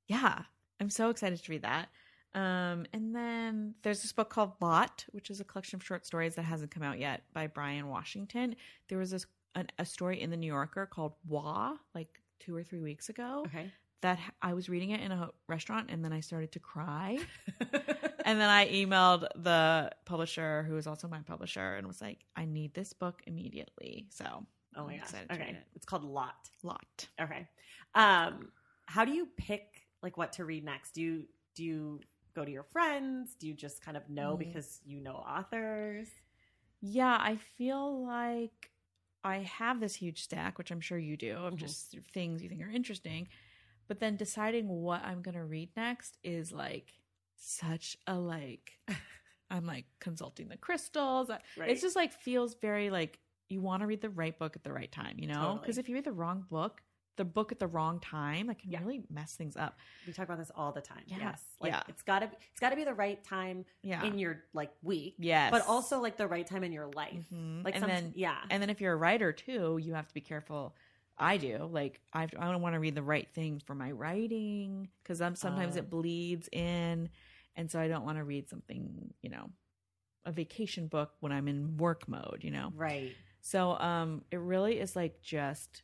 Yeah. 0.07 0.43
I'm 0.79 0.89
so 0.89 1.09
excited 1.09 1.43
to 1.43 1.51
read 1.51 1.61
that. 1.61 1.89
Um, 2.33 2.85
and 2.93 3.15
then 3.15 3.75
there's 3.83 4.01
this 4.01 4.11
book 4.11 4.29
called 4.29 4.53
Lot, 4.61 5.05
which 5.11 5.29
is 5.29 5.39
a 5.39 5.43
collection 5.43 5.77
of 5.77 5.83
short 5.85 6.05
stories 6.05 6.35
that 6.35 6.43
hasn't 6.43 6.71
come 6.71 6.83
out 6.83 6.99
yet 6.99 7.21
by 7.33 7.47
Bryan 7.47 7.87
Washington. 7.87 8.55
There 8.87 8.97
was 8.97 9.11
this 9.11 9.25
an, 9.55 9.67
a 9.79 9.85
story 9.85 10.21
in 10.21 10.29
the 10.29 10.37
New 10.37 10.47
Yorker 10.47 10.85
called 10.85 11.13
Waugh, 11.27 11.75
like 11.95 12.21
two 12.39 12.55
or 12.55 12.63
three 12.63 12.81
weeks 12.81 13.09
ago, 13.09 13.43
Okay. 13.47 13.71
That 14.01 14.19
I 14.41 14.53
was 14.53 14.69
reading 14.69 14.91
it 14.91 15.01
in 15.01 15.11
a 15.11 15.29
restaurant 15.47 15.89
and 15.89 16.03
then 16.03 16.13
I 16.13 16.21
started 16.21 16.51
to 16.53 16.59
cry. 16.59 17.17
and 18.25 18.39
then 18.39 18.49
I 18.49 18.67
emailed 18.71 19.27
the 19.35 19.91
publisher, 20.05 20.63
who 20.63 20.77
is 20.77 20.87
also 20.87 21.07
my 21.07 21.19
publisher, 21.19 21.75
and 21.75 21.85
was 21.87 22.01
like, 22.01 22.19
I 22.35 22.45
need 22.45 22.73
this 22.73 22.93
book 22.93 23.21
immediately. 23.27 24.07
So 24.09 24.45
oh 24.75 24.85
my 24.85 24.93
I'm 24.93 24.99
gosh. 24.99 25.13
Okay. 25.31 25.49
it. 25.51 25.57
It's 25.75 25.85
called 25.85 26.03
Lot. 26.05 26.49
Lot. 26.63 27.07
Okay. 27.19 27.47
Um, 27.95 28.51
how 28.85 29.03
do 29.05 29.11
you 29.11 29.27
pick 29.37 29.87
like 30.01 30.17
what 30.17 30.33
to 30.33 30.45
read 30.45 30.63
next? 30.63 30.91
Do 30.91 31.01
you 31.01 31.25
do 31.55 31.63
you 31.63 31.99
go 32.33 32.45
to 32.45 32.51
your 32.51 32.63
friends? 32.63 33.35
Do 33.35 33.47
you 33.47 33.53
just 33.53 33.81
kind 33.83 33.97
of 33.97 34.07
know 34.09 34.35
Mm. 34.35 34.39
because 34.39 34.79
you 34.85 35.01
know 35.01 35.15
authors? 35.15 36.07
Yeah, 36.81 37.17
I 37.19 37.35
feel 37.57 38.05
like 38.05 38.71
I 39.23 39.39
have 39.39 39.81
this 39.81 39.95
huge 39.95 40.23
stack, 40.23 40.57
which 40.57 40.71
I'm 40.71 40.79
sure 40.79 40.97
you 40.97 41.17
do, 41.17 41.35
of 41.35 41.55
Mhm. 41.55 41.57
just 41.57 41.97
things 42.13 42.41
you 42.41 42.47
think 42.47 42.61
are 42.61 42.69
interesting. 42.69 43.27
But 43.89 43.99
then 43.99 44.15
deciding 44.15 44.69
what 44.69 45.03
I'm 45.03 45.21
going 45.21 45.35
to 45.35 45.43
read 45.43 45.71
next 45.75 46.17
is 46.23 46.53
like 46.53 46.93
such 47.35 47.97
a 48.07 48.13
like, 48.15 48.71
I'm 49.51 49.65
like 49.65 49.85
consulting 49.99 50.47
the 50.47 50.57
crystals. 50.57 51.29
Right. 51.57 51.69
It's 51.69 51.81
just 51.81 51.95
like 51.97 52.13
feels 52.13 52.55
very 52.61 52.89
like 52.91 53.19
you 53.49 53.61
want 53.61 53.81
to 53.81 53.87
read 53.87 54.01
the 54.01 54.09
right 54.11 54.37
book 54.37 54.55
at 54.55 54.63
the 54.63 54.71
right 54.71 54.91
time, 54.91 55.15
you 55.17 55.27
know? 55.27 55.33
Totally. 55.41 55.59
Because 55.61 55.77
if 55.79 55.89
you 55.89 55.95
read 55.95 56.03
the 56.05 56.11
wrong 56.11 56.45
book, 56.51 56.81
the 57.17 57.25
book 57.25 57.51
at 57.51 57.57
the 57.59 57.65
wrong 57.67 57.99
time, 57.99 58.45
that 58.47 58.59
can 58.59 58.69
Yeah. 58.71 58.79
really 58.79 59.01
mess 59.09 59.33
things 59.33 59.57
up. 59.57 59.77
we 60.07 60.13
talk 60.13 60.25
about 60.25 60.37
this 60.37 60.51
all 60.55 60.71
the 60.71 60.81
time. 60.81 61.01
Yeah. 61.07 61.17
Yes. 61.19 61.43
Like 61.59 61.71
Yeah. 61.71 61.81
it's 61.87 62.03
gotta 62.03 62.29
it's 62.51 62.59
gotta 62.61 62.75
be 62.75 62.83
the 62.83 62.93
right 62.93 63.21
time 63.23 63.65
Yeah. 63.81 64.03
in 64.05 64.19
your 64.19 64.43
like 64.53 64.71
week. 64.83 65.15
yes. 65.17 65.49
But 65.51 65.65
also 65.67 65.99
like 65.99 66.15
the 66.15 66.27
right 66.27 66.45
time 66.45 66.63
in 66.63 66.71
your 66.71 66.87
life. 66.87 67.25
Mhm. 67.33 67.65
Like 67.65 67.73
and 67.73 67.81
some, 67.81 67.89
then 67.89 68.13
yeah. 68.15 68.37
And 68.51 68.61
then 68.61 68.69
if 68.69 68.79
you're 68.81 68.93
a 68.93 68.97
writer 68.97 69.33
too, 69.33 69.79
you 69.81 69.95
have 69.95 70.07
to 70.07 70.13
be 70.13 70.21
careful. 70.21 70.75
I 71.19 71.37
do. 71.37 71.69
Like 71.71 71.99
I, 72.13 72.23
I 72.23 72.27
don't 72.51 72.61
want 72.61 72.75
to 72.75 72.79
read 72.79 72.95
the 72.95 73.03
right 73.03 73.27
thing 73.33 73.61
for 73.65 73.75
my 73.75 73.91
writing 73.91 74.87
because 75.03 75.21
I'm 75.21 75.35
sometimes 75.35 75.75
Oh. 75.75 75.79
it 75.79 75.89
bleeds 75.89 76.47
in, 76.51 77.09
and 77.55 77.69
so 77.69 77.79
I 77.79 77.87
don't 77.87 78.05
want 78.05 78.17
to 78.17 78.23
read 78.23 78.49
something, 78.49 79.13
you 79.21 79.29
know, 79.29 79.49
a 80.25 80.31
vacation 80.31 80.87
book 80.87 81.11
when 81.19 81.31
I'm 81.31 81.47
in 81.47 81.77
work 81.77 82.07
mode. 82.07 82.39
You 82.41 82.51
know. 82.51 82.73
right. 82.75 83.15
So 83.41 83.71
um, 83.79 84.23
it 84.31 84.37
really 84.37 84.79
is 84.79 84.95
like 84.95 85.21
just 85.21 85.83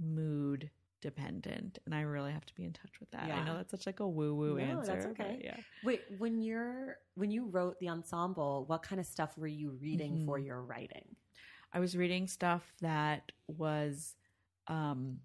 mood 0.00 0.70
dependent, 1.00 1.78
and 1.86 1.94
I 1.94 2.00
really 2.02 2.32
have 2.32 2.44
to 2.46 2.54
be 2.54 2.64
in 2.64 2.72
touch 2.72 2.98
with 3.00 3.10
that. 3.12 3.30
I 3.30 3.44
know 3.44 3.54
that's 3.56 3.70
such 3.70 3.86
like 3.86 4.00
a 4.00 4.08
woo 4.08 4.34
woo 4.34 4.56
No, 4.56 4.62
answer. 4.62 4.92
that's 4.92 5.06
okay. 5.06 5.40
yeah. 5.42 5.56
Wait, 5.82 6.02
when 6.18 6.40
you're 6.42 6.96
when 7.14 7.30
you 7.30 7.46
wrote 7.46 7.78
the 7.80 7.88
ensemble, 7.88 8.64
what 8.66 8.82
kind 8.82 9.00
of 9.00 9.06
stuff 9.06 9.36
were 9.38 9.46
you 9.46 9.70
reading 9.80 10.22
for 10.26 10.38
Mhm. 10.38 10.46
your 10.46 10.62
writing? 10.62 11.16
I 11.72 11.80
was 11.80 11.96
reading 11.96 12.26
stuff 12.26 12.72
that 12.80 13.32
was 13.48 14.16
um 14.68 15.18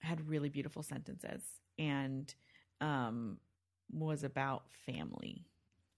had 0.00 0.28
really 0.28 0.48
beautiful 0.48 0.82
sentences 0.82 1.42
and 1.78 2.34
um 2.80 3.38
was 3.92 4.22
about 4.22 4.64
family. 4.86 5.44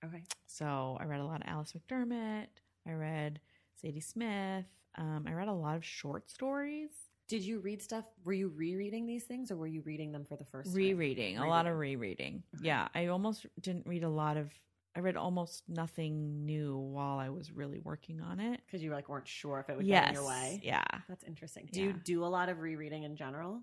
Okay. 0.05 0.23
So 0.47 0.97
I 1.01 1.05
read 1.05 1.21
a 1.21 1.25
lot 1.25 1.43
of 1.43 1.49
Alice 1.49 1.75
McDermott. 1.75 2.47
I 2.87 2.93
read 2.93 3.41
Zadie 3.83 4.03
Smith. 4.03 4.65
Um, 4.97 5.25
I 5.29 5.33
read 5.33 5.49
a 5.49 5.53
lot 5.53 5.77
of 5.77 5.85
short 5.85 6.31
stories. 6.31 6.91
Did 7.29 7.43
you 7.43 7.61
read 7.61 7.83
stuff? 7.83 8.05
Were 8.25 8.33
you 8.33 8.49
rereading 8.49 9.07
these 9.07 9.25
things 9.25 9.51
or 9.51 9.57
were 9.57 9.67
you 9.67 9.83
reading 9.83 10.11
them 10.13 10.25
for 10.25 10.37
the 10.37 10.45
first 10.45 10.71
time? 10.71 10.77
rereading 10.77 11.39
a 11.39 11.47
lot 11.49 11.67
of 11.67 11.77
rereading 11.77 12.43
yeah 12.61 12.89
i 12.95 13.07
almost 13.07 13.47
didn't 13.61 13.87
read 13.87 14.03
a 14.03 14.09
lot 14.09 14.37
of 14.37 14.51
i 14.97 15.01
read 15.01 15.17
almost 15.17 15.63
nothing 15.69 16.45
new 16.45 16.77
while 16.77 17.19
i 17.19 17.29
was 17.29 17.53
really 17.53 17.79
working 17.81 18.21
on 18.21 18.41
it 18.41 18.61
Because 18.67 18.83
you 18.83 18.91
like 18.91 19.09
weren't 19.09 19.29
sure 19.29 19.61
if 19.61 19.69
it 19.69 19.77
would 19.77 19.87
yes 19.87 20.03
get 20.03 20.09
in 20.09 20.15
your 20.15 20.27
way. 20.27 20.61
yeah 20.63 20.83
That's 21.09 21.25
interesting. 21.25 21.69
Do 21.73 21.81
you 21.83 21.93
do 21.93 22.25
a 22.25 22.27
lot 22.27 22.49
of 22.49 22.61
rereading 22.61 23.03
in 23.05 23.17
general? 23.17 23.63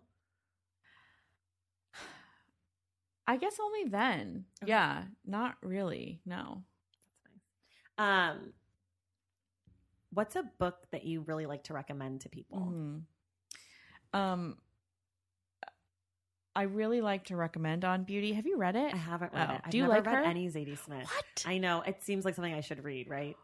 i 3.28 3.38
guess 3.38 3.57
only 3.61 3.86
then 3.89 4.45
Okay. 4.63 4.69
yeah 4.71 5.03
not 5.25 5.55
really 5.61 6.21
no 6.25 6.63
Um, 7.97 8.53
what's 10.13 10.36
a 10.36 10.43
book 10.59 10.86
that 10.91 11.03
you 11.03 11.21
really 11.21 11.45
like 11.47 11.63
to 11.63 11.73
recommend 11.73 12.21
to 12.21 12.30
people? 12.30 12.59
Mhm. 12.59 13.01
um 14.13 14.57
i 16.58 16.64
really 16.64 16.99
like 17.01 17.24
to 17.26 17.36
recommend 17.38 17.86
on 17.86 18.03
beauty 18.03 18.34
have 18.34 18.45
you 18.45 18.58
read 18.58 18.76
it 18.76 18.93
I 18.93 18.97
haven't 18.97 19.32
read 19.34 19.47
Oh, 19.49 19.53
it. 19.55 19.62
I've 19.66 19.72
do 19.72 19.78
you 19.78 19.84
never 19.84 19.95
like 19.95 20.05
read 20.05 20.16
her? 20.16 20.24
any 20.24 20.47
Zadie 20.49 20.78
Smith. 20.78 21.08
what 21.08 21.43
I 21.45 21.58
know 21.60 21.82
it 21.86 22.03
seems 22.03 22.26
like 22.26 22.36
something 22.36 22.53
I 22.53 22.62
should 22.62 22.84
read, 22.84 23.10
right? 23.10 23.36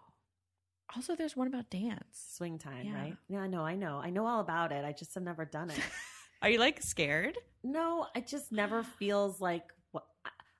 also 0.95 1.15
there's 1.15 1.35
one 1.35 1.47
about 1.47 1.69
dance 1.69 2.03
Swing 2.35 2.57
time, 2.59 2.85
Yeah. 2.85 2.95
right? 3.01 3.17
Yeah, 3.27 3.47
no, 3.47 3.61
I 3.65 3.75
know. 3.75 3.97
I 3.97 4.09
know 4.09 4.25
all 4.27 4.41
about 4.41 4.71
it. 4.71 4.83
I 4.85 4.91
just 4.91 5.13
have 5.15 5.23
never 5.23 5.45
done 5.45 5.69
it. 5.71 5.79
are 6.41 6.49
you 6.49 6.59
like 6.59 6.81
scared 6.81 7.37
no, 7.63 8.07
it 8.15 8.27
just 8.27 8.51
never 8.51 8.83
feels 8.99 9.39
like 9.39 9.63
what 9.91 10.05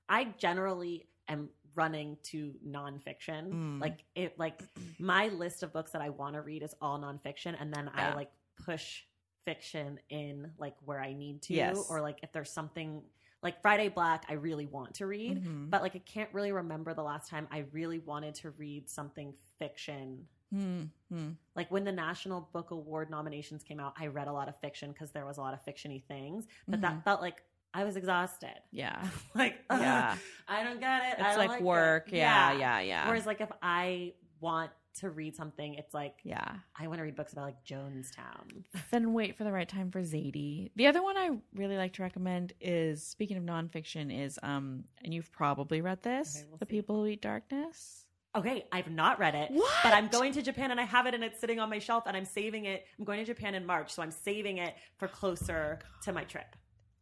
I 0.08 0.24
generally 0.38 1.06
am 1.28 1.50
running 1.74 2.16
to 2.30 2.54
nonfiction. 2.66 3.52
Mm. 3.52 3.80
Like 3.80 4.04
it 4.14 4.38
like 4.38 4.60
my 4.98 5.28
list 5.28 5.62
of 5.62 5.72
books 5.72 5.90
that 5.92 6.02
I 6.02 6.08
want 6.10 6.34
to 6.34 6.40
read 6.40 6.62
is 6.62 6.74
all 6.80 6.98
nonfiction 6.98 7.54
and 7.60 7.72
then 7.74 7.90
I 7.94 8.14
like 8.14 8.30
push 8.64 9.02
fiction 9.44 9.98
in 10.08 10.50
like 10.58 10.74
where 10.84 11.00
I 11.00 11.12
need 11.12 11.42
to 11.42 11.54
Yes. 11.54 11.86
or 11.90 12.00
like 12.00 12.18
if 12.22 12.32
there's 12.32 12.50
something 12.50 13.02
like 13.42 13.60
Friday 13.60 13.88
Black 13.88 14.24
I 14.28 14.34
really 14.34 14.66
want 14.66 14.94
to 14.94 15.06
read, 15.06 15.44
Mhm. 15.44 15.70
but 15.70 15.82
like 15.82 15.94
I 15.94 15.98
can't 16.00 16.32
really 16.32 16.52
remember 16.52 16.94
the 16.94 17.02
last 17.02 17.28
time 17.28 17.46
I 17.50 17.64
really 17.72 17.98
wanted 17.98 18.34
to 18.36 18.50
read 18.52 18.88
something 18.88 19.34
fiction 19.58 20.26
Hmm, 20.50 20.82
hmm. 21.10 21.30
like 21.56 21.68
when 21.72 21.82
the 21.84 21.90
National 21.90 22.42
Book 22.52 22.70
Award 22.70 23.10
nominations 23.10 23.64
came 23.64 23.80
out, 23.80 23.94
I 23.98 24.06
read 24.06 24.28
a 24.28 24.32
lot 24.32 24.48
of 24.48 24.56
fiction 24.60 24.92
because 24.92 25.10
there 25.10 25.26
was 25.26 25.36
a 25.38 25.40
lot 25.40 25.52
of 25.52 25.64
fictiony 25.64 26.04
things, 26.04 26.46
but 26.68 26.78
Mhm. 26.78 26.82
that 26.82 27.04
felt 27.04 27.20
like 27.20 27.42
I 27.72 27.82
was 27.82 27.96
exhausted. 27.96 28.54
yeah 28.70 29.02
like, 29.34 29.56
Yeah. 29.68 30.16
I 30.48 30.62
don't 30.62 30.78
get 30.78 31.02
it. 31.18 31.20
I 31.22 31.28
it's 31.28 31.36
don't 31.36 31.48
like, 31.48 31.60
it. 31.60 31.64
work 31.64 32.12
yeah 32.12 32.52
yeah 32.52 32.78
yeah 32.80 33.08
Whereas 33.08 33.26
like 33.26 33.40
if 33.40 33.50
I 33.62 34.14
want 34.40 34.70
to 35.00 35.10
read 35.10 35.34
something, 35.36 35.74
it's 35.74 35.92
like 35.94 36.16
yeah 36.24 36.56
I 36.78 36.86
want 36.86 36.98
to 36.98 37.02
read 37.04 37.16
books 37.16 37.32
about 37.32 37.44
like 37.46 37.64
Jonestown. 37.64 38.64
then 38.90 39.12
wait 39.12 39.36
for 39.36 39.44
the 39.44 39.52
right 39.52 39.68
time 39.68 39.90
for 39.90 40.00
Zadie. 40.02 40.70
The 40.76 40.86
other 40.86 41.02
one 41.02 41.16
I 41.16 41.30
really 41.54 41.76
like 41.76 41.94
to 41.94 42.02
recommend 42.02 42.52
is 42.60 43.02
speaking 43.02 43.36
of 43.36 43.44
nonfiction 43.44 44.16
is 44.24 44.38
um 44.42 44.84
and 45.04 45.12
you've 45.14 45.30
probably 45.32 45.80
read 45.80 46.02
this, 46.02 46.36
Okay, 46.38 46.46
we'll 46.48 46.58
The 46.58 46.66
see. 46.66 46.70
People 46.70 46.96
Who 46.96 47.06
Eat 47.06 47.22
Darkness. 47.22 48.06
Okay, 48.36 48.64
I've 48.72 48.90
not 48.90 49.20
read 49.20 49.36
it, 49.36 49.50
What? 49.52 49.72
but 49.84 49.92
I'm 49.92 50.08
going 50.08 50.32
to 50.32 50.42
Japan 50.42 50.72
and 50.72 50.80
I 50.80 50.84
have 50.84 51.06
it 51.06 51.14
and 51.14 51.22
it's 51.22 51.38
sitting 51.40 51.60
on 51.60 51.70
my 51.70 51.78
shelf 51.78 52.04
and 52.06 52.16
I'm 52.16 52.24
saving 52.24 52.64
it. 52.64 52.84
I'm 52.98 53.04
going 53.04 53.20
to 53.20 53.24
Japan 53.24 53.54
in 53.54 53.64
March, 53.64 53.92
so 53.92 54.02
I'm 54.02 54.10
saving 54.10 54.58
it 54.58 54.74
for 54.98 55.06
closer 55.06 55.78
to 56.02 56.12
my 56.12 56.24
trip. 56.24 56.56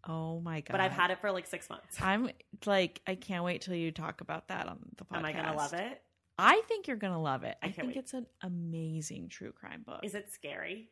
Oh 0.07 0.41
my 0.41 0.61
god. 0.61 0.73
But 0.73 0.81
I've 0.81 0.93
had 0.93 1.11
it 1.11 1.21
for 1.21 1.31
like 1.33 1.47
six 1.47 1.71
months. 1.71 1.97
I'm 2.03 2.29
like 2.67 3.01
I 3.07 3.15
can't 3.15 3.45
wait 3.45 3.63
till 3.63 3.75
you 3.75 3.93
talk 3.93 4.21
about 4.21 4.49
that 4.49 4.67
on 4.69 4.79
the 4.97 5.05
podcast. 5.05 5.19
Am 5.19 5.25
I 5.25 5.33
gonna 5.33 5.57
love 5.57 5.73
it? 5.75 6.03
I 6.39 6.63
think 6.69 6.87
you're 6.89 6.97
gonna 6.97 7.21
love 7.21 7.45
it. 7.45 7.57
I 7.63 7.67
I, 7.69 7.73
think 7.73 7.89
wait. 7.89 7.97
it's 7.97 8.15
an 8.15 8.27
amazing 8.43 9.29
true 9.29 9.53
crime 9.53 9.83
book. 9.87 10.01
Is 10.03 10.15
it 10.15 10.33
scary? 10.33 10.91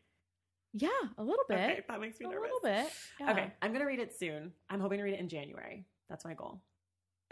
Yeah, 0.73 0.89
a 1.19 1.23
little 1.23 1.45
bit. 1.49 1.59
Okay, 1.59 1.81
that 1.89 2.01
makes 2.01 2.21
me 2.21 2.27
a 2.27 2.29
nervous. 2.29 2.51
A 2.63 2.67
little 2.67 2.83
bit. 2.85 2.93
yeah. 3.19 3.31
Okay, 3.33 3.53
I'm 3.63 3.73
gonna 3.73 3.87
read 3.87 3.99
it 3.99 4.15
soon. 4.17 4.53
I'm 4.69 4.81
hoping 4.81 4.99
to 4.99 5.05
read 5.05 5.15
it 5.15 5.21
in 5.21 5.29
January. 5.29 5.85
That's 6.09 6.25
my 6.25 6.35
goal. 6.35 6.61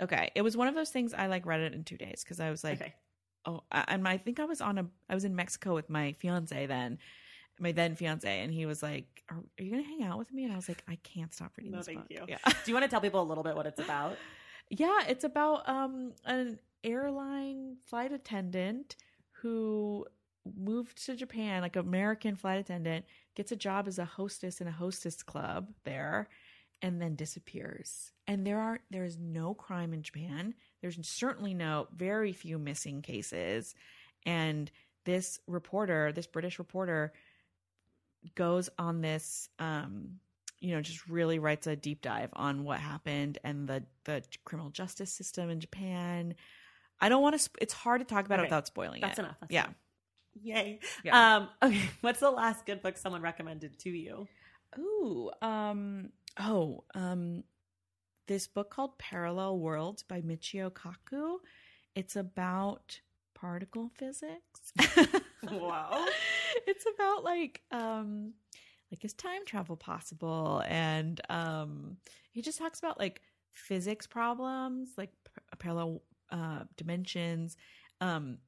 Okay. 0.00 0.30
It 0.34 0.42
was 0.42 0.56
one 0.56 0.68
of 0.68 0.74
those 0.74 0.90
things 0.90 1.12
I 1.12 1.26
like 1.26 1.44
read 1.46 1.60
it 1.60 1.74
in 1.74 1.82
two 1.84 1.96
days 1.96 2.22
because 2.24 2.38
I 2.40 2.50
was 2.50 2.62
like, 2.64 2.80
okay, 2.80 2.94
oh, 3.46 3.62
I- 3.72 3.84
and 3.88 4.06
I 4.06 4.16
think 4.16 4.38
I 4.40 4.44
was 4.44 4.60
on 4.60 4.78
a, 4.78 4.86
I 5.08 5.14
was 5.14 5.24
in 5.24 5.34
Mexico 5.34 5.74
with 5.74 5.90
my 5.90 6.12
fiance 6.12 6.66
then, 6.66 6.98
my 7.60 7.72
then 7.72 7.94
fiance, 7.96 8.40
and 8.40 8.52
he 8.52 8.64
was 8.66 8.82
like, 8.82 9.22
"Are, 9.30 9.36
are 9.36 9.62
you 9.62 9.70
gonna 9.70 9.82
hang 9.82 10.04
out 10.04 10.18
with 10.18 10.32
me?" 10.32 10.44
And 10.44 10.52
I 10.52 10.56
was 10.56 10.68
like, 10.68 10.82
"I 10.88 10.96
can't 11.02 11.32
stop 11.34 11.52
reading 11.56 11.72
No, 11.72 11.78
this 11.78 11.86
thank 11.86 11.98
book." 12.00 12.06
you. 12.10 12.24
Yeah, 12.28 12.38
do 12.44 12.52
you 12.70 12.74
want 12.74 12.84
to 12.84 12.88
tell 12.88 13.00
people 13.00 13.20
a 13.20 13.26
little 13.28 13.42
bit 13.44 13.56
what 13.56 13.66
it's 13.66 13.80
about? 13.80 14.16
yeah. 14.70 15.00
It's 15.08 15.24
about 15.24 15.68
um 15.68 16.12
an 16.24 16.58
airline 16.84 17.76
flight 17.84 18.12
attendant 18.12 18.96
who 19.42 20.06
moved 20.56 21.04
to 21.04 21.14
Japan, 21.14 21.62
like 21.62 21.76
American 21.76 22.36
flight 22.36 22.58
attendant, 22.58 23.04
gets 23.34 23.52
a 23.52 23.56
job 23.56 23.86
as 23.88 23.98
a 23.98 24.04
hostess 24.04 24.60
in 24.60 24.68
a 24.68 24.72
hostess 24.72 25.22
club 25.22 25.68
there, 25.84 26.28
and 26.82 27.00
then 27.00 27.14
disappears. 27.16 28.12
And 28.26 28.46
there 28.46 28.58
are 28.58 28.80
there 28.90 29.04
is 29.04 29.18
no 29.18 29.54
crime 29.54 29.92
in 29.92 30.02
Japan. 30.02 30.54
There's 30.80 30.98
certainly 31.06 31.54
no 31.54 31.88
very 31.94 32.32
few 32.32 32.58
missing 32.58 33.02
cases. 33.02 33.74
And 34.26 34.70
this 35.04 35.40
reporter, 35.46 36.12
this 36.12 36.26
British 36.26 36.58
reporter, 36.58 37.12
goes 38.34 38.68
on 38.78 39.00
this 39.00 39.48
um 39.60 40.18
you 40.60 40.74
know 40.74 40.82
just 40.82 41.08
really 41.08 41.38
writes 41.38 41.68
a 41.68 41.76
deep 41.76 42.02
dive 42.02 42.30
on 42.32 42.64
what 42.64 42.80
happened 42.80 43.38
and 43.44 43.68
the 43.68 43.82
the 44.04 44.22
criminal 44.44 44.70
justice 44.70 45.12
system 45.12 45.50
in 45.50 45.60
Japan. 45.60 46.34
I 47.00 47.08
don't 47.08 47.22
want 47.22 47.34
to. 47.34 47.38
Sp- 47.42 47.58
it's 47.60 47.72
hard 47.74 48.00
to 48.00 48.04
talk 48.04 48.26
about 48.26 48.40
it 48.40 48.42
without 48.42 48.66
spoiling 48.66 49.00
That's 49.00 49.18
it. 49.18 49.22
enough. 49.22 49.36
That's 49.40 49.52
yeah. 49.52 49.64
enough. 49.64 49.74
Yay. 50.42 50.80
Yeah. 51.04 51.36
Um. 51.36 51.48
Okay. 51.62 51.90
What's 52.00 52.20
the 52.20 52.30
last 52.30 52.66
good 52.66 52.82
book 52.82 52.96
someone 52.96 53.22
recommended 53.22 53.78
to 53.80 53.90
you? 53.90 54.28
Ooh, 54.78 55.30
um, 55.42 56.10
oh, 56.38 56.84
um, 56.94 57.42
this 58.26 58.46
book 58.46 58.70
called 58.70 58.98
Parallel 58.98 59.58
Worlds 59.58 60.02
by 60.02 60.20
Michio 60.20 60.70
Kaku. 60.70 61.38
It's 61.94 62.16
about 62.16 63.00
particle 63.34 63.90
physics. 63.96 64.72
Wow. 65.50 66.04
It's 66.66 66.84
about 66.94 67.24
like, 67.24 67.62
um, 67.70 68.34
like 68.90 69.04
is 69.04 69.14
time 69.14 69.46
travel 69.46 69.76
possible? 69.76 70.62
And 70.66 71.20
um, 71.30 71.96
he 72.32 72.42
just 72.42 72.58
talks 72.58 72.78
about 72.78 72.98
like 72.98 73.22
physics 73.52 74.06
problems, 74.06 74.90
like 74.96 75.10
p- 75.24 75.42
parallel 75.58 76.02
uh, 76.30 76.64
dimensions, 76.76 77.56
um, 78.00 78.38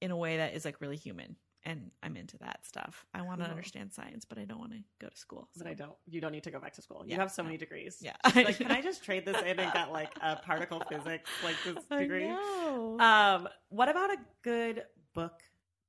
in 0.00 0.10
a 0.10 0.16
way 0.16 0.38
that 0.38 0.54
is 0.54 0.64
like 0.64 0.80
really 0.80 0.96
human. 0.96 1.36
And 1.62 1.90
I'm 2.02 2.16
into 2.16 2.38
that 2.38 2.64
stuff. 2.64 3.04
I 3.12 3.20
want 3.20 3.40
to 3.40 3.44
Cool. 3.44 3.50
understand 3.50 3.92
science, 3.92 4.24
but 4.24 4.38
I 4.38 4.46
don't 4.46 4.58
want 4.58 4.72
to 4.72 4.78
go 4.98 5.08
to 5.10 5.16
school. 5.16 5.50
But 5.58 5.66
I 5.66 5.74
don't. 5.74 5.92
You 6.06 6.18
don't 6.22 6.32
need 6.32 6.44
to 6.44 6.50
go 6.50 6.58
back 6.58 6.72
to 6.74 6.82
school. 6.82 7.02
You 7.04 7.12
Yeah, 7.12 7.18
have 7.18 7.30
so 7.30 7.42
no. 7.42 7.48
many 7.48 7.58
degrees. 7.58 7.98
Yeah. 8.00 8.14
Like, 8.34 8.56
can 8.58 8.70
I 8.70 8.80
just 8.80 9.04
trade 9.04 9.26
this 9.26 9.36
in 9.42 9.60
and 9.60 9.70
get 9.72 9.92
like 9.92 10.10
a 10.22 10.36
particle 10.36 10.80
physics 10.88 11.28
like 11.44 11.56
this 11.64 11.84
I 11.90 11.98
degree? 11.98 12.28
know. 12.28 12.96
Um. 12.98 13.48
What 13.68 13.90
about 13.90 14.10
a 14.10 14.16
good 14.42 14.84
book 15.12 15.42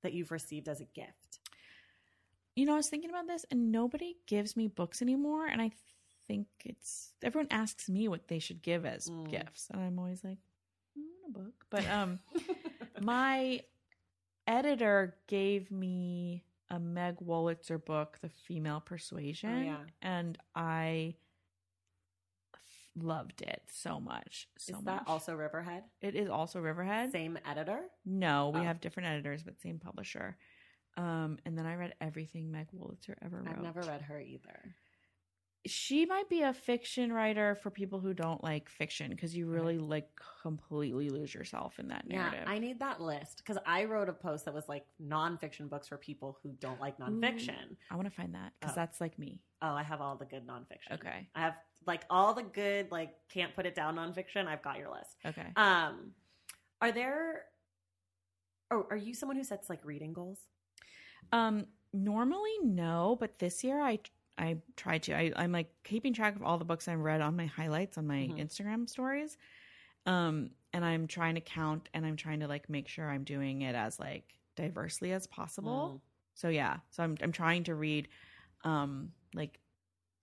that 0.04 0.12
you've 0.12 0.32
received 0.32 0.68
as 0.68 0.82
a 0.82 0.86
gift? 0.86 1.40
you 2.56 2.66
know, 2.66 2.74
I 2.74 2.78
was 2.78 2.90
thinking 2.90 3.10
about 3.10 3.28
this, 3.28 3.46
and 3.50 3.72
nobody 3.72 4.18
gives 4.28 4.58
me 4.58 4.68
books 4.68 5.02
anymore. 5.02 5.46
And 5.48 5.62
I 5.62 5.72
think 6.28 6.48
it's 6.66 7.14
everyone 7.24 7.48
asks 7.50 7.88
me 7.90 8.10
what 8.10 8.28
they 8.28 8.40
should 8.40 8.62
give 8.62 8.86
as 8.86 9.10
Mm. 9.10 9.30
gifts, 9.32 9.70
and 9.72 9.82
I'm 9.82 9.98
always 9.98 10.22
like, 10.22 10.38
"Mm, 10.38 10.42
a 10.42 10.51
book. 11.34 11.66
But 11.70 11.88
um, 11.90 12.20
my 13.02 13.62
editor 14.48 15.16
gave 15.28 15.72
me 15.72 16.44
a 16.70 16.80
Meg 16.80 17.18
Wolitzer 17.18 17.84
book, 17.84 18.18
The 18.22 18.30
Female 18.30 18.80
Persuasion, 18.82 19.50
Oh, 19.54 19.62
yeah. 19.64 19.78
and 20.02 20.38
I 20.56 21.16
loved 22.96 23.42
it 23.42 23.62
so 23.72 24.00
much. 24.00 24.48
So 24.58 24.78
Is 24.78 24.84
that 24.84 25.02
much. 25.02 25.08
also 25.08 25.34
Riverhead? 25.36 25.84
It 26.02 26.16
is 26.16 26.30
also 26.30 26.60
Riverhead. 26.60 27.12
Same 27.12 27.38
editor? 27.46 27.82
No, 28.06 28.50
we 28.54 28.60
Oh. 28.60 28.64
have 28.64 28.82
different 28.82 29.08
editors, 29.10 29.44
but 29.44 29.60
same 29.62 29.80
publisher. 29.80 30.38
Um, 30.98 31.38
and 31.46 31.58
then 31.58 31.66
I 31.66 31.76
read 31.76 31.96
everything 32.02 32.52
Meg 32.52 32.68
Wolitzer 32.74 33.16
ever 33.22 33.38
wrote. 33.38 33.48
I've 33.48 33.62
never 33.64 33.82
read 33.82 34.02
her 34.02 34.20
either. 34.20 34.76
She 35.68 36.06
might 36.08 36.28
be 36.28 36.42
a 36.42 36.54
fiction 36.54 37.14
writer 37.14 37.54
for 37.54 37.70
people 37.70 38.00
who 38.00 38.14
don't 38.16 38.44
like 38.44 38.68
fiction 38.68 39.12
because 39.12 39.36
you 39.36 39.46
really 39.46 39.78
like 39.78 40.10
completely 40.42 41.10
lose 41.10 41.34
yourself 41.36 41.78
in 41.78 41.88
that 41.90 42.08
narrative. 42.08 42.40
Yeah, 42.46 42.52
I 42.52 42.58
need 42.58 42.80
that 42.80 43.00
list 43.00 43.38
because 43.38 43.60
I 43.66 43.84
wrote 43.86 44.10
a 44.10 44.14
post 44.14 44.46
that 44.46 44.54
was 44.56 44.68
like 44.68 44.86
nonfiction 45.00 45.70
books 45.70 45.88
for 45.88 45.98
people 45.98 46.40
who 46.42 46.50
don't 46.60 46.80
like 46.82 46.98
nonfiction. 46.98 47.76
I 47.92 47.96
want 47.96 48.08
to 48.10 48.16
find 48.16 48.34
that 48.34 48.54
because 48.60 48.74
Oh. 48.74 48.76
that's 48.76 49.00
like 49.00 49.20
me. 49.20 49.40
Oh, 49.62 49.74
I 49.76 49.84
have 49.84 50.02
all 50.02 50.16
the 50.16 50.26
good 50.26 50.48
nonfiction. 50.48 50.94
Okay. 50.94 51.28
I 51.36 51.42
have 51.42 51.56
like 51.86 52.06
all 52.10 52.34
the 52.34 52.42
good, 52.44 52.92
like 52.92 53.14
can't 53.30 53.56
put 53.56 53.68
it 53.68 53.76
down 53.76 53.98
nonfiction. 53.98 54.48
I've 54.48 54.64
got 54.64 54.80
your 54.80 54.90
list. 54.92 55.16
Okay. 55.26 55.48
Um, 55.56 56.14
are 56.82 56.92
there? 56.92 57.44
Oh, 58.72 58.88
are 58.90 58.98
you 58.98 59.14
someone 59.14 59.36
who 59.38 59.44
sets 59.44 59.70
like 59.70 59.86
reading 59.86 60.14
goals? 60.14 60.40
Um, 61.32 61.68
normally 61.94 62.58
no, 62.64 63.16
but 63.20 63.38
this 63.38 63.64
year 63.64 63.80
I 63.80 64.00
I 64.42 64.58
try 64.76 64.98
to. 64.98 65.14
I, 65.14 65.32
I'm 65.36 65.52
like 65.52 65.70
keeping 65.84 66.14
track 66.14 66.36
of 66.36 66.44
all 66.44 66.58
the 66.58 66.66
books 66.66 66.88
I've 66.88 67.00
read 67.00 67.22
on 67.22 67.36
my 67.36 67.46
highlights 67.46 67.98
on 67.98 68.08
my 68.08 68.28
Mhm. 68.30 68.40
Instagram 68.40 68.90
stories. 68.90 69.38
Um, 70.06 70.50
and 70.74 70.84
I'm 70.84 71.06
trying 71.08 71.36
to 71.36 71.42
count 71.42 71.88
and 71.94 72.06
I'm 72.06 72.16
trying 72.16 72.40
to 72.40 72.48
like 72.48 72.70
make 72.70 72.88
sure 72.88 73.08
I'm 73.10 73.24
doing 73.24 73.62
it 73.62 73.76
as 73.76 74.00
like 74.00 74.34
diversely 74.56 75.12
as 75.14 75.28
possible. 75.28 75.94
Mm. 75.96 76.02
So 76.34 76.50
yeah, 76.50 76.78
so 76.90 77.04
I'm 77.04 77.18
I'm 77.22 77.32
trying 77.32 77.64
to 77.66 77.76
read 77.76 78.08
Um, 78.64 79.12
like 79.34 79.60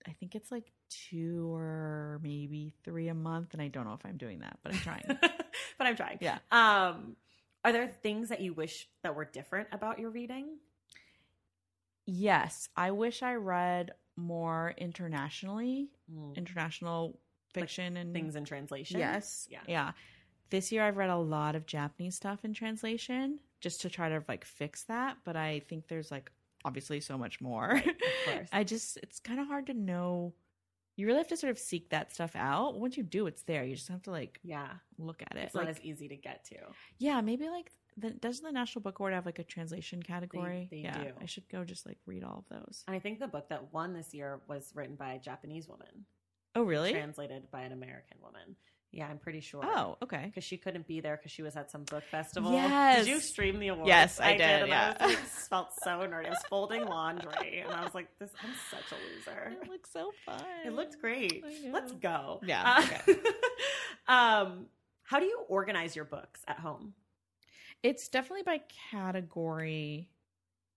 I 0.07 0.11
think 0.13 0.35
it's 0.35 0.51
like 0.51 0.71
two 0.89 1.53
or 1.53 2.19
maybe 2.23 2.73
three 2.83 3.09
a 3.09 3.13
month, 3.13 3.53
and 3.53 3.61
I 3.61 3.67
don't 3.67 3.85
know 3.85 3.93
if 3.93 4.05
I'm 4.05 4.17
doing 4.17 4.39
that, 4.39 4.57
but 4.63 4.73
I'm 4.73 4.79
trying. 4.79 5.03
but 5.77 5.87
I'm 5.87 5.95
trying. 5.95 6.17
Yeah. 6.21 6.39
Um, 6.51 7.15
are 7.63 7.71
there 7.73 7.87
things 7.87 8.29
that 8.29 8.39
you 8.41 8.53
wish 8.53 8.89
that 9.03 9.13
were 9.15 9.25
different 9.25 9.67
about 9.71 9.99
your 9.99 10.09
reading? 10.09 10.57
yes, 12.05 12.69
I 12.75 12.91
wish 12.91 13.21
I 13.21 13.35
read 13.35 13.91
more 14.19 14.73
internationally, 14.77 15.89
mm. 16.13 16.35
international 16.35 17.19
fiction 17.53 17.97
and 17.97 18.13
Things 18.13 18.35
in 18.35 18.45
translation. 18.45 18.99
Yes. 18.99 19.47
Yeah. 19.49 19.59
Yeah. 19.67 19.91
This 20.49 20.71
year 20.71 20.83
I've 20.83 20.97
read 20.97 21.09
a 21.09 21.17
lot 21.17 21.55
of 21.55 21.65
Japanese 21.65 22.15
stuff 22.15 22.43
in 22.43 22.53
translation 22.53 23.39
just 23.61 23.81
to 23.81 23.89
try 23.89 24.09
to 24.09 24.23
like 24.27 24.45
fix 24.45 24.83
that, 24.83 25.17
but 25.23 25.35
I 25.35 25.61
think 25.67 25.87
there's 25.87 26.11
like 26.11 26.31
obviously 26.65 26.99
so 26.99 27.17
much 27.17 27.39
more. 27.41 27.81
course. 28.25 28.49
I 28.51 28.63
just 28.63 28.97
it's 28.97 29.19
kind 29.19 29.39
of 29.39 29.47
hard 29.47 29.67
to 29.67 29.73
know. 29.73 30.33
You 30.95 31.05
really 31.07 31.19
have 31.19 31.27
to 31.29 31.37
sort 31.37 31.51
of 31.51 31.57
seek 31.59 31.89
that 31.91 32.11
stuff 32.11 32.35
out. 32.35 32.77
Once 32.77 32.97
you 32.97 33.03
do, 33.03 33.25
it's 33.27 33.43
there. 33.43 33.63
You 33.63 33.75
just 33.75 33.87
have 33.87 34.01
to 34.03 34.11
like 34.11 34.39
Yeah. 34.43 34.67
look 34.97 35.21
at 35.21 35.37
it. 35.37 35.45
It's 35.45 35.55
like 35.55 35.65
not 35.67 35.71
as 35.71 35.81
easy 35.81 36.07
to 36.09 36.17
get 36.17 36.43
to. 36.45 36.57
yeah, 36.97 37.21
maybe 37.21 37.47
like 37.47 37.71
the, 37.99 38.11
doesn't 38.11 38.43
the 38.45 38.51
National 38.51 38.81
Book 38.81 38.99
Award 38.99 39.13
have 39.13 39.25
like 39.25 39.39
a 39.39 39.43
translation 39.43 40.01
category? 40.03 40.67
they 40.71 40.77
yeah, 40.77 40.97
do. 40.97 41.11
I 41.21 41.25
should 41.25 41.47
go 41.49 41.63
just 41.63 41.85
like 41.85 41.97
read 42.05 42.23
all 42.23 42.45
of 42.49 42.57
those. 42.59 42.83
And 42.87 42.95
I 42.95 42.99
think 42.99 43.19
the 43.19 43.27
book 43.27 43.49
that 43.49 43.73
won 43.73 43.93
this 43.93 44.13
year 44.13 44.39
was 44.47 44.71
written 44.75 44.95
by 44.95 45.13
a 45.13 45.19
Japanese 45.19 45.67
woman, 45.67 46.05
Oh, 46.55 46.63
really? 46.63 46.91
translated 46.91 47.49
by 47.51 47.61
an 47.61 47.71
American 47.71 48.17
woman. 48.21 48.55
Yeah, 48.91 49.07
I'm 49.07 49.19
pretty 49.19 49.41
sure. 49.41 49.61
Oh, 49.63 49.97
okay. 50.01 50.23
because 50.25 50.43
she 50.43 50.57
couldn't 50.57 50.87
be 50.87 50.99
there 50.99 51.15
because 51.15 51.31
she 51.31 51.43
was 51.43 51.55
at 51.55 51.69
some 51.69 51.83
book 51.83 52.03
festival. 52.09 52.51
Yes. 52.53 53.05
Did 53.05 53.07
you 53.07 53.19
stream 53.19 53.59
the 53.59 53.67
awards? 53.67 53.87
Yes, 53.87 54.19
I 54.19 54.31
did, 54.31 54.41
and 54.41 54.67
yeah. 54.69 54.95
I 54.99 55.05
was, 55.05 55.15
like, 55.15 55.25
felt 55.25 55.67
so 55.83 55.89
nerdy. 55.91 56.25
I 56.25 56.29
was 56.29 56.41
folding 56.49 56.85
laundry, 56.85 57.59
and 57.59 57.71
I 57.71 57.83
was 57.83 57.93
like, 57.93 58.07
"This, 58.17 58.31
I'm 58.43 58.49
such 58.71 58.91
a 58.91 58.95
loser." 58.95 59.53
It 59.61 59.69
looks 59.69 59.91
so 59.93 60.11
fun. 60.25 60.41
It 60.65 60.73
looked 60.73 60.99
great. 60.99 61.43
Let's 61.71 61.91
go. 61.91 62.41
Yeah, 62.43 62.83
Uh, 64.07 64.11
um, 64.11 64.65
how 65.03 65.19
do 65.19 65.25
you 65.25 65.39
organize 65.47 65.95
your 65.95 66.05
books 66.05 66.41
at 66.47 66.57
home? 66.57 66.93
It's 67.83 68.07
definitely 68.09 68.43
by 68.43 68.61
category. 68.91 70.09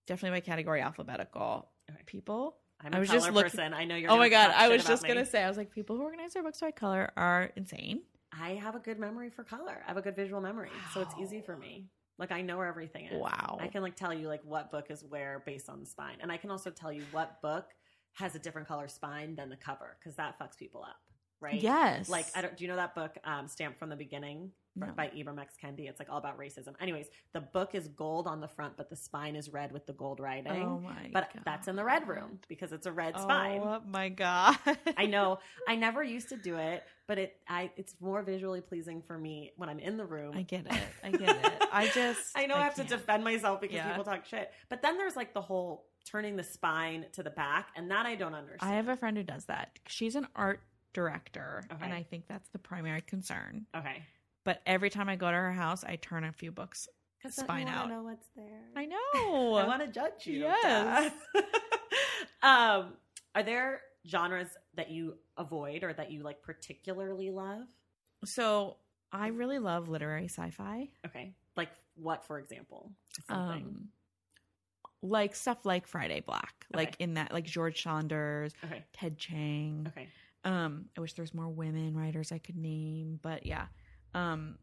Definitely 0.07 0.41
by 0.41 0.45
category 0.45 0.81
alphabetical. 0.81 1.69
Okay. 1.91 2.01
People. 2.07 2.57
I'm 2.81 2.95
I 2.95 2.97
a 2.97 3.01
was 3.01 3.09
color 3.09 3.21
just 3.21 3.33
looking- 3.33 3.51
person. 3.51 3.75
I 3.75 3.85
know 3.85 3.95
you're. 3.97 4.11
oh 4.11 4.17
my 4.17 4.29
god! 4.29 4.53
I 4.57 4.69
was 4.69 4.85
just 4.85 5.03
me. 5.05 5.09
gonna 5.09 5.27
say. 5.27 5.43
I 5.43 5.49
was 5.49 5.57
like, 5.57 5.71
people 5.71 5.97
who 5.97 6.03
organize 6.03 6.33
their 6.35 6.43
books 6.43 6.61
by 6.61 6.71
color 6.73 7.11
are 7.17 7.51
insane. 7.57 8.03
I 8.33 8.51
have 8.55 8.75
a 8.75 8.79
good 8.81 8.99
memory 8.99 9.31
for 9.31 9.45
color. 9.45 9.83
I 9.85 9.89
have 9.89 9.97
a 9.97 10.03
good 10.03 10.17
visual 10.17 10.41
memory, 10.41 10.71
so 10.95 11.01
it's 11.01 11.15
easy 11.21 11.41
for 11.41 11.57
me. 11.57 11.89
Like 12.19 12.33
I 12.33 12.41
know 12.43 12.57
where 12.57 12.67
everything 12.67 13.07
is. 13.07 13.21
Wow. 13.21 13.59
I 13.61 13.69
can 13.69 13.83
like 13.83 13.95
tell 13.95 14.13
you 14.13 14.27
like 14.27 14.41
what 14.45 14.71
book 14.71 14.87
is 14.91 15.05
where 15.05 15.43
based 15.47 15.69
on 15.69 15.81
the 15.81 15.87
spine, 15.87 16.17
and 16.21 16.33
I 16.33 16.37
can 16.37 16.51
also 16.51 16.71
tell 16.71 16.93
you 16.93 17.05
what 17.13 17.41
book 17.43 17.67
has 18.15 18.35
a 18.35 18.39
different 18.39 18.67
color 18.69 18.89
spine 18.89 19.35
than 19.37 19.49
the 19.49 19.57
cover 19.57 19.97
because 19.99 20.17
that 20.17 20.39
fucks 20.39 20.57
people 20.57 20.83
up, 20.83 20.97
right? 21.43 21.61
Yes. 21.61 22.09
Like 22.09 22.27
I 22.35 22.41
don't. 22.43 22.57
Do 22.57 22.65
you 22.65 22.69
know 22.71 22.77
that 22.77 22.95
book, 22.95 23.19
um, 23.25 23.49
Stamped 23.49 23.79
from 23.79 23.91
the 23.91 23.97
Beginning, 23.97 24.53
No. 24.77 24.87
by 24.97 25.09
Ibram 25.09 25.39
X 25.41 25.55
Kendi? 25.63 25.89
It's 25.89 25.99
like 25.99 26.09
all 26.11 26.19
about 26.19 26.39
racism. 26.39 26.75
Anyways, 26.81 27.07
the 27.33 27.41
book 27.41 27.75
is 27.75 27.89
gold 27.89 28.27
on 28.27 28.41
the 28.41 28.49
front, 28.49 28.77
but 28.77 28.89
the 28.89 28.97
spine 28.97 29.37
is 29.37 29.51
red 29.53 29.73
with 29.73 29.87
the 29.87 29.93
gold 29.93 30.21
writing. 30.21 30.63
Oh 30.63 30.79
my. 30.79 31.11
but 31.13 31.31
that's 31.45 31.69
in 31.69 31.77
the 31.77 31.85
red 31.85 32.07
room 32.09 32.39
because 32.49 32.73
it's 32.73 32.87
a 32.87 32.93
red 32.93 33.19
spine. 33.21 33.61
Oh 33.63 33.81
my 33.87 34.09
god! 34.09 34.57
I 34.97 35.07
know. 35.07 35.41
I 35.69 35.77
never 35.77 36.03
used 36.03 36.29
to 36.31 36.37
do 36.37 36.57
it, 36.57 36.83
but 37.09 37.19
it 37.19 37.37
I 37.49 37.71
it's 37.77 37.95
more 38.01 38.23
visually 38.23 38.61
pleasing 38.61 39.03
for 39.03 39.19
me 39.19 39.53
when 39.57 39.69
I'm 39.69 39.79
in 39.81 39.97
the 39.97 40.07
room. 40.07 40.35
I 40.37 40.43
get 40.43 40.67
it. 40.67 40.83
I 41.05 41.11
get 41.11 41.29
it. 41.45 41.53
I 41.73 41.89
just. 41.95 42.21
I 42.37 42.47
know 42.47 42.55
I, 42.57 42.63
have 42.65 42.77
can't. 42.77 42.89
to 42.89 42.97
defend 42.97 43.25
myself 43.25 43.61
because 43.61 43.75
Yeah. 43.77 43.89
people 43.89 44.05
talk 44.05 44.25
shit. 44.25 44.51
But 44.69 44.81
then 44.83 44.97
there's 44.97 45.17
like 45.17 45.35
the 45.35 45.43
whole 45.43 45.87
turning 46.05 46.35
the 46.37 46.43
spine 46.43 47.07
to 47.13 47.23
the 47.23 47.31
back, 47.31 47.69
and 47.77 47.91
that 47.93 48.07
I 48.07 48.17
don't 48.17 48.35
understand. 48.35 48.73
I 48.73 48.77
have 48.77 48.89
a 48.89 48.97
friend 48.97 49.17
who 49.17 49.23
does 49.23 49.45
that. 49.45 49.79
She's 49.87 50.17
an 50.17 50.27
art 50.35 50.61
director, 50.93 51.65
Okay. 51.73 51.85
and 51.85 51.93
I 51.95 52.03
think 52.03 52.27
that's 52.29 52.49
the 52.51 52.59
primary 52.59 53.01
concern. 53.03 53.67
okay 53.75 54.03
But 54.45 54.61
every 54.67 54.91
time 54.91 55.09
I 55.09 55.17
go 55.17 55.31
to 55.31 55.37
her 55.37 55.53
house, 55.53 55.85
I 55.85 55.97
turn 55.97 56.25
a 56.25 56.33
few 56.33 56.51
books 56.53 56.89
spine 57.31 57.69
out. 57.69 57.87
I 57.87 57.89
know 57.89 58.03
what's 58.03 58.27
there. 58.35 58.61
I 58.77 58.87
know. 58.87 59.55
I 59.55 59.67
want 59.67 59.81
to 59.83 59.89
judge 59.89 60.27
you. 60.27 60.41
Yes. 60.41 61.13
um, 62.43 62.95
are 63.35 63.43
there 63.45 63.81
genres 64.07 64.49
that 64.75 64.91
you 64.91 65.15
avoid 65.37 65.85
or 65.85 65.93
that 65.93 66.11
you 66.11 66.23
like 66.23 66.43
particularly 66.43 67.31
love? 67.31 67.63
So 68.25 68.77
I 69.13 69.29
really 69.29 69.59
love 69.59 69.89
literary 69.89 70.25
sci-fi. 70.29 70.89
Okay, 71.07 71.35
like 71.57 71.71
what, 71.95 72.25
for 72.25 72.39
example? 72.39 72.91
Something. 73.29 73.65
Um, 73.65 73.89
like 75.05 75.35
stuff 75.35 75.65
like 75.65 75.87
Friday 75.87 76.21
Black, 76.21 76.67
like 76.73 76.97
in 77.01 77.15
that, 77.15 77.33
like 77.33 77.45
George 77.45 77.83
Saunders, 77.83 78.53
okay, 78.65 78.85
Ted 78.93 79.19
Chiang. 79.19 79.87
okay. 79.89 80.09
Um, 80.45 80.87
I 80.97 81.01
wish 81.01 81.13
there 81.15 81.23
was 81.23 81.35
more 81.35 81.49
women 81.49 81.97
writers 81.97 82.33
I 82.33 82.39
could 82.39 82.57
name, 82.57 83.21
but 83.23 83.47
yeah. 83.47 83.67
Um, 84.15 84.59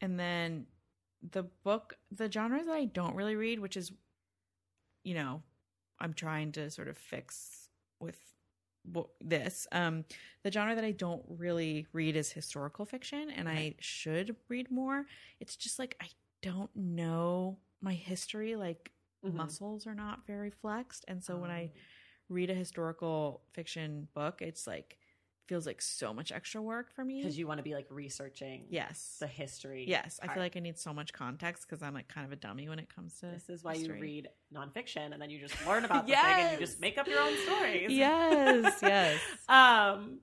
and 0.00 0.18
then 0.18 0.66
the 1.30 1.44
book, 1.44 1.94
the 2.10 2.30
genres 2.30 2.66
that 2.66 2.74
I 2.74 2.84
don't 2.86 3.14
really 3.14 3.36
read, 3.36 3.60
which 3.60 3.76
is, 3.76 3.92
you 5.04 5.14
know, 5.14 5.42
I'm 6.00 6.12
trying 6.14 6.52
to 6.52 6.70
sort 6.70 6.88
of 6.88 6.96
fix 6.98 7.68
with 8.00 8.18
this. 9.20 9.66
Um, 9.72 10.04
the 10.42 10.50
genre 10.50 10.74
that 10.74 10.84
I 10.84 10.90
don't 10.90 11.22
really 11.28 11.86
read 11.92 12.16
is 12.16 12.32
historical 12.32 12.84
fiction, 12.84 13.30
and 13.30 13.48
I 13.48 13.74
should 13.78 14.36
read 14.48 14.70
more. 14.70 15.06
It's 15.40 15.56
just 15.56 15.78
like 15.78 15.96
I 16.00 16.08
don't 16.42 16.74
know 16.74 17.58
my 17.80 17.94
history. 17.94 18.56
Like 18.56 18.92
Mhm. 19.24 19.32
muscles 19.34 19.86
are 19.86 19.94
not 19.94 20.26
very 20.26 20.50
flexed, 20.50 21.04
and 21.08 21.22
so 21.22 21.36
when 21.38 21.50
I 21.50 21.70
Oh. 21.74 21.78
Read 22.32 22.50
a 22.50 22.54
historical 22.54 23.42
fiction 23.52 24.08
book, 24.14 24.42
it's 24.42 24.66
like 24.66 24.98
feels 25.46 25.66
like 25.66 25.82
so 25.82 26.14
much 26.14 26.32
extra 26.32 26.62
work 26.62 26.92
for 26.92 27.04
me. 27.04 27.20
because 27.20 27.36
you 27.38 27.46
want 27.46 27.58
to 27.58 27.62
be 27.62 27.74
like 27.74 27.86
researching 27.90 28.64
yes, 28.70 29.16
the 29.20 29.26
history. 29.26 29.84
yes, 29.86 30.18
I 30.22 30.28
feel 30.28 30.42
like 30.42 30.56
I 30.56 30.60
need 30.60 30.78
so 30.78 30.94
much 30.94 31.12
context 31.12 31.66
because 31.68 31.82
I'm 31.82 31.94
like 31.94 32.08
kind 32.08 32.24
of 32.24 32.32
a 32.32 32.36
dummy 32.36 32.68
when 32.68 32.78
it 32.78 32.88
comes 32.94 33.18
to 33.20 33.26
this 33.26 33.48
is 33.48 33.62
why 33.62 33.74
history. 33.74 33.96
you 33.96 34.02
read 34.02 34.28
nonfiction 34.54 35.12
and 35.12 35.20
then 35.20 35.30
you 35.30 35.38
just 35.38 35.54
learn 35.66 35.84
about 35.84 36.06
the 36.06 36.14
thing 36.14 36.22
and 36.22 36.52
you 36.52 36.66
just 36.66 36.80
make 36.80 36.96
up 36.96 37.06
your 37.06 37.20
own 37.20 37.36
stories. 37.44 37.90
Yes, 37.90 38.78
yes. 38.82 39.20
um, 39.48 40.20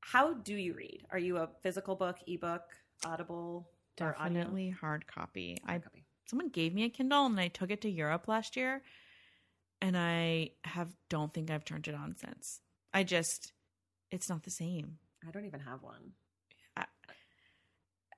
how 0.00 0.34
do 0.34 0.54
you 0.54 0.74
read? 0.74 1.06
Are 1.10 1.18
you 1.18 1.38
a 1.38 1.48
physical 1.62 1.94
book, 1.94 2.18
ebook, 2.26 2.64
Audible? 3.06 3.70
Definitely 3.96 4.70
hard 4.70 5.06
copy. 5.06 5.58
I 5.66 5.78
copy. 5.78 6.04
someone 6.26 6.48
gave 6.48 6.74
me 6.74 6.84
a 6.84 6.88
Kindle 6.88 7.26
and 7.26 7.38
I 7.38 7.48
took 7.48 7.70
it 7.70 7.80
to 7.82 7.90
Europe 7.90 8.28
last 8.28 8.56
year, 8.56 8.82
and 9.82 9.98
I 9.98 10.50
have 10.64 10.88
don't 11.10 11.34
think 11.34 11.50
I've 11.50 11.64
turned 11.66 11.86
it 11.88 11.94
on 11.94 12.16
since. 12.16 12.60
I 12.94 13.02
just, 13.02 13.52
it's 14.10 14.28
not 14.30 14.44
the 14.44 14.50
same. 14.50 14.98
I 15.26 15.30
don't 15.30 15.44
even 15.44 15.60
have 15.60 15.82
one. 15.82 16.12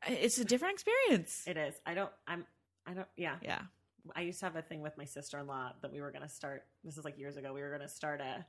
It's 0.07 0.39
a 0.39 0.45
different 0.45 0.75
experience. 0.75 1.45
It 1.47 1.57
is. 1.57 1.75
I 1.87 1.95
don't. 1.95 2.11
I'm. 2.27 2.45
I 2.87 2.93
don't. 2.93 3.09
Yeah. 3.17 3.37
yeah. 3.43 3.61
I 4.15 4.21
used 4.21 4.39
to 4.41 4.45
have 4.45 4.55
a 4.57 4.61
thing 4.61 4.83
with 4.83 4.99
my 4.99 5.07
sister 5.07 5.39
in 5.39 5.47
law 5.47 5.73
that 5.81 5.91
we 5.91 6.03
were 6.03 6.11
going 6.11 6.23
to 6.23 6.29
start. 6.29 6.65
This 6.85 6.99
is 6.99 7.07
like 7.07 7.19
years 7.19 7.39
ago. 7.39 7.55
We 7.55 7.63
were 7.63 7.71
going 7.71 7.81
to 7.81 7.89
start 7.89 8.21
a 8.21 8.45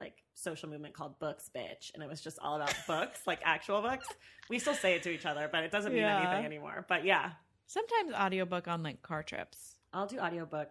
like 0.00 0.14
social 0.32 0.70
movement 0.70 0.94
called 0.94 1.18
Books 1.18 1.50
Bitch, 1.54 1.92
and 1.92 2.02
it 2.02 2.08
was 2.08 2.22
just 2.22 2.38
all 2.40 2.56
about 2.56 2.74
books, 2.86 3.20
like 3.26 3.40
actual 3.44 3.82
books. 3.82 4.08
We 4.48 4.58
still 4.58 4.74
say 4.74 4.94
it 4.94 5.02
to 5.02 5.10
each 5.10 5.26
other, 5.26 5.46
but 5.52 5.62
it 5.62 5.70
doesn't 5.70 5.92
mean 5.92 6.00
Yeah. 6.02 6.20
anything 6.26 6.46
anymore. 6.46 6.86
But 6.88 7.04
yeah, 7.04 7.32
Sometimes 7.66 8.12
audiobook 8.14 8.66
on 8.68 8.82
like 8.82 9.02
car 9.02 9.22
trips. 9.22 9.76
I'll 9.92 10.06
do 10.06 10.18
audiobook. 10.18 10.68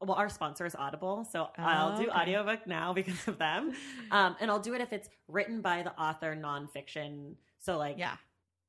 Well, 0.00 0.16
our 0.16 0.28
sponsor 0.28 0.66
is 0.66 0.74
Audible, 0.74 1.24
so 1.30 1.48
I'll 1.58 1.96
do 1.98 2.06
Oh, 2.06 2.10
okay. 2.10 2.20
audiobook 2.20 2.66
now 2.66 2.92
because 3.00 3.26
of 3.28 3.38
them. 3.38 3.72
Um, 4.10 4.36
and 4.40 4.50
I'll 4.50 4.58
do 4.60 4.74
it 4.74 4.80
if 4.80 4.92
it's 4.92 5.08
written 5.28 5.60
by 5.60 5.82
the 5.82 5.92
author, 5.98 6.34
nonfiction. 6.36 7.34
So 7.60 7.78
like, 7.78 7.96
Yeah. 7.98 8.16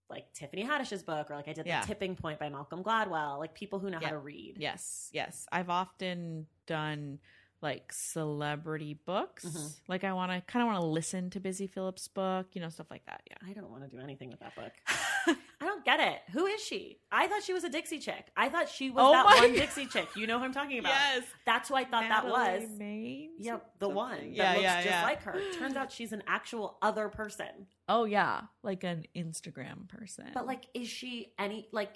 like 0.09 0.31
Tiffany 0.33 0.63
Haddish's 0.63 1.03
book, 1.03 1.31
or 1.31 1.35
like 1.35 1.47
I 1.47 1.53
did 1.53 1.65
Yeah. 1.65 1.81
the 1.81 1.87
Tipping 1.87 2.15
Point 2.15 2.39
by 2.39 2.49
Malcolm 2.49 2.83
Gladwell. 2.83 3.39
Like 3.39 3.53
people 3.55 3.79
who 3.79 3.89
know 3.89 3.99
Yeah. 4.01 4.07
how 4.07 4.13
to 4.13 4.19
read. 4.19 4.57
Yes, 4.59 5.09
yes. 5.13 5.45
I've 5.51 5.69
often 5.69 6.47
done 6.67 7.19
like 7.61 7.91
celebrity 7.91 8.93
books. 9.05 9.45
Mhm. 9.45 9.79
Like 9.87 10.03
I 10.03 10.13
want 10.13 10.31
to 10.31 10.41
kind 10.41 10.61
of 10.63 10.67
want 10.67 10.81
to 10.81 10.85
listen 10.85 11.29
to 11.31 11.39
Busy 11.39 11.65
Phillips' 11.67 12.07
book, 12.07 12.47
you 12.53 12.61
know, 12.61 12.69
stuff 12.69 12.91
like 12.91 13.05
that. 13.05 13.21
Yeah. 13.29 13.37
I 13.49 13.53
don't 13.53 13.69
want 13.71 13.83
to 13.83 13.89
do 13.89 14.01
anything 14.03 14.29
with 14.29 14.39
that 14.41 14.53
book. 14.55 14.71
I 15.61 15.65
don't 15.65 15.83
get 15.85 15.99
it. 15.99 16.19
Who 16.31 16.45
is 16.45 16.61
she? 16.61 16.99
I 17.11 17.27
thought 17.27 17.43
she 17.43 17.53
was 17.53 17.63
a 17.63 17.69
Dixie 17.69 17.99
chick. 17.99 18.27
I 18.37 18.49
thought 18.49 18.69
she 18.69 18.89
was 18.89 19.03
Oh 19.05 19.11
that 19.11 19.25
one 19.25 19.35
God. 19.51 19.55
Dixie 19.55 19.85
chick. 19.87 20.07
You 20.15 20.27
know 20.27 20.37
who 20.39 20.45
I'm 20.45 20.53
talking 20.53 20.79
about? 20.79 20.89
Yes. 20.89 21.23
That's 21.45 21.69
who 21.69 21.75
I 21.75 21.83
thought 21.85 22.03
that 22.09 22.25
was. 22.27 22.63
Natalie 22.69 23.29
Yeah, 23.39 23.55
or 23.55 23.61
the 23.79 23.85
something. 23.85 23.95
one 23.95 24.17
that 24.17 24.27
Yeah, 24.31 24.51
looks 24.51 24.63
yeah, 24.63 24.75
just 24.75 24.87
yeah. 24.87 25.03
like 25.03 25.23
her. 25.23 25.39
Turns 25.57 25.75
out 25.75 25.91
she's 25.91 26.11
an 26.11 26.23
actual 26.27 26.77
other 26.81 27.09
person. 27.09 27.67
Oh 27.87 28.05
yeah, 28.05 28.41
like 28.63 28.83
an 28.83 29.05
Instagram 29.15 29.87
person. 29.87 30.25
But 30.33 30.45
like, 30.45 30.65
is 30.73 30.87
she 30.87 31.33
any 31.39 31.67
like? 31.71 31.91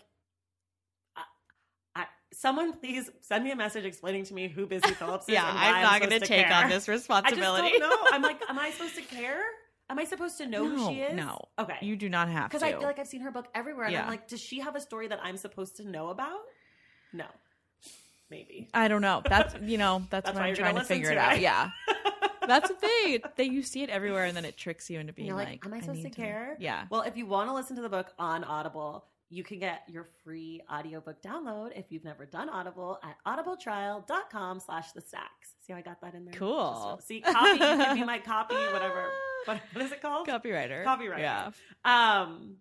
I, 1.95 2.05
someone 2.31 2.73
please 2.73 3.09
send 3.21 3.43
me 3.43 3.51
a 3.51 3.55
message 3.55 3.83
explaining 3.83 4.23
to 4.25 4.33
me 4.33 4.47
who 4.47 4.67
Busy 4.67 4.87
Phillips 4.93 5.27
is. 5.27 5.33
yeah, 5.33 5.43
I'm 5.51 5.81
not 5.81 5.99
going 5.99 6.19
to 6.19 6.25
take 6.25 6.45
care. 6.45 6.53
on 6.53 6.69
this 6.69 6.75
I 6.87 6.93
just 6.93 7.09
responsibility. 7.09 7.77
don't 7.77 7.89
know. 7.89 7.97
I'm 8.11 8.21
like, 8.21 8.39
am 8.47 8.59
I 8.59 8.69
supposed 8.71 8.95
to 8.95 9.01
care? 9.01 9.41
Am 9.89 9.97
I 9.97 10.03
supposed 10.03 10.37
to 10.37 10.45
know 10.45 10.67
no, 10.67 10.75
who 10.75 10.93
she 10.93 11.01
is? 11.01 11.15
No. 11.15 11.39
Okay. 11.57 11.77
You 11.81 11.95
do 11.95 12.09
not 12.09 12.29
have 12.29 12.43
to. 12.43 12.49
Because 12.49 12.63
I 12.63 12.71
feel 12.71 12.83
like 12.83 12.99
I've 12.99 13.07
seen 13.07 13.21
her 13.21 13.31
book 13.31 13.47
everywhere, 13.55 13.85
and 13.87 13.97
I'm 13.97 14.07
like, 14.07 14.27
does 14.27 14.39
she 14.39 14.59
have 14.59 14.75
a 14.75 14.81
story 14.81 15.07
that 15.07 15.19
I'm 15.23 15.37
supposed 15.37 15.77
to 15.77 15.87
know 15.87 16.09
about? 16.09 16.39
No. 17.11 17.25
maybe. 18.29 18.69
I 18.73 18.87
don't 18.87 19.01
know. 19.01 19.21
That's 19.27 19.55
you 19.61 19.77
know 19.77 20.03
that's, 20.09 20.25
That's 20.25 20.35
what 20.35 20.41
why 20.41 20.41
I'm 20.41 20.47
you're 20.49 20.57
gonna 20.57 20.73
trying 20.73 20.73
to 20.75 20.79
listen 20.81 20.95
figure 20.95 21.09
to 21.09 21.15
it 21.15 21.17
out. 21.17 21.35
it. 21.37 21.41
Yeah, 21.41 21.69
that's 22.47 22.69
the 22.69 22.75
thing. 22.75 23.19
That 23.35 23.47
you 23.47 23.63
see 23.63 23.83
it 23.83 23.89
everywhere, 23.89 24.25
and 24.25 24.37
then 24.37 24.45
it 24.45 24.57
tricks 24.57 24.89
you 24.89 24.99
into 24.99 25.13
being 25.13 25.27
You're 25.27 25.35
like, 25.35 25.47
like, 25.47 25.65
am 25.65 25.73
I 25.73 25.79
supposed 25.79 26.01
to 26.01 26.07
need 26.07 26.15
care? 26.15 26.55
Yeah. 26.59 26.85
Well, 26.89 27.01
if 27.01 27.17
you 27.17 27.25
want 27.25 27.49
to 27.49 27.55
listen 27.55 27.75
to 27.77 27.81
the 27.81 27.89
book 27.89 28.13
on 28.19 28.43
Audible, 28.43 29.05
you 29.29 29.43
can 29.43 29.59
get 29.59 29.83
your 29.87 30.07
free 30.23 30.61
audiobook 30.71 31.21
download 31.21 31.77
if 31.77 31.85
you've 31.91 32.03
never 32.03 32.25
done 32.25 32.49
Audible 32.49 32.99
at 33.03 33.15
audibletrial.com 33.27 34.59
slash 34.59 34.91
the 34.93 35.01
stacks. 35.01 35.53
See 35.61 35.71
how 35.73 35.79
I 35.79 35.81
got 35.83 36.01
that 36.01 36.15
in 36.15 36.25
there? 36.25 36.33
Cool. 36.33 36.95
Just- 36.97 37.07
see, 37.07 37.21
copy, 37.21 37.51
you 37.51 37.57
can 37.57 37.95
be 37.95 38.03
my 38.03 38.19
copy, 38.19 38.55
whatever. 38.55 39.05
What, 39.45 39.61
what 39.71 39.85
is 39.85 39.93
it 39.93 40.01
called? 40.01 40.27
Copywriter. 40.27 40.83
Copywriter. 40.83 41.19
Yeah. 41.19 41.51
Um, 41.85 42.57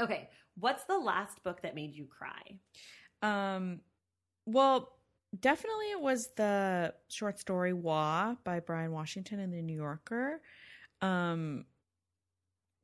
okay. 0.00 0.28
What's 0.58 0.82
the 0.84 0.98
last 0.98 1.44
book 1.44 1.62
that 1.62 1.76
made 1.76 1.94
you 1.94 2.06
cry? 2.06 2.58
Um, 3.22 3.80
well, 4.44 4.98
definitely 5.38 5.92
it 5.92 6.00
was 6.00 6.30
the 6.36 6.92
short 7.08 7.38
story 7.38 7.72
"Waugh" 7.72 8.34
by 8.42 8.58
Bryan 8.58 8.90
Washington 8.90 9.38
in 9.38 9.52
the 9.52 9.62
New 9.62 9.76
Yorker. 9.76 10.42
Um, 11.00 11.66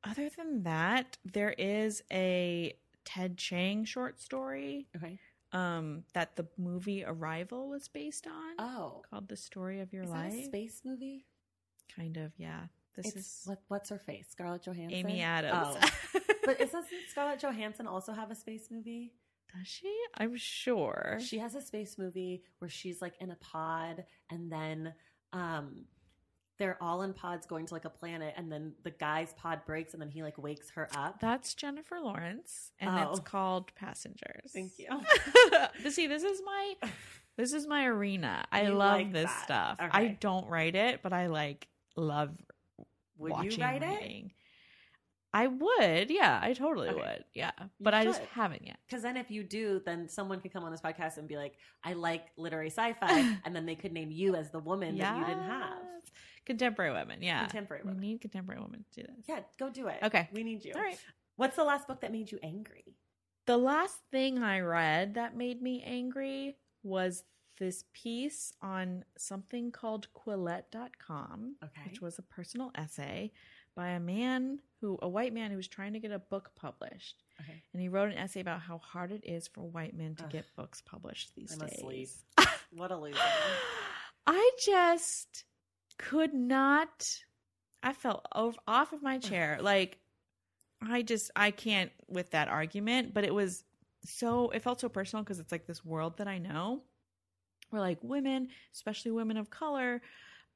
other 0.05 0.29
than 0.29 0.63
that, 0.63 1.17
there 1.25 1.51
is 1.51 2.03
a 2.11 2.73
Ted 3.05 3.37
Chiang 3.37 3.85
short 3.85 4.19
story 4.19 4.87
Okay. 4.95 5.19
um 5.53 6.03
that 6.13 6.35
the 6.35 6.47
movie 6.57 7.03
Arrival 7.05 7.69
was 7.69 7.87
based 7.87 8.27
on 8.27 8.55
Oh. 8.59 9.03
called 9.09 9.27
The 9.29 9.37
Story 9.37 9.79
of 9.79 9.93
Your 9.93 10.03
Is 10.03 10.09
Life. 10.09 10.31
that 10.33 10.39
a 10.39 10.43
space 10.45 10.81
movie? 10.83 11.25
Kind 11.95 12.17
of, 12.17 12.31
yeah. 12.37 12.63
This 12.95 13.07
It's, 13.07 13.15
is 13.15 13.41
what, 13.45 13.61
what's 13.67 13.89
her 13.89 13.99
face? 13.99 14.27
Scarlett 14.31 14.63
Johansson? 14.63 14.97
Amy 14.97 15.21
Adams. 15.21 15.77
Oh. 16.13 16.19
but 16.45 16.59
is 16.61 16.71
doesn't 16.71 16.87
Scarlett 17.09 17.39
Johansson 17.39 17.87
also 17.87 18.11
have 18.13 18.31
a 18.31 18.35
space 18.35 18.69
movie? 18.71 19.13
Does 19.55 19.67
she? 19.67 19.93
I'm 20.15 20.35
sure. 20.35 21.19
She 21.21 21.37
has 21.39 21.55
a 21.55 21.61
space 21.61 21.97
movie 21.97 22.43
where 22.59 22.69
she's 22.69 23.01
like 23.01 23.13
in 23.21 23.31
a 23.31 23.35
pod 23.35 24.03
and 24.29 24.51
then 24.51 24.93
um 25.33 25.85
they're 26.57 26.81
all 26.81 27.01
in 27.01 27.13
pods 27.13 27.45
going 27.45 27.65
to 27.65 27.73
like 27.73 27.85
a 27.85 27.89
planet 27.89 28.33
and 28.37 28.51
then 28.51 28.73
the 28.83 28.91
guy's 28.91 29.33
pod 29.33 29.61
breaks 29.65 29.93
and 29.93 30.01
then 30.01 30.09
he 30.09 30.23
like 30.23 30.37
wakes 30.37 30.69
her 30.71 30.87
up. 30.95 31.19
That's 31.19 31.53
Jennifer 31.53 31.99
Lawrence, 32.01 32.71
and 32.79 32.89
Oh. 32.89 33.11
it's 33.11 33.19
called 33.19 33.73
Passengers. 33.75 34.51
Thank 34.53 34.73
you. 34.77 34.87
but 35.51 35.91
see, 35.91 36.07
this 36.07 36.23
is 36.23 36.41
my 36.45 36.73
this 37.37 37.51
is 37.53 37.67
my 37.67 37.85
arena. 37.85 38.45
I 38.51 38.63
You 38.63 38.69
love 38.73 38.93
like 38.99 39.11
this 39.13 39.25
that. 39.31 39.43
stuff. 39.43 39.77
I 39.79 40.17
don't 40.19 40.47
write 40.47 40.75
it, 40.75 41.01
but 41.03 41.11
I 41.13 41.27
like 41.27 41.67
love 41.97 42.31
Would 43.17 43.31
watching 43.31 43.51
you 43.51 43.57
write 43.65 43.83
it? 43.83 44.31
I 45.35 45.47
would, 45.47 46.09
yeah, 46.09 46.39
I 46.41 46.53
totally 46.53 46.87
Okay. 46.87 46.95
would, 46.97 47.25
yeah, 47.33 47.51
but 47.81 47.93
I 47.93 48.05
just 48.05 48.21
haven't 48.31 48.65
yet. 48.65 48.77
Because 48.87 49.03
then 49.03 49.17
if 49.17 49.29
you 49.29 49.43
do, 49.43 49.81
then 49.85 50.07
someone 50.07 50.39
could 50.39 50.53
come 50.53 50.63
on 50.63 50.71
this 50.71 50.79
podcast 50.79 51.17
and 51.17 51.27
be 51.27 51.35
like, 51.35 51.55
I 51.83 51.91
like 51.91 52.27
literary 52.37 52.69
sci-fi, 52.69 53.37
and 53.43 53.53
then 53.53 53.65
they 53.65 53.75
could 53.75 53.91
name 53.91 54.11
you 54.11 54.35
as 54.35 54.49
the 54.51 54.59
woman 54.59 54.97
that 54.97 55.17
you 55.19 55.25
didn't 55.25 55.43
have. 55.43 55.77
Contemporary 56.45 56.93
women, 56.93 57.21
yeah, 57.21 57.41
Contemporary 57.41 57.83
women. 57.83 57.99
We 57.99 58.07
need 58.13 58.21
contemporary 58.21 58.61
women 58.61 58.85
to 58.93 59.01
do 59.01 59.07
this. 59.07 59.25
Yeah, 59.27 59.39
go 59.59 59.69
do 59.69 59.87
it. 59.87 59.97
Okay. 60.03 60.29
We 60.31 60.43
need 60.43 60.63
you. 60.63 60.71
All 60.73 60.81
right. 60.81 60.97
What's 61.35 61.57
the 61.57 61.63
last 61.65 61.85
book 61.87 61.99
that 62.01 62.13
made 62.13 62.31
you 62.31 62.39
angry? 62.41 62.95
The 63.45 63.57
last 63.57 63.97
thing 64.11 64.39
I 64.41 64.61
read 64.61 65.15
that 65.15 65.35
made 65.35 65.61
me 65.61 65.83
angry 65.85 66.55
was 66.81 67.23
this 67.59 67.83
piece 67.93 68.53
on 68.61 69.03
something 69.17 69.71
called 69.71 70.07
Quillette.com, 70.13 71.55
Okay. 71.63 71.81
which 71.89 72.01
was 72.01 72.17
a 72.19 72.21
personal 72.21 72.71
essay 72.75 73.31
by 73.75 73.89
a 73.89 73.99
man 73.99 74.59
who, 74.81 74.97
a 75.01 75.09
white 75.09 75.33
man 75.33 75.51
who 75.51 75.57
was 75.57 75.67
trying 75.67 75.93
to 75.93 75.99
get 75.99 76.11
a 76.11 76.19
book 76.19 76.51
published. 76.55 77.23
Okay. 77.41 77.61
And 77.73 77.81
he 77.81 77.89
wrote 77.89 78.11
an 78.11 78.17
essay 78.17 78.39
about 78.39 78.61
how 78.61 78.77
hard 78.77 79.11
it 79.11 79.23
is 79.25 79.47
for 79.47 79.61
white 79.61 79.95
men 79.95 80.15
to 80.15 80.23
Ugh. 80.25 80.31
get 80.31 80.45
books 80.55 80.81
published 80.81 81.35
these 81.35 81.51
I'm 81.53 81.67
days. 81.67 81.77
asleep. 81.77 82.09
What 82.71 82.91
a 82.91 82.97
loser. 82.97 83.17
I 84.27 84.51
just 84.59 85.45
could 85.97 86.33
not. 86.33 87.19
I 87.83 87.93
fell 87.93 88.23
over, 88.33 88.57
off 88.67 88.91
of 88.91 89.01
my 89.03 89.17
chair. 89.17 89.59
Like, 89.61 89.99
I 90.81 91.03
just, 91.03 91.31
I 91.35 91.51
can't 91.51 91.91
with 92.07 92.31
that 92.31 92.47
argument. 92.47 93.13
But 93.13 93.23
it 93.23 93.33
was 93.33 93.63
so, 94.03 94.49
it 94.49 94.61
felt 94.61 94.81
so 94.81 94.89
personal 94.89 95.23
because 95.23 95.39
it's 95.39 95.51
like 95.51 95.67
this 95.67 95.85
world 95.85 96.17
that 96.17 96.27
I 96.27 96.37
know 96.37 96.81
where 97.69 97.81
like 97.81 97.99
women, 98.01 98.49
especially 98.73 99.11
women 99.11 99.37
of 99.37 99.49
color, 99.49 100.01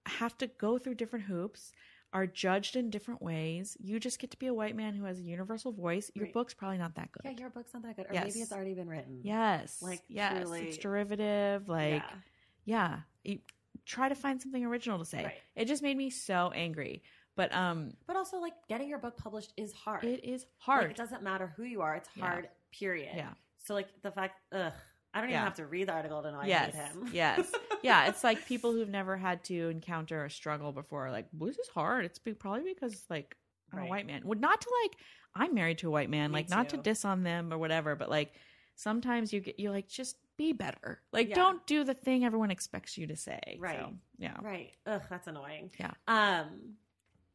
have 0.05 0.38
to 0.39 0.47
go 0.47 0.78
through 0.78 0.95
different 0.95 1.26
hoops, 1.26 1.72
are 2.12 2.26
judged 2.26 2.76
in 2.76 2.89
different 2.89 3.22
ways. 3.22 3.78
You 3.80 3.99
just 3.99 4.20
get 4.20 4.32
to 4.32 4.38
be 4.38 4.47
a 4.47 4.53
white 4.53 4.76
man 4.76 4.95
who 4.95 5.03
has 5.05 5.20
a 5.20 5.24
universal 5.24 5.72
voice. 5.72 6.10
Your 6.16 6.26
Right. 6.26 6.34
book's 6.34 6.53
probably 6.53 6.78
not 6.80 6.95
that 6.95 7.12
good. 7.12 7.22
Yeah, 7.26 7.32
your 7.39 7.49
book's 7.49 7.74
not 7.74 7.84
that 7.84 7.95
good. 7.95 8.07
Or 8.10 8.14
Yes. 8.14 8.26
maybe 8.28 8.41
it's 8.41 8.51
already 8.51 8.74
been 8.74 8.89
written. 8.89 9.22
Yes. 9.24 9.82
Like, 9.82 10.01
yes. 10.07 10.41
truly- 10.41 10.68
It's 10.70 10.78
derivative. 10.78 11.70
Like, 11.70 12.01
Yeah. 12.03 12.16
yeah 12.66 13.01
you 13.24 13.39
try 13.86 14.10
to 14.10 14.16
find 14.16 14.41
something 14.41 14.64
original 14.66 14.97
to 14.99 15.05
say 15.05 15.24
Right. 15.26 15.41
it 15.55 15.66
just 15.66 15.84
made 15.84 15.97
me 15.97 16.10
so 16.10 16.51
angry 16.53 17.03
but 17.36 17.53
um 17.53 17.95
But 18.07 18.16
also, 18.18 18.38
like, 18.39 18.53
getting 18.68 18.89
your 18.89 18.99
book 18.99 19.16
published 19.18 19.53
is 19.55 19.72
hard. 19.74 20.03
it 20.03 20.24
is 20.24 20.41
Like, 20.43 20.49
hard 20.57 20.91
it 20.91 20.97
doesn't 20.97 21.22
matter 21.24 21.47
who 21.47 21.64
you 21.64 21.82
are. 21.82 21.95
It's 21.95 22.10
Yeah. 22.16 22.24
hard, 22.28 22.49
period. 22.72 23.16
Yeah. 23.16 23.34
So, 23.57 23.74
like, 23.76 24.01
the 24.01 24.12
fact, 24.12 24.41
ugh, 24.51 24.74
I 25.14 25.22
don't 25.22 25.30
even 25.30 25.39
Yeah. 25.39 25.43
have 25.45 25.55
to 25.55 25.66
read 25.66 25.88
the 25.88 25.93
article 25.93 26.22
to 26.22 26.32
know 26.32 26.39
I 26.39 26.45
yes 26.47 26.76
hate 26.76 26.84
him. 26.84 27.10
yes 27.14 27.51
yeah 27.84 28.07
it's 28.07 28.24
like 28.24 28.45
people 28.53 28.72
who've 28.74 28.89
never 28.89 29.18
had 29.18 29.43
to 29.45 29.70
encounter 29.70 30.26
a 30.26 30.30
struggle 30.30 30.72
before 30.72 31.07
are 31.07 31.12
like 31.12 31.28
this 31.34 31.57
is 31.57 31.68
hard 31.70 32.05
it's 32.05 32.20
be- 32.20 32.34
probably 32.34 32.74
because 32.74 33.05
like 33.10 33.36
i'm 33.72 33.80
Right. 33.80 33.86
a 33.86 33.89
white 33.89 34.05
man 34.07 34.22
would 34.26 34.39
not 34.41 34.60
to 34.62 34.70
like 34.84 34.97
i'm 35.36 35.53
married 35.55 35.78
to 35.80 35.88
a 35.88 35.91
white 35.91 36.10
man 36.10 36.32
Me 36.32 36.36
like 36.39 36.49
not 36.49 36.70
to 36.70 36.78
diss 36.78 37.05
on 37.05 37.24
them 37.24 37.51
or 37.53 37.57
whatever 37.57 37.95
but 37.95 38.10
like 38.10 38.34
sometimes 38.76 39.34
you 39.34 39.39
get 39.41 39.60
you're 39.60 39.72
like 39.72 39.88
just 39.88 40.18
be 40.38 40.53
better 40.53 41.01
like 41.12 41.30
Yeah. 41.30 41.36
don't 41.36 41.66
do 41.68 41.84
the 41.84 41.93
thing 41.93 42.24
everyone 42.24 42.51
expects 42.51 42.97
you 42.97 43.07
to 43.07 43.16
say 43.16 43.57
Right. 43.60 43.80
So, 43.80 43.93
yeah 44.20 44.38
Right. 44.41 44.72
Ugh, 44.86 45.01
that's 45.10 45.28
annoying. 45.28 45.72
Yeah. 45.80 45.91
Um, 46.07 46.76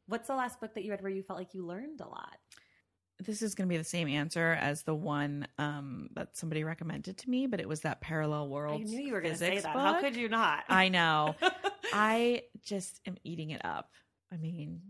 what's 0.07 0.27
the 0.29 0.35
last 0.37 0.61
book 0.61 0.75
that 0.75 0.85
you 0.85 0.91
read 0.91 1.03
where 1.03 1.11
you 1.11 1.23
felt 1.23 1.39
like 1.39 1.55
you 1.55 1.67
learned 1.67 2.01
a 2.01 2.09
lot? 2.09 2.37
This 3.25 3.43
is 3.43 3.55
going 3.55 3.69
to 3.69 3.73
be 3.73 3.77
the 3.79 3.85
same 3.85 4.09
answer 4.09 4.57
as 4.61 4.83
the 4.83 4.95
one 4.95 5.47
um, 5.59 6.09
that 6.15 6.37
somebody 6.37 6.65
recommended 6.65 7.19
to 7.19 7.31
me, 7.31 7.47
but 7.47 7.61
it 7.61 7.69
was 7.69 7.81
that 7.81 8.01
parallel 8.01 8.49
world. 8.49 8.81
I 8.81 8.85
knew 8.85 9.01
you 9.01 9.13
were 9.13 9.21
going 9.21 9.35
to 9.35 9.39
say 9.39 9.59
that. 9.59 9.67
How 9.77 10.01
could 10.01 10.17
you 10.17 10.29
not? 10.29 10.65
I 10.69 10.89
know. 10.89 11.35
I 11.93 12.43
just 12.65 13.01
am 13.07 13.17
eating 13.25 13.51
it 13.51 13.65
up. 13.65 13.91
I 14.33 14.37
mean, 14.37 14.81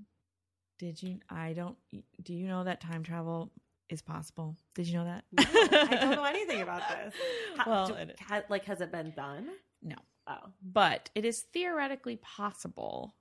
did 0.78 1.02
you? 1.02 1.18
I 1.28 1.52
don't. 1.52 1.76
Do 2.22 2.32
you 2.34 2.46
know 2.48 2.64
that 2.64 2.80
time 2.80 3.02
travel 3.02 3.52
is 3.90 4.00
possible? 4.02 4.56
Did 4.74 4.86
you 4.88 4.94
know 4.94 5.04
that? 5.04 5.24
No, 5.32 5.44
I 5.80 5.96
don't 5.96 6.10
know 6.16 6.24
anything 6.24 6.62
about 6.62 6.82
this. 6.88 7.14
How- 7.58 7.70
well, 7.70 7.86
do- 7.88 7.94
it- 7.94 8.18
ha- 8.20 8.42
like, 8.48 8.64
has 8.64 8.80
it 8.80 8.90
been 8.90 9.12
done? 9.16 9.48
no, 9.82 9.96
Oh, 10.26 10.48
but 10.62 11.10
it 11.14 11.24
is 11.26 11.42
theoretically 11.52 12.16
possible, 12.16 13.14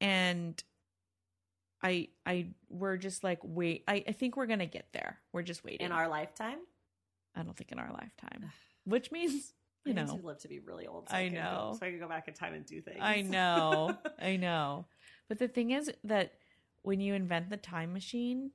and 0.00 0.62
I, 1.82 2.08
I, 2.26 2.48
we're 2.68 2.96
just 2.96 3.24
like 3.24 3.38
wait. 3.42 3.84
I, 3.88 4.04
I 4.06 4.12
think 4.12 4.36
we're 4.36 4.46
gonna 4.46 4.66
get 4.66 4.88
there. 4.92 5.18
We're 5.32 5.42
just 5.42 5.64
waiting. 5.64 5.86
in 5.86 5.92
our 5.92 6.08
lifetime? 6.08 6.58
I 7.34 7.42
don't 7.42 7.56
think 7.56 7.72
in 7.72 7.78
our 7.78 7.90
lifetime, 7.92 8.50
which 8.84 9.10
means 9.12 9.52
you 9.86 9.92
I 9.92 10.04
know. 10.04 10.06
to 10.18 10.26
live 10.26 10.38
to 10.40 10.48
be 10.48 10.58
really 10.58 10.86
old. 10.86 11.06
I 11.10 11.20
I 11.22 11.28
go- 11.28 11.34
know. 11.36 11.76
so 11.78 11.86
I 11.86 11.90
can 11.90 11.98
go 12.00 12.08
back 12.08 12.28
in 12.28 12.34
time 12.34 12.54
and 12.54 12.66
do 12.66 12.80
things. 12.82 12.98
I 13.00 13.22
know. 13.22 13.96
I 14.20 14.36
know. 14.36 14.86
But 15.28 15.38
the 15.38 15.48
thing 15.48 15.70
is 15.70 15.90
that 16.04 16.34
when 16.82 17.00
you 17.00 17.14
invent 17.14 17.50
the 17.50 17.56
time 17.56 17.92
machine, 17.92 18.50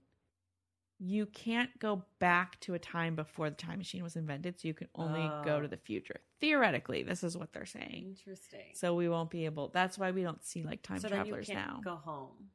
you 1.00 1.26
can't 1.26 1.78
go 1.80 2.04
back 2.20 2.60
to 2.62 2.74
a 2.74 2.80
time 2.80 3.16
before 3.16 3.50
the 3.50 3.56
time 3.56 3.78
machine 3.80 4.02
was 4.04 4.16
invented, 4.16 4.60
so 4.60 4.68
you 4.68 4.74
can 4.74 4.88
only 4.96 5.28
go 5.44 5.58
Oh. 5.58 5.62
to 5.62 5.68
the 5.68 5.78
future. 5.78 6.22
Theoretically, 6.40 7.04
this 7.04 7.24
is 7.24 7.36
what 7.38 7.52
they're 7.54 7.66
saying. 7.66 8.16
Interesting. 8.18 8.72
So 8.74 8.94
we 8.94 9.10
won't 9.10 9.30
be 9.30 9.46
able 9.46 9.70
that's 9.70 9.98
why 9.98 10.12
we 10.12 10.22
don't 10.24 10.44
see 10.44 10.64
like 10.64 10.84
time 10.84 11.00
so 11.00 11.08
travelers 11.10 11.48
can't 11.48 11.68
now. 11.68 11.82
go 11.84 11.96
home. 11.96 12.50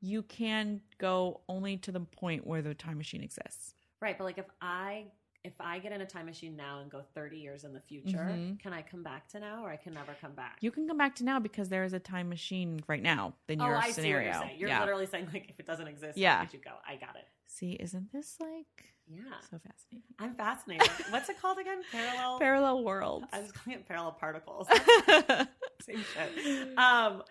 You 0.00 0.22
can 0.22 0.80
go 0.98 1.40
only 1.48 1.76
to 1.78 1.92
the 1.92 2.00
point 2.00 2.46
where 2.46 2.62
the 2.62 2.74
time 2.74 2.98
machine 2.98 3.22
exists. 3.22 3.74
Right, 4.00 4.16
but 4.16 4.24
like 4.24 4.38
if 4.38 4.46
I 4.60 5.06
if 5.44 5.52
I 5.60 5.78
get 5.78 5.92
in 5.92 6.00
a 6.00 6.06
time 6.06 6.26
machine 6.26 6.56
now 6.56 6.80
and 6.80 6.90
go 6.90 7.00
30 7.14 7.38
years 7.38 7.62
in 7.64 7.72
the 7.72 7.80
future, 7.80 8.18
Mhm. 8.18 8.58
can 8.58 8.72
I 8.72 8.82
come 8.82 9.02
back 9.04 9.28
to 9.28 9.40
now 9.40 9.64
or 9.64 9.70
I 9.70 9.76
can 9.76 9.94
never 9.94 10.12
come 10.20 10.32
back? 10.34 10.58
You 10.60 10.70
can 10.72 10.86
come 10.88 10.98
back 10.98 11.14
to 11.16 11.24
now 11.24 11.38
because 11.38 11.68
there 11.68 11.84
is 11.84 11.92
a 11.92 12.00
time 12.00 12.28
machine 12.28 12.82
right 12.88 13.00
now 13.02 13.34
in 13.48 13.60
oh, 13.60 13.66
your 13.66 13.76
I 13.76 13.90
scenario. 13.92 14.30
you're 14.32 14.40
saying. 14.42 14.58
You're 14.60 14.68
yeah. 14.68 14.80
literally 14.80 15.06
saying 15.06 15.28
like 15.32 15.48
if 15.48 15.58
it 15.60 15.64
doesn't 15.66 15.86
exist, 15.86 16.18
Yeah. 16.18 16.46
you 16.52 16.58
go? 16.58 16.72
I 16.86 16.96
got 16.96 17.14
it. 17.16 17.24
See, 17.46 17.72
isn't 17.74 18.12
this 18.12 18.36
like 18.40 18.92
Yeah. 19.06 19.22
so 19.48 19.58
fascinating? 19.58 20.02
I'm 20.18 20.34
fascinated. 20.34 20.90
What's 21.10 21.28
it 21.28 21.40
called 21.40 21.58
again? 21.58 21.82
Parallel 21.92 22.38
Parallel 22.40 22.84
worlds. 22.84 23.26
I 23.32 23.40
was 23.40 23.52
calling 23.52 23.78
it 23.78 23.86
parallel 23.86 24.12
particles. 24.12 24.66
Same 25.82 26.02
shit. 26.02 26.76
Um 26.78 27.22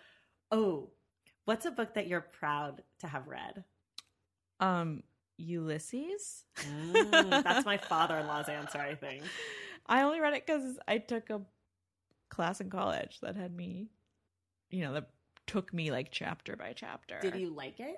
oh, 0.52 0.90
what's 1.48 1.66
a 1.66 1.72
book 1.72 1.94
that 1.94 2.08
you're 2.08 2.22
proud 2.22 2.84
to 3.00 3.08
have 3.08 3.28
read? 3.28 3.64
um, 4.60 5.02
Ulysses. 5.38 6.44
Mm, 6.58 7.44
that's 7.44 7.66
my 7.66 7.78
father-in-law's 7.90 8.50
answer, 8.50 8.80
I 8.80 8.96
think. 8.96 9.24
I 9.86 10.02
only 10.02 10.20
read 10.20 10.34
it 10.34 10.46
because 10.46 10.78
I 10.88 10.98
took 10.98 11.30
a 11.30 11.42
class 12.30 12.60
in 12.60 12.70
college 12.70 13.20
that 13.22 13.36
had 13.36 13.56
me, 13.56 13.88
you 14.72 14.82
know, 14.82 14.94
that 14.94 15.10
took 15.46 15.74
me 15.74 15.92
like 15.92 16.10
chapter 16.12 16.56
by 16.56 16.74
chapter. 16.76 17.20
Did 17.22 17.36
you 17.36 17.54
like 17.56 17.80
it? 17.80 17.96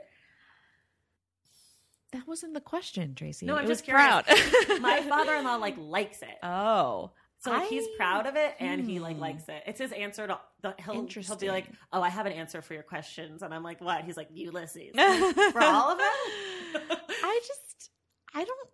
That 2.12 2.28
wasn't 2.28 2.54
the 2.56 2.62
question, 2.62 3.16
Tracy. 3.16 3.45
No, 3.45 3.56
I'm 3.56 3.64
it 3.64 3.68
just 3.68 3.88
was 3.88 3.89
proud. 3.93 4.26
My 4.82 5.02
father-in-law 5.08 5.56
like 5.56 5.76
likes 5.78 6.22
it. 6.22 6.38
oh, 6.43 7.12
So 7.42 7.52
like, 7.52 7.70
he's 7.70 7.88
proud 7.96 8.26
of 8.28 8.36
it 8.36 8.56
and 8.60 8.82
he 8.82 9.00
like 9.00 9.16
Hmm. 9.16 9.22
likes 9.22 9.48
it. 9.48 9.64
It's 9.66 9.80
his 9.80 9.92
answer 9.94 10.28
to 10.28 10.40
the 10.62 10.76
he'll 10.84 11.08
he'll 11.08 11.36
be 11.38 11.50
like, 11.50 11.70
"Oh, 11.94 12.02
I 12.02 12.10
have 12.10 12.26
an 12.26 12.34
answer 12.34 12.62
for 12.62 12.74
your 12.74 12.84
questions." 12.84 13.42
And 13.44 13.54
I'm 13.54 13.64
like, 13.64 13.80
"What?" 13.82 14.04
He's 14.04 14.18
like, 14.18 14.28
"Ulysses." 14.34 14.92
for 15.54 15.62
all 15.62 15.90
of 15.92 16.00
it? 16.02 17.00
I 17.24 17.40
just, 17.48 17.92
I 18.36 18.44
don't. 18.44 18.70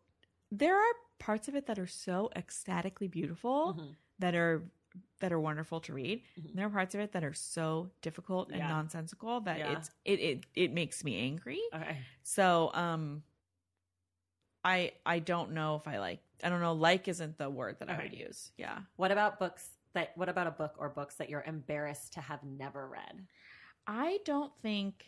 There 0.51 0.75
are 0.75 0.93
parts 1.19 1.47
of 1.47 1.55
it 1.55 1.67
that 1.67 1.77
are 1.77 1.87
so 1.87 2.29
ecstatically 2.35 3.07
beautiful 3.07 3.75
Mhm. 3.77 3.95
that 4.19 4.33
are 4.35 4.63
that 5.19 5.31
are 5.31 5.39
wonderful 5.39 5.79
to 5.81 5.93
read. 5.93 6.23
Mhm. 6.39 6.45
And 6.49 6.55
there 6.57 6.65
are 6.65 6.69
parts 6.69 6.95
of 6.95 7.01
it 7.01 7.11
that 7.11 7.23
are 7.23 7.33
so 7.33 7.91
difficult 8.01 8.49
and 8.49 8.57
Yeah. 8.57 8.67
nonsensical 8.69 9.41
that 9.41 9.59
Yeah. 9.59 9.77
it's 9.77 9.91
it, 10.05 10.19
it 10.19 10.45
it 10.55 10.73
makes 10.73 11.03
me 11.03 11.17
angry. 11.19 11.61
Okay. 11.73 11.97
So 12.23 12.71
um 12.73 13.23
I 14.63 14.93
I 15.05 15.19
don't 15.19 15.51
know 15.51 15.75
if 15.75 15.87
I 15.87 15.99
like 15.99 16.19
I 16.43 16.49
don't 16.49 16.61
know 16.61 16.73
like 16.73 17.07
isn't 17.07 17.37
the 17.37 17.49
word 17.49 17.77
that 17.79 17.89
I 17.89 18.03
would 18.03 18.13
use. 18.13 18.51
Yeah. 18.57 18.79
What 18.95 19.11
about 19.11 19.39
books 19.39 19.69
that 19.93 20.11
what 20.15 20.29
about 20.29 20.47
a 20.47 20.51
book 20.51 20.75
or 20.77 20.89
books 20.89 21.15
that 21.15 21.29
you're 21.29 21.43
embarrassed 21.45 22.13
to 22.13 22.21
have 22.21 22.43
never 22.43 22.87
read? 22.87 23.25
I 23.87 24.19
don't 24.25 24.55
think 24.61 25.05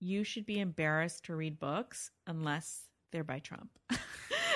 you 0.00 0.24
should 0.24 0.46
be 0.46 0.60
embarrassed 0.60 1.24
to 1.24 1.36
read 1.36 1.58
books 1.58 2.10
unless 2.26 2.84
they're 3.12 3.24
by 3.24 3.38
Trump. 3.38 3.70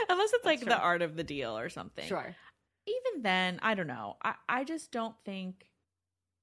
unless 0.08 0.32
it's 0.32 0.44
like 0.44 0.60
the 0.60 0.78
art 0.78 1.02
of 1.02 1.16
the 1.16 1.24
deal 1.24 1.56
or 1.56 1.68
something. 1.68 2.06
Sure. 2.06 2.34
Even 2.86 3.22
then, 3.22 3.58
I 3.62 3.74
don't 3.74 3.86
know. 3.86 4.16
I, 4.22 4.34
I 4.48 4.64
just 4.64 4.90
don't 4.90 5.14
think 5.24 5.68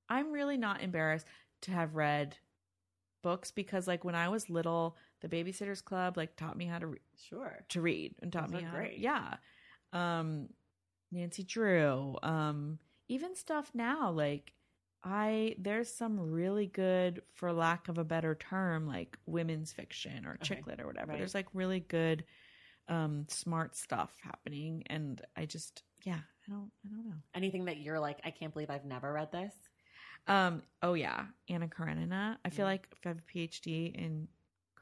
I'm 0.09 0.31
really 0.31 0.57
not 0.57 0.81
embarrassed 0.81 1.27
to 1.63 1.71
have 1.71 1.95
read 1.95 2.37
books 3.23 3.51
because 3.51 3.87
like 3.87 4.03
when 4.03 4.15
I 4.15 4.29
was 4.29 4.49
little, 4.49 4.95
the 5.21 5.27
babysitters 5.29 5.83
club 5.83 6.17
like 6.17 6.35
taught 6.35 6.57
me 6.57 6.65
how 6.65 6.79
to 6.79 6.87
re- 6.87 6.99
Sure. 7.15 7.65
to 7.69 7.81
read 7.81 8.15
and 8.21 8.31
taught 8.31 8.51
Those 8.51 8.61
me 8.61 8.67
how 8.67 8.75
great. 8.75 8.97
yeah 8.99 9.35
um 9.93 10.49
nancy 11.11 11.43
drew 11.43 12.15
um 12.23 12.77
even 13.07 13.35
stuff 13.35 13.71
now 13.73 14.11
like 14.11 14.53
i 15.03 15.55
there's 15.59 15.93
some 15.93 16.19
really 16.19 16.67
good 16.67 17.21
for 17.33 17.53
lack 17.53 17.87
of 17.87 17.97
a 17.97 18.03
better 18.03 18.35
term 18.35 18.85
like 18.87 19.17
women's 19.25 19.71
fiction 19.71 20.25
or 20.25 20.31
Okay. 20.41 20.55
chick 20.55 20.67
lit 20.67 20.81
or 20.81 20.87
whatever 20.87 21.11
Right. 21.11 21.17
there's 21.19 21.33
like 21.35 21.47
really 21.53 21.79
good 21.79 22.25
um 22.89 23.25
smart 23.29 23.75
stuff 23.75 24.11
happening 24.21 24.83
and 24.87 25.21
i 25.35 25.45
just 25.45 25.83
yeah 26.03 26.15
i 26.47 26.51
don't 26.51 26.71
i 26.85 26.89
don't 26.89 27.05
know 27.05 27.15
Anything 27.35 27.65
that 27.65 27.77
you're 27.77 27.99
like, 27.99 28.19
I 28.23 28.31
can't 28.31 28.51
believe 28.51 28.69
I've 28.71 28.85
never 28.85 29.13
read 29.13 29.31
this. 29.31 29.53
um 30.27 30.61
oh 30.81 30.93
yeah 30.95 31.25
anna 31.49 31.67
karenina 31.67 32.37
i 32.43 32.49
feel 32.49 32.65
Mm. 32.65 32.69
like 32.69 32.87
if 32.91 33.05
i 33.05 33.09
have 33.09 33.17
a 33.19 33.37
phd 33.37 33.93
in 33.95 34.27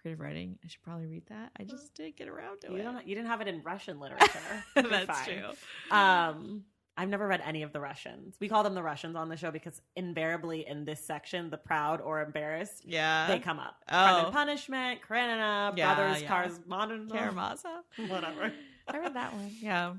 creative 0.05 0.19
writing 0.19 0.55
i 0.63 0.67
should 0.67 0.83
probably 0.83 1.07
read 1.07 1.23
that 1.29 1.49
i 1.59 1.63
just 1.63 1.95
didn't 1.95 2.15
get 2.15 2.27
around 2.27 2.61
to 2.61 2.69
You 2.71 2.77
it 2.77 2.83
don't. 2.83 3.07
You 3.07 3.15
didn't 3.15 3.27
have 3.27 3.41
it 3.41 3.47
in 3.47 3.63
Russian 3.63 3.99
literature. 4.05 4.63
That's 4.75 5.25
true 5.25 5.45
Um, 5.89 6.63
I've 6.95 7.09
never 7.09 7.27
read 7.27 7.41
any 7.43 7.63
of 7.63 7.73
the 7.73 7.79
Russians. 7.81 8.37
We 8.39 8.47
call 8.47 8.63
them 8.63 8.73
the 8.75 8.83
Russians 8.83 9.15
on 9.17 9.27
the 9.29 9.35
show 9.35 9.49
because 9.51 9.81
invariably 9.97 10.65
in 10.65 10.85
this 10.85 11.03
section, 11.05 11.49
the 11.49 11.57
proud 11.57 11.99
or 12.01 12.21
embarrassed, 12.21 12.83
Yeah. 12.85 13.27
they 13.27 13.39
come 13.39 13.59
up. 13.59 13.75
Oh. 13.89 13.91
Crime 13.91 14.25
and 14.25 14.33
Punishment, 14.33 15.01
Karenina, 15.01 15.73
Yeah, 15.75 15.93
Brothers, 15.95 16.21
yeah. 16.21 16.27
Cars, 16.29 16.59
Modern, 16.67 17.09
Karamazov. 17.09 17.83
whatever. 18.07 18.53
I 18.87 18.97
read 18.99 19.13
that 19.15 19.33
one. 19.33 19.51
Yeah. 19.59 19.95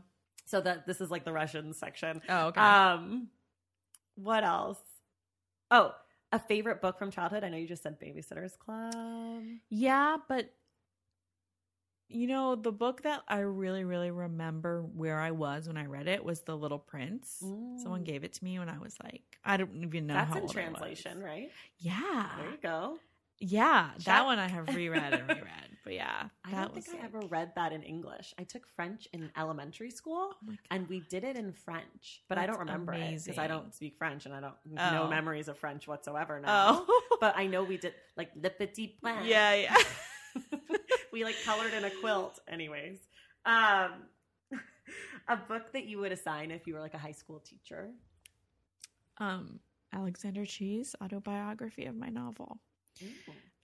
So 0.46 0.60
that 0.62 0.86
this 0.86 1.00
is 1.02 1.10
like 1.10 1.24
the 1.26 1.32
Russian 1.32 1.74
section. 1.74 2.22
Oh, 2.30 2.46
okay. 2.46 2.60
Um, 2.62 3.28
what 4.14 4.42
else? 4.44 4.78
Oh, 5.70 5.92
a 6.32 6.38
favorite 6.38 6.80
book 6.82 6.98
from 6.98 7.10
childhood. 7.10 7.44
I 7.44 7.48
know 7.48 7.56
you 7.56 7.68
just 7.68 7.82
said 7.82 8.00
Babysitters 8.00 8.58
Club. 8.58 9.42
yeah, 9.70 10.16
but 10.28 10.52
you 12.08 12.28
know, 12.28 12.54
the 12.54 12.70
book 12.70 13.02
that 13.02 13.22
I 13.26 13.38
really, 13.40 13.82
really 13.84 14.12
remember 14.12 14.82
where 14.82 15.18
I 15.18 15.32
was 15.32 15.66
when 15.66 15.76
I 15.76 15.86
read 15.86 16.06
it 16.06 16.24
was 16.24 16.42
The 16.42 16.56
Little 16.56 16.78
Prince. 16.78 17.42
Someone 17.82 18.02
Mm. 18.02 18.06
gave 18.06 18.22
it 18.22 18.32
to 18.34 18.44
me 18.44 18.60
when 18.60 18.68
I 18.68 18.78
was 18.78 18.96
like, 19.02 19.22
I 19.44 19.56
don't 19.56 19.74
even 19.82 20.06
know 20.06 20.14
That's 20.14 20.28
how 20.30 20.36
in 20.36 20.42
old 20.42 20.56
I 20.56 20.68
was. 20.68 20.78
translation, 20.78 21.20
right? 21.20 21.50
Yeah. 21.78 22.28
There 22.38 22.50
you 22.52 22.58
go. 22.62 22.98
Yeah. 23.38 23.90
Shout- 23.92 24.04
That 24.04 24.24
one 24.24 24.38
I 24.38 24.48
have 24.48 24.68
reread 24.74 25.12
and 25.12 25.28
reread. 25.28 25.44
But 25.84 25.94
yeah. 25.94 26.28
I 26.44 26.50
don't 26.50 26.74
think 26.74 26.86
was 26.88 26.96
I 27.00 27.04
ever 27.04 27.20
read 27.28 27.52
that 27.54 27.72
in 27.72 27.82
English. 27.82 28.34
I 28.38 28.42
took 28.44 28.66
French 28.74 29.06
in 29.12 29.30
elementary 29.36 29.90
school. 29.90 30.30
Oh 30.48 30.52
and 30.70 30.88
we 30.88 31.00
did 31.00 31.22
it 31.22 31.36
in 31.36 31.52
French, 31.52 32.22
but 32.28 32.38
I 32.38 32.46
don't 32.46 32.56
That's 32.58 32.66
remember 32.70 32.94
it 32.94 33.22
because 33.24 33.38
I 33.38 33.46
don't 33.46 33.72
speak 33.74 33.96
French 33.98 34.26
and 34.26 34.34
I 34.34 34.40
don't 34.40 34.54
Oh. 34.78 34.90
no 34.92 35.08
memories 35.08 35.46
of 35.48 35.58
French 35.58 35.86
whatsoever 35.86 36.40
now. 36.40 36.84
Oh. 36.88 37.02
But 37.20 37.36
I 37.36 37.46
know 37.46 37.62
we 37.62 37.76
did 37.76 37.94
like 38.16 38.30
Le 38.34 38.50
Petit 38.50 38.98
Point. 39.02 39.26
yeah, 39.26 39.54
yeah. 39.54 39.76
we 41.12 41.22
like 41.24 41.36
colored 41.44 41.72
in 41.72 41.84
a 41.84 41.90
quilt, 41.90 42.40
anyways. 42.48 42.98
Um, 43.44 43.92
a 45.28 45.36
book 45.36 45.72
that 45.72 45.84
you 45.86 45.98
would 46.00 46.10
assign 46.12 46.50
if 46.50 46.66
you 46.66 46.74
were 46.74 46.80
like 46.80 46.94
a 46.94 46.98
high 46.98 47.12
school 47.12 47.38
teacher. 47.40 47.90
um, 49.18 49.60
Alexander 49.92 50.44
Chee's 50.44 50.94
autobiography 51.02 51.84
of 51.86 51.94
my 51.96 52.08
novel. 52.08 52.58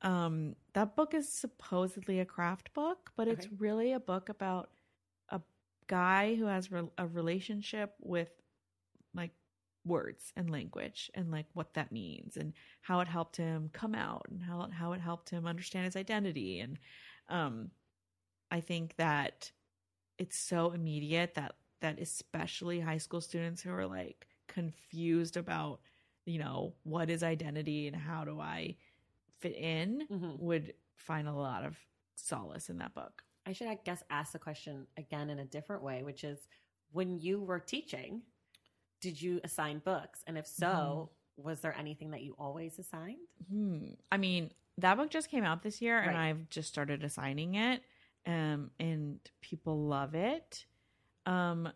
Um, 0.02 0.56
that 0.74 0.96
book 0.96 1.14
is 1.14 1.28
supposedly 1.32 2.20
a 2.20 2.24
craft 2.24 2.72
book, 2.74 3.10
but 3.16 3.28
it's 3.28 3.46
Okay. 3.46 3.50
really 3.58 3.92
a 3.92 4.00
book 4.00 4.28
about 4.28 4.70
a 5.30 5.40
guy 5.86 6.34
who 6.34 6.46
has 6.46 6.70
re- 6.72 6.88
a 6.98 7.06
relationship 7.06 7.94
with 8.00 8.30
like 9.14 9.32
words 9.84 10.32
and 10.36 10.50
language 10.50 11.10
and 11.14 11.30
like 11.30 11.46
what 11.54 11.74
that 11.74 11.92
means 11.92 12.36
and 12.36 12.52
how 12.82 13.00
it 13.00 13.08
helped 13.08 13.36
him 13.36 13.70
come 13.72 13.94
out 13.94 14.26
and 14.30 14.42
how 14.42 14.68
how 14.72 14.92
it 14.92 15.00
helped 15.00 15.30
him 15.30 15.46
understand 15.46 15.84
his 15.86 15.96
identity 15.96 16.60
and 16.60 16.78
um 17.28 17.70
I 18.50 18.60
think 18.60 18.96
that 18.96 19.50
it's 20.18 20.36
so 20.38 20.72
immediate 20.72 21.34
that 21.34 21.56
that 21.80 22.00
especially 22.00 22.80
high 22.80 22.98
school 22.98 23.20
students 23.20 23.62
who 23.62 23.72
are 23.72 23.86
like 23.86 24.26
confused 24.48 25.36
about 25.36 25.80
you 26.26 26.38
know 26.38 26.74
what 26.84 27.10
is 27.10 27.22
identity 27.22 27.88
and 27.88 27.96
how 27.96 28.24
do 28.24 28.40
I 28.40 28.76
fit 29.42 29.54
in 29.56 30.06
Mhm. 30.10 30.38
would 30.38 30.74
find 30.96 31.28
a 31.28 31.32
lot 31.32 31.64
of 31.64 31.76
solace 32.14 32.70
in 32.70 32.78
that 32.78 32.94
book. 32.94 33.24
I 33.44 33.52
should, 33.52 33.66
I 33.66 33.74
guess, 33.74 34.02
ask 34.08 34.32
the 34.32 34.38
question 34.38 34.86
again 34.96 35.28
in 35.28 35.38
a 35.40 35.44
different 35.44 35.82
way, 35.82 36.02
which 36.04 36.22
is 36.24 36.46
when 36.92 37.18
you 37.18 37.40
were 37.40 37.58
teaching, 37.58 38.22
did 39.00 39.20
you 39.20 39.40
assign 39.42 39.80
books? 39.80 40.22
And 40.26 40.38
if 40.38 40.46
so, 40.46 41.10
was 41.36 41.60
there 41.60 41.74
anything 41.76 42.10
that 42.12 42.22
you 42.22 42.34
always 42.38 42.78
assigned? 42.78 43.26
Hmm. 43.48 43.94
I 44.12 44.16
mean, 44.18 44.52
that 44.78 44.96
book 44.96 45.10
just 45.10 45.28
came 45.28 45.44
out 45.44 45.62
this 45.62 45.82
year, 45.82 45.98
and 45.98 46.16
I've 46.16 46.48
just 46.50 46.68
started 46.68 47.02
assigning 47.02 47.56
it, 47.56 47.82
um, 48.26 48.70
and 48.78 49.18
people 49.40 49.86
love 49.88 50.14
it. 50.14 50.66
Um, 51.26 51.72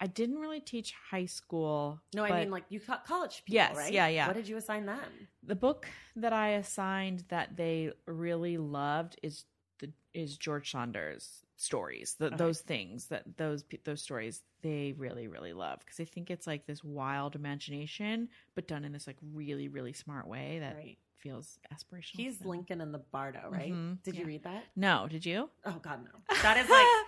I 0.00 0.06
didn't 0.06 0.38
really 0.38 0.60
teach 0.60 0.94
high 1.10 1.26
school. 1.26 2.00
No, 2.14 2.24
I 2.24 2.40
mean 2.40 2.50
like 2.50 2.64
you 2.68 2.78
taught 2.80 3.04
college 3.06 3.42
people, 3.44 3.54
Yes, 3.54 3.76
right? 3.76 3.92
yeah, 3.92 4.08
yeah. 4.08 4.26
What 4.26 4.36
did 4.36 4.48
you 4.48 4.56
assign 4.56 4.86
them? 4.86 5.28
the 5.46 5.54
book 5.54 5.86
that 6.16 6.32
I 6.32 6.50
assigned 6.52 7.24
that 7.28 7.54
they 7.56 7.90
really 8.06 8.56
loved 8.56 9.18
is 9.22 9.44
the 9.78 9.92
is 10.14 10.38
George 10.38 10.70
Saunders 10.70 11.42
stories. 11.56 12.14
The, 12.18 12.26
Okay. 12.26 12.36
Those 12.36 12.60
things 12.60 13.06
that 13.06 13.36
those 13.36 13.64
those 13.84 14.00
stories 14.02 14.42
they 14.62 14.94
really 14.96 15.28
really 15.28 15.52
love 15.52 15.80
because 15.80 16.00
I 16.00 16.04
think 16.04 16.30
it's 16.30 16.46
like 16.46 16.66
this 16.66 16.82
wild 16.82 17.34
imagination, 17.34 18.28
but 18.54 18.66
done 18.68 18.84
in 18.84 18.92
this 18.92 19.06
like 19.06 19.18
really 19.34 19.68
really 19.68 19.92
smart 19.92 20.26
way 20.26 20.58
that 20.60 20.76
Right. 20.76 20.98
feels 21.18 21.58
aspirational. 21.72 22.16
He's. 22.16 22.40
Lincoln 22.44 22.80
in 22.80 22.92
the 22.92 22.98
Bardo, 22.98 23.48
right? 23.50 23.72
Mhm, 23.72 24.02
Did 24.02 24.14
you 24.16 24.24
read 24.26 24.44
that? 24.44 24.64
No, 24.76 25.06
did 25.10 25.24
you? 25.26 25.50
Oh 25.66 25.78
God, 25.82 26.04
no. 26.04 26.20
That 26.42 26.56
is 26.56 26.68
like 26.70 26.86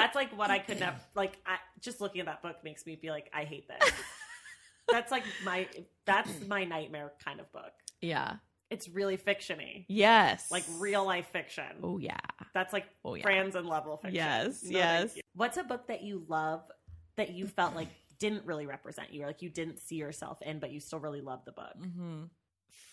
that's 0.00 0.14
like 0.14 0.36
what 0.36 0.50
I 0.50 0.58
could 0.58 0.80
never 0.80 0.96
like. 1.14 1.38
I, 1.46 1.56
just 1.80 2.00
looking 2.00 2.20
at 2.20 2.26
that 2.26 2.42
book 2.42 2.56
makes 2.64 2.86
me 2.86 2.96
be 2.96 3.10
like, 3.10 3.30
I 3.34 3.44
hate 3.44 3.68
this. 3.68 3.90
that's 4.90 5.10
like 5.10 5.24
my 5.44 5.68
that's 6.04 6.30
my 6.46 6.64
nightmare 6.64 7.12
kind 7.24 7.40
of 7.40 7.50
book. 7.52 7.72
Yeah. 8.00 8.36
It's 8.68 8.88
really 8.88 9.16
fictiony, 9.16 9.84
Yes. 9.88 10.50
like 10.50 10.64
real 10.78 11.04
life 11.04 11.28
fiction. 11.32 11.64
Oh 11.82 11.98
yeah. 11.98 12.16
That's 12.52 12.72
like 12.72 12.86
Oh, 13.04 13.14
yeah. 13.14 13.24
Franzen 13.24 13.68
level 13.68 13.96
fiction. 13.96 14.16
Yes, 14.16 14.60
thank 14.60 14.74
yes. 14.74 15.18
What's 15.34 15.56
a 15.56 15.62
book 15.62 15.86
that 15.86 16.02
you 16.02 16.24
love 16.28 16.62
that 17.16 17.30
you 17.30 17.46
felt 17.46 17.74
like 17.76 17.88
didn't 18.18 18.44
really 18.44 18.66
represent 18.66 19.12
you, 19.12 19.22
or 19.22 19.26
like 19.28 19.40
you 19.42 19.50
didn't 19.50 19.78
see 19.78 19.96
yourself 19.96 20.42
in, 20.42 20.58
but 20.58 20.72
you 20.72 20.80
still 20.80 20.98
really 20.98 21.20
love 21.20 21.44
the 21.44 21.52
book? 21.52 21.74
hmm 21.80 22.24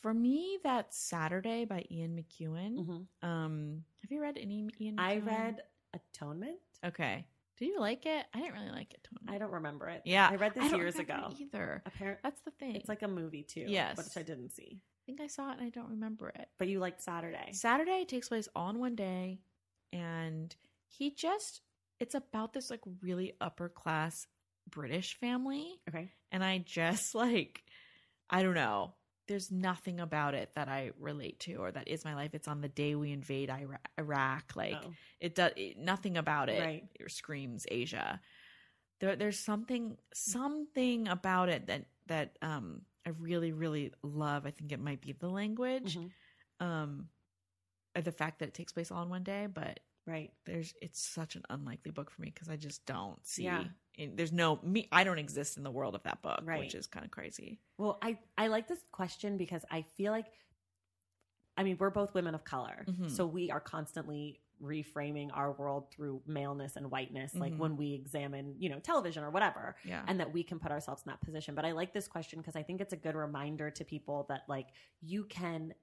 For 0.02 0.14
me, 0.14 0.60
that's 0.64 0.96
Saturday 0.98 1.66
by 1.66 1.86
Ian 1.90 2.18
McEwan. 2.24 2.78
Mhm. 2.78 3.28
Um, 3.28 3.84
have 4.04 4.12
you 4.12 4.22
read 4.22 4.38
any 4.38 4.68
Ian? 4.80 5.00
I 5.00 5.18
read 5.18 5.62
Atonement. 5.94 6.60
Okay. 6.86 7.26
Do 7.58 7.66
you 7.66 7.80
like 7.80 8.06
it? 8.06 8.26
I 8.34 8.40
didn't 8.40 8.54
really 8.56 8.72
like 8.72 8.94
it. 8.94 9.08
I 9.28 9.38
don't 9.38 9.52
remember 9.52 9.88
it. 9.90 10.02
Yeah, 10.06 10.28
I 10.30 10.36
read 10.36 10.54
this 10.56 10.74
I 10.74 10.76
years 10.76 10.96
ago. 10.98 11.30
it 11.32 11.42
either. 11.42 11.84
Apparently, 11.86 12.20
That's 12.24 12.42
the 12.42 12.52
thing. 12.52 12.76
it's 12.76 12.90
like 12.90 13.04
a 13.04 13.08
movie 13.08 13.44
too. 13.44 13.66
Yes. 13.68 13.98
which 13.98 14.18
I 14.18 14.24
didn't 14.24 14.50
see. 14.52 14.82
I 14.82 15.02
think 15.06 15.22
I 15.22 15.28
saw 15.28 15.52
it 15.52 15.58
and 15.60 15.68
I 15.68 15.70
don't 15.70 15.90
remember 15.92 16.30
it. 16.30 16.48
But 16.58 16.68
you 16.68 16.80
liked 16.80 17.02
Saturday. 17.02 17.50
Saturday 17.52 18.06
takes 18.06 18.30
place 18.30 18.48
all 18.56 18.70
in 18.72 18.80
one 18.80 18.96
day, 18.96 19.40
and 19.92 20.54
he 20.88 21.12
just 21.12 21.62
it's 22.00 22.16
about 22.16 22.54
this 22.54 22.70
like 22.70 22.82
really 23.02 23.34
upper 23.40 23.70
class 23.70 24.26
British 24.70 25.20
family, 25.20 25.80
Okay. 25.90 26.10
and 26.32 26.44
I 26.44 26.58
just 26.58 27.14
like 27.16 27.62
I 28.30 28.42
don't 28.44 28.56
know. 28.56 28.94
There's 29.28 29.52
nothing 29.52 30.00
about 30.02 30.34
it 30.34 30.52
that 30.56 30.68
I 30.68 30.92
relate 31.00 31.40
to 31.42 31.56
or 31.56 31.72
that 31.72 31.88
is 31.88 32.04
my 32.04 32.14
life. 32.14 32.32
It's 32.34 32.48
on 32.48 32.60
the 32.62 32.68
day 32.68 32.96
we 32.96 33.12
invade 33.12 33.50
Iraq. 33.98 34.52
Like 34.56 34.76
Oh. 34.84 34.92
it 35.22 35.36
does 35.36 35.54
it, 35.56 35.78
nothing 35.78 36.18
about 36.18 36.50
it 36.50 36.60
Right. 36.60 36.84
it 37.00 37.10
screams 37.12 37.66
Aja. 37.72 38.20
there, 39.00 39.16
there's 39.16 39.40
something 39.40 39.98
something 40.14 41.08
about 41.08 41.48
it 41.50 41.68
that 41.68 41.86
that 42.08 42.38
um 42.42 42.82
I 43.06 43.10
really 43.12 43.54
really 43.54 43.94
love. 44.04 44.46
I 44.46 44.52
think 44.52 44.72
it 44.72 44.80
might 44.80 45.02
be 45.02 45.14
the 45.14 45.30
language, 45.30 45.96
Mhm. 45.98 46.12
um, 46.60 47.10
the 47.96 48.12
fact 48.12 48.40
that 48.40 48.50
it 48.50 48.54
takes 48.54 48.72
place 48.74 48.92
all 48.92 49.04
in 49.04 49.10
one 49.10 49.24
day. 49.24 49.48
But 49.48 49.80
Right. 50.06 50.32
there's 50.46 50.74
it's 50.82 51.02
such 51.02 51.36
an 51.38 51.44
unlikely 51.50 51.92
book 51.92 52.12
for 52.12 52.22
me 52.22 52.30
because 52.34 52.50
I 52.50 52.58
just 52.58 52.86
don't 52.86 53.26
see. 53.26 53.44
Yeah. 53.46 53.64
There's 53.98 54.32
no 54.32 54.60
me. 54.64 54.88
I 54.92 55.04
don't 55.04 55.20
exist 55.20 55.58
in 55.58 55.64
the 55.64 55.72
world 55.72 55.96
of 55.96 56.04
that 56.04 56.22
book, 56.22 56.42
Right. 56.44 56.60
which 56.60 56.76
is 56.76 56.88
kind 56.88 57.06
of 57.06 57.12
crazy. 57.12 57.60
Well, 57.78 58.00
I 58.02 58.18
I 58.38 58.48
like 58.48 58.68
this 58.68 58.84
question 58.92 59.38
because 59.38 59.64
I 59.72 59.82
feel 59.84 60.12
like 60.12 60.28
I 61.56 61.64
mean, 61.64 61.78
we're 61.80 61.92
both 61.92 62.14
women 62.16 62.34
of 62.34 62.44
color. 62.44 62.84
Mhm. 62.88 63.12
So 63.12 63.28
we 63.28 63.52
are 63.52 63.60
constantly 63.60 64.40
reframing 64.62 65.30
our 65.34 65.52
world 65.52 65.92
through 65.92 66.22
maleness 66.26 66.78
and 66.78 66.90
whiteness 66.90 67.36
like 67.36 67.54
Mhm. 67.54 67.58
when 67.58 67.78
we 67.78 67.94
examine, 67.94 68.56
you 68.60 68.70
know, 68.70 68.80
television 68.80 69.24
or 69.24 69.30
whatever. 69.30 69.76
Yeah, 69.84 70.04
and 70.08 70.20
that 70.20 70.32
we 70.32 70.44
can 70.44 70.58
put 70.60 70.72
ourselves 70.72 71.04
in 71.06 71.12
that 71.12 71.22
position. 71.22 71.54
But 71.54 71.66
I 71.66 71.72
like 71.74 71.94
this 71.94 72.08
question 72.08 72.40
because 72.40 72.56
I 72.56 72.64
think 72.64 72.80
it's 72.82 72.94
a 72.94 72.98
good 72.98 73.16
reminder 73.16 73.70
to 73.72 73.84
people 73.86 74.24
that 74.30 74.48
like 74.48 74.70
you 75.02 75.26
can 75.26 75.74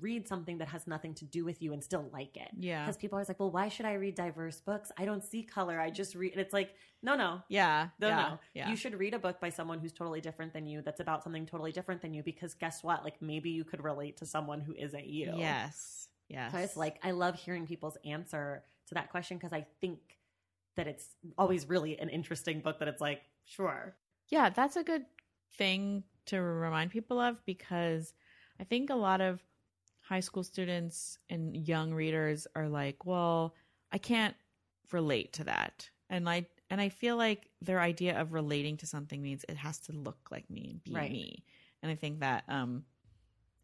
read 0.00 0.26
something 0.26 0.58
that 0.58 0.68
has 0.68 0.86
nothing 0.86 1.14
to 1.14 1.24
do 1.24 1.44
with 1.44 1.62
you 1.62 1.72
and 1.72 1.82
still 1.82 2.08
like 2.12 2.36
it. 2.36 2.48
yeah, 2.58 2.84
Because 2.84 2.96
people 2.96 3.16
are 3.16 3.18
always 3.20 3.28
like, 3.28 3.38
well, 3.38 3.50
why 3.50 3.68
should 3.68 3.86
I 3.86 3.94
read 3.94 4.14
diverse 4.14 4.60
books? 4.60 4.90
I 4.98 5.04
don't 5.04 5.22
see 5.22 5.42
color. 5.42 5.78
I 5.78 5.90
just 5.90 6.14
read. 6.14 6.32
And 6.32 6.40
it's 6.40 6.52
like, 6.52 6.74
no, 7.02 7.14
no, 7.16 7.42
yeah, 7.48 7.88
no, 8.00 8.08
yeah, 8.08 8.16
no. 8.16 8.38
yeah. 8.54 8.70
You 8.70 8.76
should 8.76 8.98
read 8.98 9.14
a 9.14 9.18
book 9.18 9.40
by 9.40 9.50
someone 9.50 9.78
who's 9.78 9.92
totally 9.92 10.20
different 10.20 10.52
than 10.52 10.66
you, 10.66 10.82
that's 10.82 11.00
about 11.00 11.22
something 11.22 11.46
totally 11.46 11.72
different 11.72 12.00
than 12.02 12.14
you, 12.14 12.22
because 12.22 12.54
guess 12.54 12.82
what? 12.82 13.04
Like 13.04 13.20
maybe 13.20 13.50
you 13.50 13.64
could 13.64 13.84
relate 13.84 14.16
to 14.18 14.26
someone 14.26 14.60
who 14.60 14.74
isn't 14.74 15.06
you. 15.06 15.34
Yes, 15.36 16.08
yes. 16.28 16.52
So 16.52 16.58
it's 16.58 16.76
like, 16.76 16.98
I 17.02 17.12
love 17.12 17.36
hearing 17.36 17.66
people's 17.66 17.98
answer 18.04 18.64
to 18.88 18.94
that 18.94 19.10
question 19.10 19.36
because 19.36 19.52
I 19.52 19.66
think 19.80 19.98
that 20.76 20.86
it's 20.86 21.08
always 21.38 21.68
really 21.68 21.98
an 21.98 22.08
interesting 22.08 22.60
book 22.60 22.78
that 22.80 22.88
it's 22.88 23.00
like, 23.00 23.22
sure. 23.44 23.94
Yeah, 24.28 24.50
that's 24.50 24.76
a 24.76 24.82
good 24.82 25.04
thing 25.56 26.04
to 26.26 26.40
remind 26.40 26.90
people 26.90 27.20
of 27.20 27.44
because 27.44 28.14
I 28.58 28.64
think 28.64 28.90
a 28.90 28.94
lot 28.94 29.20
of 29.20 29.40
high 30.06 30.20
school 30.20 30.44
students 30.44 31.18
and 31.30 31.56
young 31.56 31.92
readers 31.92 32.46
are 32.54 32.68
like, 32.68 33.04
"Well, 33.06 33.54
I 33.90 33.98
can't 33.98 34.36
relate 34.92 35.32
to 35.34 35.44
that." 35.44 35.88
And 36.10 36.28
I 36.28 36.46
and 36.70 36.80
I 36.80 36.88
feel 36.90 37.16
like 37.16 37.48
their 37.60 37.80
idea 37.80 38.20
of 38.20 38.32
relating 38.32 38.76
to 38.78 38.86
something 38.86 39.22
means 39.22 39.44
it 39.48 39.56
has 39.56 39.78
to 39.80 39.92
look 39.92 40.28
like 40.30 40.48
me 40.50 40.68
and 40.72 40.84
be 40.84 40.92
Right. 40.92 41.10
me. 41.10 41.44
And 41.82 41.90
I 41.90 41.94
think 41.94 42.20
that 42.20 42.44
um 42.48 42.84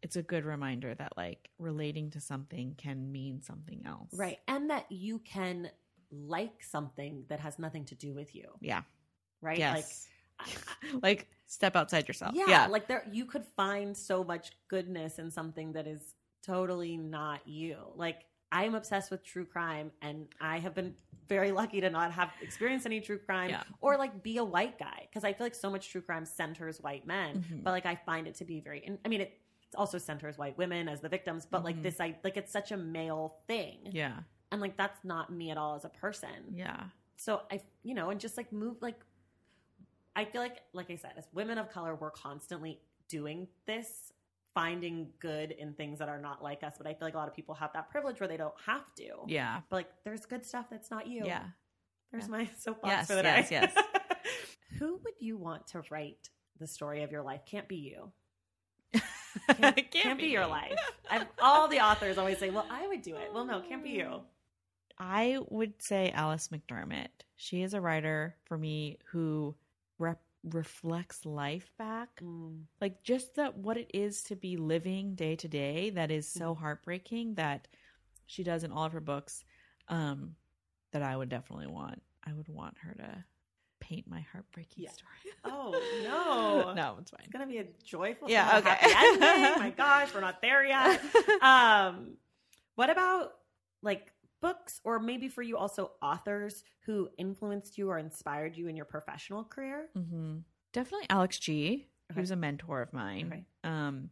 it's 0.01 0.15
a 0.15 0.23
good 0.23 0.45
reminder 0.45 0.95
that 0.95 1.15
like 1.15 1.49
relating 1.59 2.09
to 2.11 2.19
something 2.19 2.73
can 2.75 3.11
mean 3.11 3.41
something 3.43 3.83
else. 3.85 4.09
Right. 4.13 4.39
And 4.47 4.69
that 4.71 4.91
you 4.91 5.19
can 5.19 5.69
like 6.11 6.63
something 6.63 7.23
that 7.29 7.39
has 7.39 7.59
nothing 7.59 7.85
to 7.85 7.95
do 7.95 8.13
with 8.13 8.33
you. 8.35 8.47
Yeah. 8.61 8.81
Right. 9.41 9.59
Yes. 9.59 10.07
Like, 10.39 10.57
Like, 11.03 11.27
step 11.45 11.75
outside 11.75 12.07
yourself. 12.07 12.33
yeah, 12.35 12.45
Yeah. 12.47 12.67
Like 12.67 12.87
there, 12.87 13.05
you 13.11 13.25
could 13.25 13.45
find 13.55 13.95
so 13.95 14.23
much 14.23 14.51
goodness 14.67 15.19
in 15.19 15.29
something 15.29 15.73
that 15.73 15.85
is 15.85 16.15
totally 16.41 16.97
not 16.97 17.47
you. 17.47 17.77
Like 17.95 18.25
I'm 18.51 18.75
obsessed 18.75 19.11
with 19.11 19.23
true 19.23 19.45
crime 19.45 19.91
and 20.01 20.27
I 20.41 20.59
have 20.59 20.75
been 20.75 20.93
very 21.29 21.51
lucky 21.51 21.79
to 21.81 21.89
not 21.89 22.11
have 22.11 22.31
experienced 22.41 22.85
any 22.85 22.99
true 22.99 23.17
crime 23.19 23.49
Yeah. 23.51 23.63
or 23.79 23.97
like 23.97 24.21
be 24.21 24.37
a 24.37 24.43
white 24.43 24.77
guy. 24.77 25.07
Cause 25.13 25.23
I 25.23 25.31
feel 25.33 25.45
like 25.45 25.55
so 25.55 25.69
much 25.69 25.89
true 25.89 26.01
crime 26.01 26.25
centers 26.25 26.81
white 26.81 27.07
men, 27.07 27.43
Mhm. 27.49 27.63
but 27.63 27.71
like 27.71 27.85
I 27.85 27.95
find 27.95 28.27
it 28.27 28.35
to 28.35 28.45
be 28.45 28.59
very 28.59 28.97
I 29.05 29.07
mean, 29.07 29.21
it 29.21 29.39
also 29.75 29.97
centers 29.97 30.37
white 30.37 30.57
women 30.57 30.89
as 30.89 30.99
the 30.99 31.07
victims, 31.07 31.45
but 31.45 31.63
like 31.63 31.77
Mhm. 31.77 31.83
this, 31.83 32.01
I 32.01 32.17
like 32.23 32.35
it's 32.37 32.51
such 32.51 32.71
a 32.71 32.77
male 32.77 33.37
thing. 33.47 33.79
yeah. 33.91 34.19
And 34.51 34.59
like 34.59 34.75
that's 34.75 35.01
not 35.05 35.31
me 35.31 35.49
at 35.51 35.57
all 35.57 35.75
as 35.75 35.85
a 35.85 35.89
person. 35.89 36.53
Yeah. 36.53 36.89
so 37.17 37.43
i 37.51 37.61
you 37.83 37.93
know 37.93 38.09
and 38.09 38.19
just 38.19 38.35
like 38.35 38.51
move 38.51 38.81
like 38.81 38.99
i 40.15 40.25
feel 40.25 40.41
like 40.41 40.57
like 40.73 40.89
i 40.89 40.95
said 40.95 41.11
as 41.17 41.27
women 41.33 41.59
of 41.59 41.69
color 41.69 41.93
we're 41.93 42.09
constantly 42.09 42.81
doing 43.07 43.47
this 43.67 44.11
finding 44.53 45.07
good 45.19 45.51
in 45.51 45.73
things 45.73 45.99
that 45.99 46.09
are 46.09 46.19
not 46.19 46.43
like 46.43 46.63
us 46.63 46.73
but 46.77 46.85
i 46.87 46.89
feel 46.93 47.07
like 47.07 47.13
a 47.13 47.17
lot 47.17 47.27
of 47.27 47.33
people 47.35 47.55
have 47.55 47.71
that 47.73 47.89
privilege 47.89 48.19
where 48.19 48.27
they 48.27 48.37
don't 48.37 48.53
have 48.65 48.93
to 48.95 49.07
Yeah. 49.27 49.61
but 49.69 49.75
like 49.77 49.89
there's 50.03 50.25
good 50.25 50.45
stuff 50.45 50.65
that's 50.69 50.91
not 50.91 51.07
you 51.07 51.23
Yeah. 51.25 51.43
there's 52.11 52.25
Yeah. 52.25 52.31
my 52.31 52.49
soapbox 52.59 52.91
Yes, 52.91 53.07
for 53.07 53.15
the 53.15 53.23
yes, 53.23 53.49
day 53.49 53.55
yes. 53.61 53.75
who 54.79 54.99
would 55.03 55.13
you 55.19 55.37
want 55.37 55.67
to 55.67 55.81
write 55.89 56.29
the 56.59 56.67
story 56.67 57.03
of 57.03 57.11
your 57.11 57.21
life 57.23 57.41
can't 57.45 57.67
be 57.67 57.77
you 57.77 58.11
Can't, 59.55 59.91
can't, 59.91 60.19
be, 60.19 60.25
your 60.27 60.45
life 60.47 60.77
I've, 61.09 61.25
all 61.41 61.67
the 61.69 61.79
authors 61.79 62.17
always 62.17 62.37
say 62.37 62.49
well 62.49 62.65
i 62.69 62.85
would 62.87 63.01
do 63.01 63.15
it 63.15 63.31
well 63.33 63.45
no 63.45 63.61
can't 63.61 63.83
be 63.83 63.91
you 63.91 64.05
um, 64.07 64.21
I 64.99 65.39
would 65.49 65.81
say 65.81 66.11
Alice 66.13 66.49
McDermott. 66.49 67.07
She 67.35 67.63
is 67.63 67.73
a 67.73 67.81
writer 67.81 68.35
for 68.45 68.55
me 68.55 68.99
who 69.11 69.55
rep- 69.97 70.21
reflects 70.43 71.25
life 71.25 71.71
back. 71.77 72.09
Mm, 72.23 72.63
Like 72.79 73.03
just 73.03 73.35
that 73.35 73.57
what 73.57 73.77
it 73.77 73.91
is 73.93 74.23
to 74.23 74.35
be 74.35 74.57
living 74.57 75.15
day 75.15 75.35
to 75.35 75.47
day 75.47 75.89
that 75.91 76.11
is 76.11 76.27
so 76.27 76.55
heartbreaking 76.55 77.35
that 77.35 77.67
she 78.25 78.43
does 78.43 78.63
in 78.63 78.71
all 78.71 78.85
of 78.85 78.93
her 78.93 79.01
books. 79.01 79.43
Um, 79.87 80.35
that 80.91 81.01
I 81.01 81.15
would 81.15 81.29
definitely 81.29 81.67
want. 81.67 82.01
I 82.25 82.33
would 82.33 82.47
want 82.49 82.77
her 82.79 82.93
to 82.95 83.23
paint 83.79 84.07
my 84.09 84.25
heartbreaking 84.31 84.83
Yeah. 84.83 84.91
story. 84.91 85.11
Oh, 85.43 85.73
no. 86.03 86.73
no, 86.75 86.97
it's 86.99 87.11
fine. 87.11 87.21
it's 87.21 87.31
gonna 87.31 87.47
be 87.47 87.57
a 87.57 87.65
joyful 87.83 88.29
Yeah, 88.29 88.57
okay. 88.59 88.75
happy 88.79 89.17
ending. 89.21 89.59
my 89.59 89.69
gosh 89.75 90.13
we're 90.13 90.21
not 90.21 90.39
there 90.41 90.63
yet 90.65 91.01
um 91.41 92.11
what 92.75 92.89
about 92.91 93.31
like 93.81 94.10
books 94.41 94.81
or 94.83 94.99
maybe 94.99 95.27
for 95.27 95.41
you 95.41 95.57
also 95.57 95.91
authors 96.01 96.63
who 96.85 97.07
influenced 97.17 97.77
you 97.77 97.89
or 97.89 97.97
inspired 97.97 98.57
you 98.57 98.67
in 98.67 98.75
your 98.75 98.85
professional 98.85 99.43
career 99.43 99.89
hmm 99.95 100.39
Definitely 100.73 101.07
Alex 101.09 101.37
Chee. 101.37 101.87
Okay. 102.11 102.21
Was 102.21 102.31
a 102.31 102.35
mentor 102.35 102.81
of 102.81 102.93
mine. 102.93 103.27
Okay. 103.27 103.45
Um, 103.63 104.09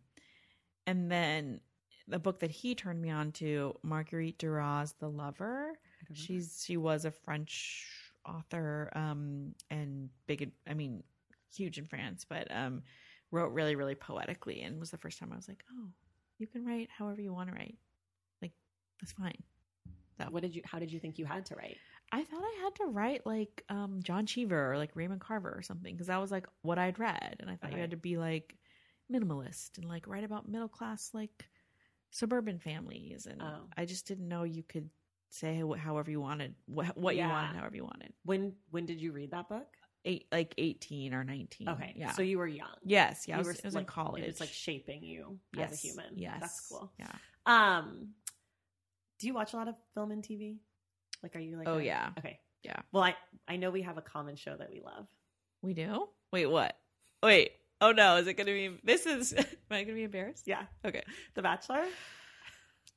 and 0.88 1.12
then 1.12 1.60
the 2.08 2.20
book 2.20 2.40
that 2.40 2.52
he 2.52 2.76
turned 2.76 3.02
me 3.02 3.10
on 3.10 3.32
to, 3.34 3.78
Marguerite 3.84 4.38
Duras, 4.38 4.94
The 5.00 5.10
Lover. 5.10 5.74
She's 6.14 6.64
she 6.66 6.78
was 6.78 7.06
a 7.06 7.12
French 7.12 7.86
author, 8.26 8.90
um, 8.96 9.54
and 9.70 10.10
big. 10.28 10.52
I 10.68 10.74
mean, 10.74 11.04
huge 11.54 11.78
in 11.78 11.86
France, 11.86 12.26
but 12.28 12.48
um, 12.56 12.84
wrote 13.32 13.52
really, 13.52 13.76
really 13.76 13.96
poetically, 13.96 14.62
and 14.62 14.80
was 14.80 14.92
the 14.92 14.98
first 14.98 15.20
time 15.20 15.32
I 15.32 15.36
was 15.36 15.48
like, 15.48 15.64
oh, 15.72 15.90
you 16.38 16.48
can 16.48 16.66
write 16.66 16.90
however 16.90 17.22
you 17.22 17.34
want 17.34 17.50
to 17.50 17.56
write. 17.56 17.78
Like 18.42 18.54
that's 19.02 19.12
fine. 19.12 19.44
What 20.30 20.42
did 20.42 20.56
you 20.56 20.62
how 20.66 20.80
did 20.80 20.92
you 20.92 21.00
think 21.00 21.18
you 21.18 21.26
had 21.26 21.46
to 21.48 21.56
write 21.56 21.78
I 22.12 22.24
thought 22.24 22.42
I 22.42 22.60
had 22.64 22.76
to 22.76 22.86
write 22.86 23.26
like 23.26 23.64
um, 23.70 24.00
John 24.04 24.26
Cheever 24.26 24.72
or 24.74 24.78
like 24.78 24.92
Raymond 24.96 25.22
Carver 25.22 25.54
or 25.56 25.62
something 25.62 25.94
because 25.94 26.08
that 26.08 26.20
was 26.20 26.32
like 26.32 26.48
what 26.64 26.80
I'd 26.80 26.98
read, 26.98 27.36
and 27.40 27.50
I 27.50 27.56
thought 27.56 27.68
Okay. 27.68 27.76
you 27.76 27.82
had 27.82 27.92
to 27.92 27.98
be 27.98 28.18
like 28.18 28.56
minimalist 29.12 29.78
and 29.78 29.88
like 29.88 30.08
write 30.08 30.24
about 30.24 30.48
middle 30.50 30.68
class 30.68 31.12
like 31.14 31.30
suburban 32.12 32.60
families, 32.60 33.28
and 33.28 33.42
Oh. 33.42 33.68
I 33.78 33.86
just 33.86 34.08
didn't 34.08 34.28
know 34.28 34.44
you 34.44 34.64
could 34.64 34.90
say 35.30 35.62
however 35.78 36.10
you 36.10 36.20
wanted 36.20 36.56
what, 36.66 36.98
what 36.98 37.16
you 37.16 37.22
wanted 37.22 37.56
however 37.56 37.76
you 37.76 37.84
wanted. 37.84 38.12
when 38.26 38.54
when 38.72 38.86
did 38.88 39.00
you 39.00 39.12
read 39.12 39.32
that 39.32 39.48
book 39.48 39.68
Eight 40.06 40.26
like 40.32 40.56
eighteen 40.58 41.14
or 41.14 41.24
nineteen. 41.24 41.70
okay 41.70 41.94
yeah. 41.96 42.14
so 42.14 42.22
you 42.24 42.40
were 42.40 42.48
young 42.48 42.74
yes, 42.84 43.26
yeah, 43.28 43.36
I 43.36 43.38
You 43.38 43.42
was, 43.42 43.48
were, 43.48 43.54
it 43.60 43.66
was 43.66 43.76
like, 43.76 43.82
in 43.84 43.88
college. 43.88 44.24
it 44.24 44.28
was 44.28 44.40
like 44.40 44.50
shaping 44.50 45.04
you 45.04 45.38
yes, 45.56 45.74
as 45.74 45.84
a 45.84 45.88
human 45.88 46.06
Yes, 46.16 46.38
that's 46.40 46.68
cool 46.68 46.92
Yeah. 46.98 47.12
um 47.46 48.08
do 49.20 49.28
you 49.28 49.34
watch 49.34 49.54
a 49.54 49.58
lot 49.58 49.68
of 49.68 49.76
film 49.94 50.12
and 50.12 50.24
tv 50.24 50.58
like 51.22 51.36
are 51.36 51.40
you 51.40 51.58
like 51.58 51.68
Oh, 51.68 51.78
a- 51.78 51.84
yeah. 51.84 52.10
okay 52.18 52.40
Yeah. 52.64 52.78
well 52.92 53.04
i 53.04 53.16
i 53.48 53.56
know 53.58 53.70
we 53.72 53.82
have 53.84 53.98
a 53.98 54.02
common 54.02 54.36
show 54.36 54.56
that 54.58 54.70
we 54.72 54.82
love 54.82 55.08
We 55.62 55.74
do. 55.74 56.08
Wait, 56.32 56.46
what? 56.46 56.76
Wait. 57.24 57.52
Oh 57.82 57.92
no, 57.92 58.16
is 58.18 58.28
it 58.28 58.36
going 58.36 58.48
to 58.48 58.54
be? 58.54 58.80
This 58.84 59.06
is. 59.06 59.34
Am 59.38 59.46
I 59.72 59.84
going 59.84 59.88
to 59.88 59.94
be 59.94 60.04
embarrassed? 60.04 60.44
yeah 60.48 60.64
Okay. 60.86 61.04
The 61.36 61.42
Bachelor. 61.42 61.84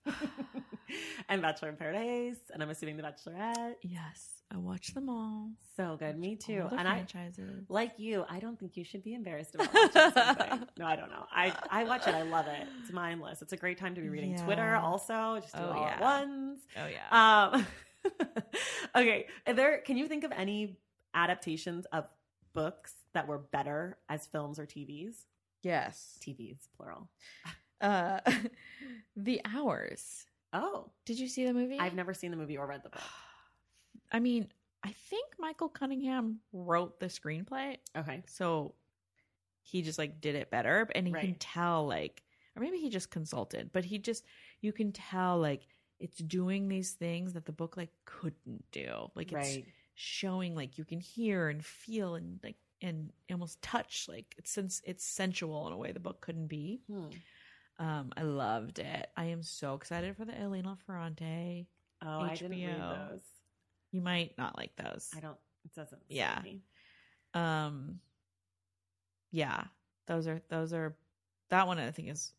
and 1.28 1.40
Bachelor 1.42 1.68
in 1.70 1.76
Paradise, 1.76 2.38
and 2.52 2.62
I'm 2.62 2.70
assuming 2.70 2.96
The 2.96 3.02
Bachelorette. 3.04 3.74
Yes, 3.82 4.41
I 4.55 4.59
watched 4.59 4.94
them 4.94 5.09
all. 5.09 5.50
So 5.76 5.96
good, 5.98 6.18
me 6.18 6.36
too. 6.36 6.66
And 6.70 6.86
I, 6.86 6.96
franchises. 6.96 7.64
like 7.70 7.92
you, 7.96 8.24
I 8.28 8.38
don't 8.38 8.59
think 8.59 8.76
you 8.76 8.84
should 8.84 9.03
be 9.03 9.14
embarrassed 9.14 9.55
about 9.55 9.72
watching 9.72 10.12
something. 10.12 10.68
No, 10.78 10.84
I 10.86 10.94
don't 10.96 11.11
know. 11.11 11.24
I 11.34 11.55
I 11.70 11.84
watch 11.84 12.07
it. 12.07 12.14
I 12.14 12.22
love 12.22 12.46
it. 12.48 12.66
It's 12.82 12.92
mindless. 12.92 13.40
It's 13.40 13.53
a 13.55 13.57
great 13.57 13.78
time 13.78 13.94
to 13.94 14.00
be 14.03 14.09
reading 14.11 14.32
Yeah. 14.32 14.44
Twitter. 14.44 14.74
Also, 14.76 15.38
just 15.40 15.55
do 15.55 15.61
Oh, 15.62 15.70
it 15.70 15.76
all 15.76 15.86
at 15.86 16.00
once. 16.00 16.61
oh 16.76 16.86
yeah. 16.86 17.50
Um, 17.55 17.66
okay. 18.96 19.26
Are 19.46 19.55
there? 19.55 19.78
Can 19.78 19.96
you 19.96 20.07
think 20.07 20.24
of 20.24 20.32
any 20.32 20.76
adaptations 21.14 21.86
of 21.92 22.05
books 22.53 22.92
that 23.14 23.26
were 23.26 23.38
better 23.38 23.96
as 24.09 24.26
films 24.26 24.59
or 24.59 24.66
TVs? 24.66 25.14
yes. 25.62 26.18
TVs, 26.20 26.59
plural. 26.76 27.09
Uh, 27.80 28.18
the 29.16 29.40
hours. 29.44 30.26
Oh, 30.53 30.90
Did 31.07 31.18
you 31.18 31.28
see 31.28 31.46
the 31.46 31.55
movie? 31.55 31.78
I've 31.78 31.94
never 31.94 32.12
seen 32.12 32.30
the 32.30 32.36
movie 32.36 32.59
or 32.59 32.66
read 32.66 32.82
the 32.82 32.90
book. 32.90 33.00
I 34.12 34.20
mean, 34.20 34.48
I 34.84 34.92
think 34.92 35.26
Michael 35.38 35.68
Cunningham 35.68 36.40
wrote 36.52 37.00
the 37.00 37.06
screenplay, 37.06 37.78
Okay. 37.96 38.22
so 38.26 38.74
he 39.62 39.82
just 39.82 39.98
like 39.98 40.20
did 40.20 40.34
it 40.34 40.50
better, 40.50 40.88
and 40.94 41.06
you 41.08 41.14
can 41.14 41.34
tell 41.36 41.86
like, 41.86 42.22
or 42.56 42.62
maybe 42.62 42.78
he 42.78 42.90
just 42.90 43.10
consulted, 43.10 43.70
but 43.72 43.84
he 43.84 43.98
just 43.98 44.24
you 44.60 44.72
can 44.72 44.92
tell 44.92 45.38
like 45.38 45.66
it's 46.00 46.18
doing 46.18 46.68
these 46.68 46.92
things 46.92 47.32
that 47.34 47.46
the 47.46 47.52
book 47.52 47.76
like 47.76 47.90
couldn't 48.04 48.64
do. 48.72 49.10
Like 49.14 49.32
it's 49.32 49.56
Right. 49.56 49.66
showing 49.94 50.54
like 50.54 50.78
you 50.78 50.84
can 50.84 51.00
hear 51.00 51.48
and 51.48 51.64
feel 51.64 52.16
and 52.16 52.40
like 52.42 52.56
and 52.80 53.10
almost 53.30 53.62
touch 53.62 54.06
like 54.08 54.34
it's 54.36 54.50
since 54.50 54.82
it's 54.84 55.04
sensual 55.04 55.66
in 55.68 55.72
a 55.72 55.76
way 55.76 55.92
the 55.92 56.00
book 56.00 56.20
couldn't 56.20 56.48
be. 56.48 56.82
Hmm. 56.88 57.06
Um, 57.78 58.12
I 58.16 58.22
loved 58.22 58.78
it. 58.80 59.08
I 59.16 59.26
am 59.26 59.42
so 59.42 59.74
excited 59.74 60.16
for 60.16 60.24
the 60.24 60.38
Elena 60.38 60.76
Ferrante. 60.86 61.68
Oh, 62.04 62.20
I 62.20 62.34
didn't 62.34 62.50
read 62.64 62.76
HBO. 62.76 63.10
those. 63.12 63.22
You 63.93 64.01
might 64.01 64.36
not 64.38 64.57
like 64.59 64.74
those. 64.76 65.11
I 65.16 65.20
don't. 65.20 65.36
It 65.64 65.74
doesn't. 65.74 66.03
Yeah. 66.09 66.40
me. 66.43 66.62
Um, 67.34 68.01
yeah, 69.30 69.64
those 70.07 70.26
are 70.26 70.43
those 70.49 70.72
are 70.72 70.97
that 71.51 71.66
one 71.66 71.78
I 71.78 71.90
think 71.90 72.09
is 72.09 72.32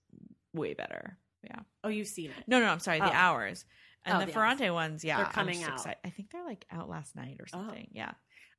way 0.53 0.73
better. 0.73 1.17
Yeah. 1.43 1.59
Oh, 1.83 1.89
you've 1.89 2.07
seen 2.07 2.31
it. 2.31 2.43
No, 2.47 2.59
no, 2.59 2.67
I'm 2.67 2.79
sorry. 2.79 2.99
The 2.99 3.05
Oh. 3.09 3.13
hours 3.13 3.65
and 4.05 4.15
Oh, 4.15 4.19
the 4.19 4.25
the 4.27 4.31
Ferrante 4.33 4.69
ones. 4.71 5.03
Yeah, 5.03 5.17
They're 5.17 5.25
coming 5.31 5.63
out. 5.63 5.73
excited. 5.73 5.97
I 6.03 6.09
think 6.09 6.31
they're 6.31 6.45
like 6.45 6.65
out 6.71 6.89
last 6.89 7.15
night 7.15 7.37
or 7.39 7.45
Oh. 7.53 7.57
something. 7.67 7.87
Yeah. 7.91 8.11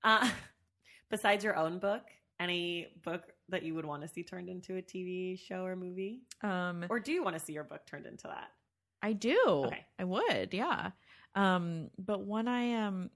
Uh, 0.02 0.28
besides 1.10 1.44
your 1.44 1.56
own 1.56 1.78
book, 1.78 2.02
any 2.40 2.88
book 3.02 3.22
that 3.48 3.62
you 3.62 3.74
would 3.74 3.84
want 3.84 4.02
to 4.02 4.08
see 4.08 4.22
turned 4.22 4.48
into 4.48 4.76
a 4.76 4.82
TV 4.82 5.38
show 5.38 5.64
or 5.64 5.76
movie, 5.76 6.22
Um, 6.42 6.84
or 6.90 6.98
do 7.00 7.12
you 7.12 7.22
want 7.22 7.36
to 7.38 7.40
see 7.44 7.52
your 7.52 7.64
book 7.64 7.86
turned 7.86 8.06
into 8.06 8.26
that? 8.26 8.50
I 9.02 9.12
do. 9.12 9.38
Okay. 9.66 9.86
I 9.98 10.04
would. 10.04 10.52
Yeah. 10.52 10.90
Um, 11.34 11.90
but 11.98 12.20
one 12.20 12.48
I 12.48 12.74
um 12.74 13.10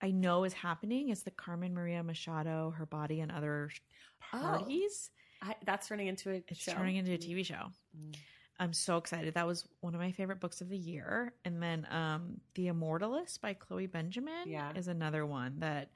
I 0.00 0.10
know 0.12 0.44
is 0.44 0.52
happening 0.52 1.08
is 1.08 1.22
the 1.24 1.30
Carmen 1.30 1.74
Maria 1.74 2.02
Machado, 2.02 2.72
her 2.76 2.86
body 2.86 3.20
and 3.20 3.32
other 3.32 3.70
Oh. 4.32 4.38
parties. 4.38 5.10
I, 5.40 5.54
that's 5.64 5.86
turning 5.88 6.08
into 6.08 6.30
a 6.30 6.42
It's 6.48 6.58
show. 6.60 6.72
turning 6.72 6.96
into 6.96 7.12
a 7.12 7.18
TV 7.18 7.44
show. 7.44 7.70
Mm. 7.96 8.16
I'm 8.60 8.72
so 8.72 8.96
excited. 8.96 9.34
That 9.34 9.46
was 9.46 9.68
one 9.80 9.94
of 9.94 10.00
my 10.00 10.10
favorite 10.10 10.40
books 10.40 10.60
of 10.60 10.68
the 10.68 10.76
year. 10.78 11.32
And 11.44 11.62
then 11.62 11.86
um 11.90 12.40
The 12.54 12.66
Immortalist 12.68 13.40
by 13.40 13.54
Chloe 13.54 13.86
Benjamin 13.86 14.46
Yeah. 14.48 14.72
is 14.74 14.88
another 14.88 15.24
one 15.26 15.60
that 15.60 15.90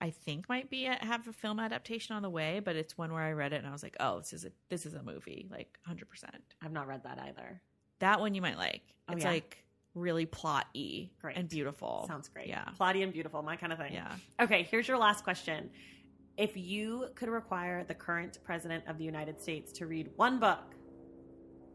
I 0.00 0.10
think 0.10 0.48
might 0.48 0.70
be 0.70 0.86
a, 0.86 0.94
have 1.04 1.26
a 1.26 1.32
film 1.32 1.58
adaptation 1.58 2.14
on 2.14 2.22
the 2.22 2.30
way, 2.30 2.60
but 2.60 2.76
it's 2.76 2.96
one 2.96 3.12
where 3.12 3.22
I 3.24 3.32
read 3.32 3.52
it 3.52 3.56
and 3.56 3.66
I 3.66 3.72
was 3.72 3.82
like, 3.82 3.96
"Oh, 3.98 4.18
this 4.18 4.32
is 4.32 4.44
a 4.44 4.52
this 4.68 4.86
is 4.86 4.94
a 4.94 5.02
movie, 5.02 5.48
like 5.50 5.76
100%." 5.88 6.04
I've 6.62 6.70
not 6.70 6.86
read 6.86 7.02
that 7.02 7.18
either. 7.18 7.60
That 7.98 8.20
one 8.20 8.32
you 8.32 8.40
might 8.42 8.58
like. 8.58 8.82
Oh, 9.08 9.14
it's 9.14 9.24
yeah? 9.24 9.30
like 9.32 9.64
really 9.98 10.26
plot-y 10.26 11.10
Great. 11.20 11.36
and 11.36 11.48
beautiful. 11.48 12.04
Sounds 12.08 12.28
great. 12.28 12.46
Yeah. 12.48 12.64
Plotty 12.78 13.02
and 13.02 13.12
beautiful, 13.12 13.42
my 13.42 13.56
kind 13.56 13.72
of 13.72 13.78
thing. 13.78 13.92
Yeah. 13.92 14.12
Okay, 14.40 14.62
here's 14.70 14.86
your 14.88 14.98
last 14.98 15.24
question. 15.24 15.70
If 16.36 16.56
you 16.56 17.06
could 17.16 17.28
require 17.28 17.84
the 17.84 17.94
current 17.94 18.38
president 18.44 18.84
of 18.86 18.96
the 18.98 19.04
United 19.04 19.40
States 19.40 19.72
to 19.72 19.86
read 19.86 20.10
one 20.16 20.38
book, 20.38 20.74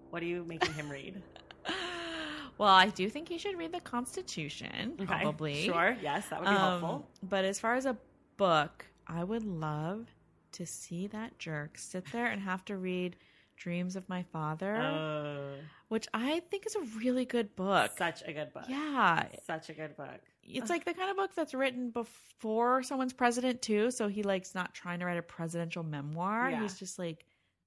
what 0.09 0.21
are 0.23 0.25
you 0.25 0.45
making 0.45 0.73
him 0.73 0.89
read? 0.89 1.21
well, 2.57 2.69
I 2.69 2.87
do 2.89 3.09
think 3.09 3.27
he 3.29 3.37
should 3.37 3.57
read 3.57 3.73
the 3.73 3.79
Constitution, 3.81 4.93
Okay, 4.95 5.05
probably. 5.05 5.65
Sure. 5.65 5.97
Yes, 6.01 6.27
that 6.29 6.39
would 6.39 6.49
be 6.49 6.55
Um, 6.55 6.57
helpful. 6.79 7.09
But 7.23 7.45
as 7.45 7.59
far 7.59 7.75
as 7.75 7.85
a 7.85 7.97
book, 8.37 8.85
I 9.07 9.23
would 9.23 9.43
love 9.43 10.07
to 10.53 10.65
see 10.65 11.07
that 11.07 11.37
jerk 11.39 11.77
sit 11.77 12.05
there 12.11 12.27
and 12.27 12.41
have 12.41 12.63
to 12.65 12.77
read 12.77 13.15
Dreams 13.57 13.95
of 13.95 14.07
My 14.09 14.23
Father, 14.23 14.75
Oh, 14.75 15.55
which 15.89 16.07
I 16.13 16.41
think 16.51 16.65
is 16.65 16.75
a 16.75 16.81
really 16.97 17.25
good 17.25 17.55
book. 17.55 17.91
such 17.97 18.21
a 18.25 18.33
good 18.33 18.53
book. 18.53 18.65
Yeah. 18.67 19.27
Such 19.45 19.69
a 19.69 19.73
good 19.73 19.95
book. 19.95 20.19
It's 20.43 20.69
like 20.69 20.83
the 20.85 20.93
kind 20.93 21.09
of 21.09 21.15
book 21.15 21.31
that's 21.35 21.53
written 21.53 21.91
before 21.91 22.83
someone's 22.83 23.13
president 23.13 23.61
too, 23.61 23.91
so 23.91 24.07
he 24.07 24.23
like's 24.23 24.53
not 24.53 24.73
trying 24.73 24.99
to 24.99 25.05
write 25.05 25.17
a 25.17 25.21
presidential 25.21 25.83
memoir. 25.83 26.49
Yeah. 26.51 26.61
He's 26.61 26.77
just 26.77 26.99
like 26.99 27.25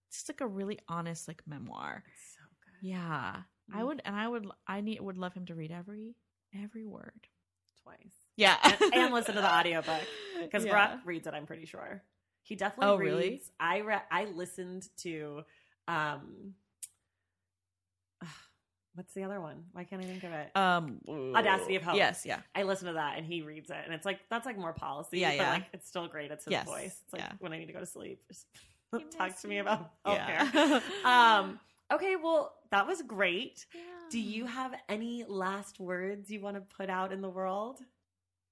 it's 0.09 0.19
just 0.19 0.29
like 0.29 0.41
a 0.43 0.47
really 0.47 0.79
honest 0.89 1.27
like 1.29 1.43
memoir. 1.47 2.03
So 2.35 2.41
good. 2.65 2.89
Yeah. 2.89 3.37
I 3.73 3.81
Mm. 3.81 3.87
would 3.87 4.03
and 4.05 4.15
I 4.15 4.29
would 4.29 4.47
I 4.67 4.81
need 4.83 5.01
would 5.01 5.17
love 5.19 5.33
him 5.35 5.47
to 5.47 5.55
read 5.55 5.71
every 5.73 6.15
every 6.55 6.85
word. 6.85 7.27
Twice. 7.83 7.97
Yeah. 8.37 8.57
And, 8.63 8.95
and 8.95 9.15
listen 9.15 9.35
to 9.37 9.41
the 9.41 9.51
audiobook. 9.53 10.03
Because 10.43 10.65
Yeah. 10.65 10.75
Barack 10.97 11.07
reads 11.07 11.27
it, 11.27 11.33
I'm 11.35 11.47
pretty 11.47 11.65
sure. 11.67 12.03
He 12.43 12.55
definitely 12.57 12.93
Oh, 12.93 12.97
reads. 12.97 13.15
really? 13.15 13.43
I 13.59 13.79
re- 13.79 14.03
I 14.11 14.25
listened 14.27 14.89
to 14.99 15.43
um 15.89 16.55
what's 18.95 19.13
the 19.15 19.25
other 19.25 19.41
one? 19.41 19.65
Why 19.73 19.85
can't 19.85 20.03
I 20.03 20.07
think 20.07 20.25
of 20.25 20.33
it? 20.33 20.57
Um 20.57 21.01
Audacity 21.35 21.77
of 21.77 21.83
Hope. 21.83 21.97
Yes, 21.97 22.25
yeah. 22.25 22.41
I 22.55 22.63
listen 22.63 22.89
to 22.89 22.95
that 22.95 23.19
and 23.19 23.27
he 23.27 23.43
reads 23.43 23.71
it 23.71 23.77
and 23.85 23.95
it's 23.95 24.07
like 24.07 24.21
that's 24.31 24.47
like 24.47 24.59
more 24.59 24.73
policy. 24.73 25.21
Yeah, 25.21 25.31
but 25.31 25.37
yeah. 25.37 25.51
like 25.53 25.65
it's 25.73 25.87
still 25.89 26.09
great. 26.09 26.31
It's 26.31 26.45
his 26.45 26.53
Yes, 26.53 26.67
voice. 26.67 27.01
It's 27.05 27.13
like 27.13 27.23
yeah. 27.23 27.33
when 27.39 27.53
I 27.53 27.59
need 27.59 27.67
to 27.67 27.73
go 27.73 27.81
to 27.81 27.87
sleep. 27.87 28.21
Just 28.29 28.47
talk 29.17 29.39
to 29.41 29.49
me 29.49 29.55
me. 29.57 29.59
about 29.61 29.91
Yeah. 30.07 30.81
um 31.05 31.61
okay, 31.93 32.17
well 32.17 32.55
that 32.71 32.87
was 32.87 33.03
great. 33.03 33.67
Do 34.11 34.21
you 34.21 34.47
have 34.47 34.73
any 34.89 35.25
last 35.27 35.81
words 35.81 36.31
you 36.31 36.41
want 36.41 36.57
to 36.57 36.63
put 36.77 36.89
out 36.89 37.13
in 37.13 37.21
the 37.21 37.29
world? 37.29 37.81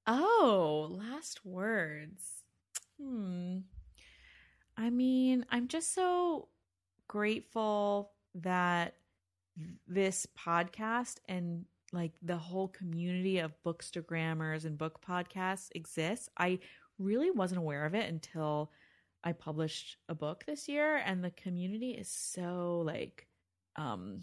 Oh, 0.07 0.89
last 0.91 1.45
words. 1.45 2.23
Hmm. 3.01 3.59
I 4.77 4.91
mean, 4.91 5.47
I'm 5.51 5.69
just 5.69 5.95
so 5.95 6.49
grateful 7.15 8.11
that 8.35 8.97
this 9.87 10.27
podcast 10.37 11.19
and 11.29 11.65
like 11.93 12.11
the 12.23 12.37
whole 12.37 12.67
community 12.67 13.39
of 13.39 13.53
bookstagrammers 13.65 14.65
and 14.65 14.77
book 14.77 15.01
podcasts 15.01 15.69
exists. 15.77 16.29
I 16.37 16.59
really 16.99 17.31
wasn't 17.31 17.61
aware 17.61 17.87
of 17.87 17.95
it 17.95 18.09
until 18.09 18.73
I 19.23 19.31
published 19.31 19.97
a 20.09 20.15
book 20.17 20.43
this 20.45 20.69
year 20.69 20.97
and 20.97 21.23
the 21.23 21.31
community 21.31 21.93
is 21.93 22.09
so 22.09 22.83
like 22.85 23.29
um 23.77 24.23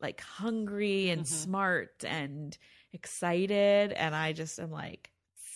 like 0.00 0.22
hungry 0.22 1.10
and 1.10 1.24
Mhm. 1.24 1.26
smart 1.26 2.02
and 2.06 2.56
excited 2.94 3.92
and 3.92 4.14
I 4.16 4.32
just 4.32 4.58
am 4.58 4.70
like 4.70 5.11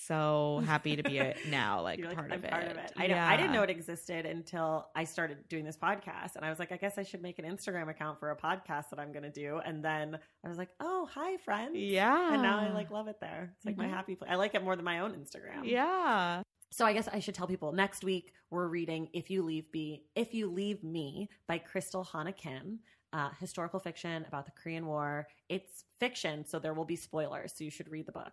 so 0.07 0.63
happy 0.67 0.97
to 0.97 1.03
be 1.03 1.19
a, 1.19 1.35
now 1.49 1.83
like, 1.83 1.99
You're 1.99 2.15
part, 2.15 2.33
of 2.33 2.45
it. 2.45 2.51
part 2.51 2.65
of 2.65 2.77
it. 2.77 2.93
I, 2.97 3.07
don't, 3.07 3.19
I 3.19 3.37
didn't 3.37 3.53
know 3.53 3.63
it 3.63 3.71
existed 3.71 4.27
until 4.27 4.89
I 4.95 5.05
started 5.05 5.39
doing 5.49 5.65
this 5.65 5.77
podcast. 5.77 6.37
And 6.37 6.45
I 6.45 6.51
was 6.51 6.59
like, 6.59 6.73
I 6.73 6.77
guess 6.77 6.99
I 6.99 7.03
should 7.03 7.23
make 7.23 7.39
an 7.39 7.45
Instagram 7.45 7.89
account 7.91 8.19
for 8.21 8.31
a 8.31 8.37
podcast 8.37 8.91
that 8.91 8.99
I'm 8.99 9.13
going 9.13 9.25
to 9.25 9.31
do. 9.31 9.61
And 9.65 9.85
then 9.85 10.19
I 10.45 10.49
was 10.49 10.59
like, 10.59 10.71
oh, 10.81 11.09
hi, 11.13 11.37
friends. 11.39 11.77
Yeah. 11.77 12.33
And 12.35 12.43
now 12.43 12.61
I 12.61 12.73
like 12.73 12.91
love 12.91 13.09
it 13.09 13.21
there. 13.21 13.53
It's 13.57 13.67
like 13.67 13.77
my 13.77 13.87
Mhm. 13.87 13.91
happy 13.91 14.15
place. 14.15 14.31
I 14.31 14.37
like 14.37 14.55
it 14.55 14.63
more 14.63 14.77
than 14.77 14.85
my 14.85 15.01
own 15.01 15.13
Instagram. 15.13 15.63
Yeah. 15.65 16.43
So 16.73 16.85
I 16.85 16.93
guess 16.93 17.09
I 17.09 17.21
should 17.21 17.35
tell 17.35 17.47
people 17.47 17.73
next 17.73 18.05
week 18.05 18.33
we're 18.51 18.69
reading 18.69 19.09
If 19.13 19.31
You 19.31 19.43
Leave 19.43 19.67
Me, 19.73 20.05
If 20.15 20.35
You 20.35 20.49
Leave 20.51 20.83
Me 20.85 21.29
by 21.49 21.59
Crystal 21.59 22.05
Hana 22.05 22.33
Kim. 22.33 22.81
Uh, 23.13 23.31
historical 23.41 23.81
fiction 23.81 24.25
about 24.29 24.45
the 24.45 24.51
Korean 24.53 24.85
War. 24.85 25.27
It's 25.49 25.85
fiction, 26.01 26.45
so 26.45 26.59
there 26.59 26.75
will 26.75 26.85
be 26.85 26.97
spoilers. 26.97 27.55
So 27.57 27.65
you 27.65 27.71
should 27.71 27.89
read 27.89 28.05
the 28.05 28.13
book. 28.13 28.33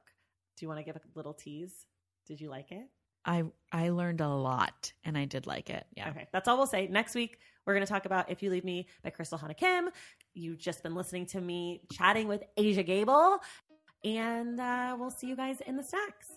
Do 0.58 0.66
you 0.66 0.68
want 0.68 0.80
to 0.80 0.84
give 0.84 0.96
a 0.96 1.02
little 1.16 1.34
tease? 1.34 1.86
Did 2.28 2.40
you 2.40 2.50
like 2.50 2.72
it? 2.72 2.88
I 3.26 3.44
I 3.72 3.90
learned 3.90 4.22
a 4.22 4.28
lot 4.28 4.92
and 5.04 5.18
I 5.18 5.26
did 5.26 5.48
like 5.48 5.70
it. 5.70 5.86
Yeah. 5.96 6.10
Okay, 6.10 6.28
that's 6.32 6.48
all 6.48 6.58
we'll 6.58 6.68
say. 6.68 6.88
Next 6.88 7.16
week, 7.16 7.38
we're 7.66 7.74
going 7.74 7.86
to 7.86 7.92
talk 7.92 8.06
about 8.06 8.30
If 8.30 8.44
You 8.44 8.50
Leave 8.50 8.66
Me 8.66 8.88
by 9.04 9.10
Crystal 9.10 9.38
Hana 9.38 9.54
Kim. 9.54 9.90
You've 10.34 10.60
just 10.60 10.84
been 10.84 10.96
listening 10.96 11.26
to 11.28 11.42
me 11.42 11.82
chatting 11.92 12.28
with 12.28 12.44
Aja 12.58 12.84
Gabel, 12.84 13.40
and 14.04 14.60
uh, 14.60 14.98
we'll 15.00 15.12
see 15.12 15.28
you 15.28 15.36
guys 15.36 15.62
in 15.62 15.78
the 15.78 15.84
stacks. 15.84 16.32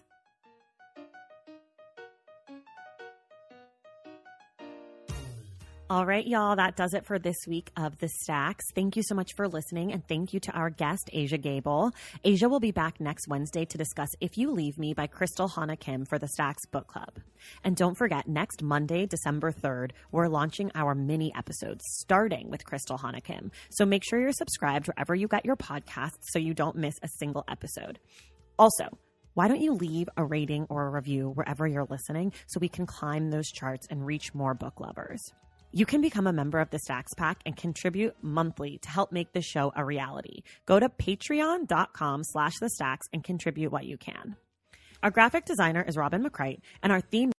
All 5.88 6.04
right, 6.04 6.26
y'all, 6.26 6.56
that 6.56 6.74
does 6.74 6.94
it 6.94 7.06
for 7.06 7.16
this 7.16 7.36
week 7.46 7.70
of 7.76 7.96
The 7.98 8.08
Stacks. 8.08 8.64
Thank 8.74 8.96
you 8.96 9.04
so 9.04 9.14
much 9.14 9.34
for 9.36 9.46
listening, 9.46 9.92
and 9.92 10.04
thank 10.08 10.34
you 10.34 10.40
to 10.40 10.50
our 10.50 10.68
guest, 10.68 11.08
Aja 11.14 11.38
Gabel. 11.38 11.92
Aja 12.24 12.48
will 12.48 12.58
be 12.58 12.72
back 12.72 12.98
next 12.98 13.28
Wednesday 13.28 13.64
to 13.66 13.78
discuss 13.78 14.08
If 14.20 14.36
You 14.36 14.50
Leave 14.50 14.78
Me 14.78 14.94
by 14.94 15.06
Crystal 15.06 15.46
Hana 15.46 15.76
Kim 15.76 16.04
for 16.04 16.18
The 16.18 16.26
Stacks 16.26 16.66
Book 16.66 16.88
Club. 16.88 17.20
And 17.62 17.76
don't 17.76 17.94
forget, 17.94 18.26
next 18.26 18.64
Monday, 18.64 19.06
December 19.06 19.52
3rd, 19.52 19.92
we're 20.10 20.26
launching 20.26 20.72
our 20.74 20.96
mini 20.96 21.32
episodes, 21.36 21.84
starting 22.00 22.50
with 22.50 22.64
Crystal 22.64 22.98
Hana 22.98 23.20
Kim. 23.20 23.52
So 23.70 23.86
make 23.86 24.02
sure 24.02 24.20
you're 24.20 24.32
subscribed 24.32 24.88
wherever 24.88 25.14
you 25.14 25.28
get 25.28 25.46
your 25.46 25.56
podcasts 25.56 26.24
so 26.32 26.40
you 26.40 26.52
don't 26.52 26.74
miss 26.74 26.96
a 27.04 27.08
single 27.20 27.44
episode. 27.48 28.00
Also, 28.58 28.98
why 29.34 29.46
don't 29.46 29.60
you 29.60 29.72
leave 29.72 30.08
a 30.16 30.24
rating 30.24 30.66
or 30.68 30.88
a 30.88 30.90
review 30.90 31.30
wherever 31.30 31.64
you're 31.64 31.86
listening 31.88 32.32
so 32.48 32.58
we 32.58 32.68
can 32.68 32.86
climb 32.86 33.30
those 33.30 33.46
charts 33.52 33.86
and 33.88 34.04
reach 34.04 34.34
more 34.34 34.54
book 34.54 34.80
lovers? 34.80 35.22
You 35.76 35.84
can 35.84 36.00
become 36.00 36.26
a 36.26 36.32
member 36.32 36.58
of 36.58 36.70
the 36.70 36.78
Stacks 36.78 37.12
Pack 37.12 37.42
and 37.44 37.54
contribute 37.54 38.16
monthly 38.22 38.78
to 38.78 38.88
help 38.88 39.12
make 39.12 39.32
the 39.32 39.42
show 39.42 39.74
a 39.76 39.84
reality. 39.84 40.40
Go 40.64 40.80
to 40.80 40.88
patreon.com 40.88 42.24
slash 42.24 42.54
the 42.58 42.70
stacks 42.70 43.06
and 43.12 43.22
contribute 43.22 43.70
what 43.70 43.84
you 43.84 43.98
can. 43.98 44.36
Our 45.02 45.10
graphic 45.10 45.44
designer 45.44 45.84
is 45.86 45.98
Robin 45.98 46.24
McCrite, 46.24 46.60
and 46.82 46.92
our 46.92 47.02
theme 47.02 47.30